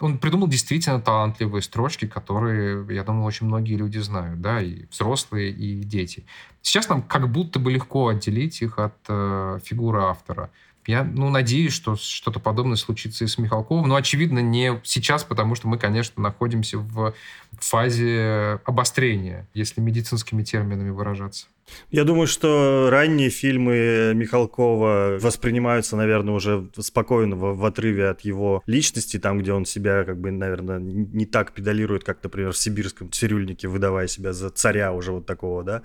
он 0.00 0.18
придумал 0.18 0.48
действительно 0.48 1.00
талантливые 1.00 1.62
строчки, 1.62 2.06
которые, 2.06 2.86
я 2.94 3.04
думаю, 3.04 3.24
очень 3.24 3.46
многие 3.46 3.76
люди 3.76 3.98
знают, 3.98 4.40
да, 4.40 4.62
и 4.62 4.86
взрослые, 4.90 5.50
и 5.50 5.82
дети. 5.84 6.24
Сейчас 6.62 6.88
нам 6.88 7.02
как 7.02 7.30
будто 7.30 7.58
бы 7.58 7.70
легко 7.70 8.08
отделить 8.08 8.62
их 8.62 8.78
от 8.78 8.96
э, 9.08 9.58
фигуры 9.64 10.02
автора. 10.02 10.50
Я, 10.86 11.04
ну, 11.04 11.30
надеюсь, 11.30 11.72
что 11.72 11.96
что-то 11.96 12.40
подобное 12.40 12.76
случится 12.76 13.24
и 13.24 13.28
с 13.28 13.38
Михалковым. 13.38 13.88
Но, 13.88 13.94
очевидно, 13.94 14.40
не 14.40 14.80
сейчас, 14.82 15.22
потому 15.22 15.54
что 15.54 15.68
мы, 15.68 15.78
конечно, 15.78 16.22
находимся 16.22 16.78
в 16.78 17.14
фазе 17.52 18.60
обострения, 18.64 19.46
если 19.54 19.80
медицинскими 19.80 20.42
терминами 20.42 20.90
выражаться. 20.90 21.46
Я 21.90 22.04
думаю, 22.04 22.26
что 22.26 22.88
ранние 22.90 23.30
фильмы 23.30 24.12
Михалкова 24.14 25.18
воспринимаются, 25.20 25.96
наверное, 25.96 26.34
уже 26.34 26.68
спокойно 26.78 27.36
в, 27.36 27.54
в 27.54 27.64
отрыве 27.64 28.08
от 28.08 28.22
его 28.22 28.62
личности, 28.66 29.18
там, 29.18 29.38
где 29.38 29.52
он 29.52 29.64
себя, 29.64 30.04
как 30.04 30.18
бы, 30.18 30.30
наверное, 30.30 30.78
не 30.78 31.26
так 31.26 31.52
педалирует, 31.52 32.04
как, 32.04 32.22
например, 32.22 32.52
в 32.52 32.58
«Сибирском 32.58 33.10
цирюльнике», 33.10 33.68
выдавая 33.68 34.06
себя 34.06 34.32
за 34.32 34.50
царя 34.50 34.92
уже 34.92 35.12
вот 35.12 35.26
такого, 35.26 35.62
да, 35.62 35.82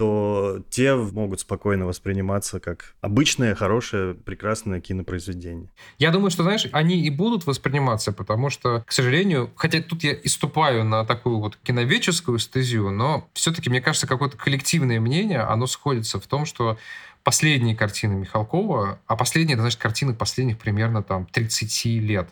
то 0.00 0.62
те 0.70 0.94
могут 0.94 1.40
спокойно 1.40 1.84
восприниматься 1.84 2.58
как 2.58 2.94
обычное, 3.02 3.54
хорошее, 3.54 4.14
прекрасное 4.14 4.80
кинопроизведение. 4.80 5.68
Я 5.98 6.10
думаю, 6.10 6.30
что, 6.30 6.42
знаешь, 6.42 6.66
они 6.72 7.02
и 7.02 7.10
будут 7.10 7.44
восприниматься, 7.44 8.10
потому 8.10 8.48
что, 8.48 8.82
к 8.86 8.92
сожалению, 8.92 9.50
хотя 9.56 9.82
тут 9.82 10.02
я 10.02 10.14
иступаю 10.14 10.86
на 10.86 11.04
такую 11.04 11.38
вот 11.40 11.56
киновеческую 11.56 12.38
стезию, 12.38 12.90
но 12.90 13.28
все-таки, 13.34 13.68
мне 13.68 13.82
кажется, 13.82 14.06
какое-то 14.06 14.38
коллективное 14.38 15.00
мнение, 15.00 15.40
оно 15.40 15.66
сходится 15.66 16.18
в 16.18 16.26
том, 16.26 16.46
что 16.46 16.78
последние 17.22 17.76
картины 17.76 18.14
Михалкова, 18.14 19.00
а 19.06 19.16
последние, 19.16 19.56
это 19.56 19.64
значит 19.64 19.80
картины 19.80 20.14
последних 20.14 20.56
примерно 20.56 21.02
там 21.02 21.26
30 21.26 21.84
лет, 22.00 22.30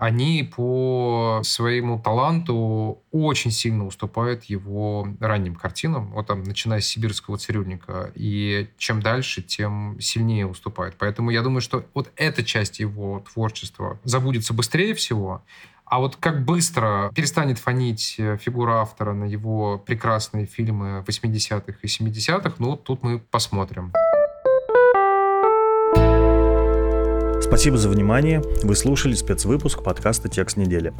они 0.00 0.50
по 0.56 1.42
своему 1.44 2.00
таланту 2.00 3.02
очень 3.10 3.50
сильно 3.50 3.86
уступают 3.86 4.44
его 4.44 5.06
ранним 5.20 5.54
картинам, 5.54 6.12
вот 6.12 6.26
там, 6.26 6.42
начиная 6.42 6.80
с 6.80 6.86
«Сибирского 6.86 7.36
цирюльника», 7.36 8.10
и 8.14 8.70
чем 8.78 9.02
дальше, 9.02 9.42
тем 9.42 9.98
сильнее 10.00 10.46
уступает. 10.46 10.94
Поэтому 10.98 11.28
я 11.28 11.42
думаю, 11.42 11.60
что 11.60 11.84
вот 11.92 12.10
эта 12.16 12.42
часть 12.42 12.80
его 12.80 13.22
творчества 13.30 14.00
забудется 14.02 14.54
быстрее 14.54 14.94
всего, 14.94 15.42
а 15.84 15.98
вот 15.98 16.16
как 16.16 16.46
быстро 16.46 17.10
перестанет 17.14 17.58
фонить 17.58 18.14
фигура 18.40 18.80
автора 18.80 19.12
на 19.12 19.24
его 19.24 19.76
прекрасные 19.76 20.46
фильмы 20.46 21.04
80-х 21.06 21.74
и 21.82 21.86
70-х, 21.86 22.54
ну, 22.58 22.76
тут 22.76 23.02
мы 23.02 23.18
посмотрим. 23.18 23.92
Спасибо 27.50 27.78
за 27.78 27.88
внимание. 27.88 28.44
Вы 28.62 28.76
слушали 28.76 29.12
спецвыпуск 29.12 29.82
подкаста 29.82 30.28
«Текст 30.28 30.56
недели». 30.56 30.92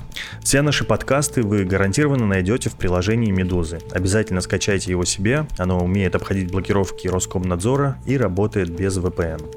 Все 0.42 0.62
наши 0.62 0.82
подкасты 0.82 1.42
вы 1.42 1.62
гарантированно 1.62 2.26
найдете 2.26 2.70
в 2.70 2.74
приложении 2.74 3.30
«Медузы». 3.30 3.78
Обязательно 3.92 4.40
скачайте 4.40 4.90
его 4.90 5.04
себе. 5.04 5.46
Оно 5.58 5.78
умеет 5.78 6.16
обходить 6.16 6.50
блокировки 6.50 7.06
Роскомнадзора 7.06 7.98
и 8.04 8.16
работает 8.16 8.68
без 8.68 8.98
VPN. 8.98 9.48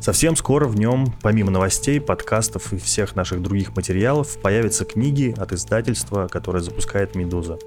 Совсем 0.00 0.36
скоро 0.36 0.66
в 0.66 0.76
нем, 0.76 1.14
помимо 1.22 1.50
новостей, 1.50 2.00
подкастов 2.00 2.72
и 2.72 2.78
всех 2.78 3.16
наших 3.16 3.42
других 3.42 3.74
материалов, 3.74 4.38
появятся 4.40 4.84
книги 4.84 5.34
от 5.36 5.52
издательства, 5.52 6.28
которое 6.28 6.60
запускает 6.60 7.14
«Медуза». 7.14 7.58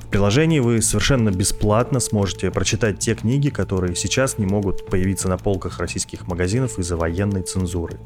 В 0.00 0.08
приложении 0.08 0.60
вы 0.60 0.80
совершенно 0.82 1.30
бесплатно 1.30 2.00
сможете 2.00 2.50
прочитать 2.50 2.98
те 2.98 3.14
книги, 3.14 3.50
которые 3.50 3.94
сейчас 3.96 4.38
не 4.38 4.46
могут 4.46 4.86
появиться 4.86 5.28
на 5.28 5.36
полках 5.36 5.78
российских 5.78 6.26
магазинов 6.26 6.78
из-за 6.78 6.96
военной 6.96 7.42
цензуры. 7.42 7.98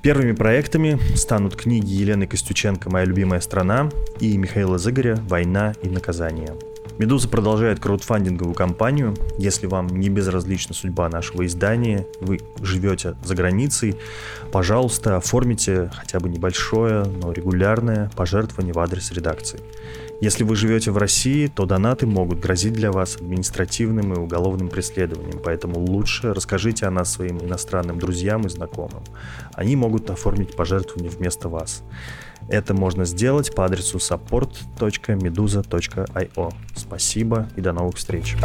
Первыми 0.00 0.30
проектами 0.30 0.96
станут 1.16 1.56
книги 1.56 1.90
Елены 1.92 2.28
Костюченко 2.28 2.88
«Моя 2.88 3.04
любимая 3.04 3.40
страна» 3.40 3.90
и 4.20 4.36
Михаила 4.36 4.78
Зыгоря 4.78 5.16
«Война 5.28 5.74
и 5.82 5.88
наказание». 5.88 6.54
Медуза 6.98 7.28
продолжает 7.28 7.80
краудфандинговую 7.80 8.54
кампанию. 8.54 9.16
Если 9.38 9.66
вам 9.66 9.88
не 9.88 10.08
безразлична 10.08 10.74
судьба 10.74 11.08
нашего 11.08 11.44
издания, 11.46 12.06
вы 12.20 12.40
живете 12.60 13.16
за 13.24 13.34
границей, 13.34 13.96
пожалуйста, 14.52 15.16
оформите 15.16 15.90
хотя 15.92 16.20
бы 16.20 16.28
небольшое, 16.28 17.04
но 17.04 17.32
регулярное 17.32 18.10
пожертвование 18.16 18.74
в 18.74 18.78
адрес 18.78 19.10
редакции. 19.10 19.60
Если 20.20 20.42
вы 20.42 20.56
живете 20.56 20.90
в 20.90 20.98
России, 20.98 21.46
то 21.46 21.64
донаты 21.64 22.04
могут 22.06 22.40
грозить 22.40 22.72
для 22.72 22.90
вас 22.90 23.14
административным 23.16 24.14
и 24.14 24.18
уголовным 24.18 24.68
преследованием, 24.68 25.40
поэтому 25.42 25.78
лучше 25.78 26.34
расскажите 26.34 26.86
о 26.86 26.90
нас 26.90 27.12
своим 27.12 27.38
иностранным 27.38 28.00
друзьям 28.00 28.44
и 28.44 28.48
знакомым. 28.48 29.04
Они 29.54 29.76
могут 29.76 30.10
оформить 30.10 30.56
пожертвование 30.56 31.10
вместо 31.10 31.48
вас. 31.48 31.84
Это 32.48 32.74
можно 32.74 33.04
сделать 33.04 33.54
по 33.54 33.64
адресу 33.64 33.98
support.meduza.io. 33.98 36.52
Спасибо 36.74 37.48
и 37.56 37.60
до 37.60 37.72
новых 37.72 37.94
встреч. 37.96 38.36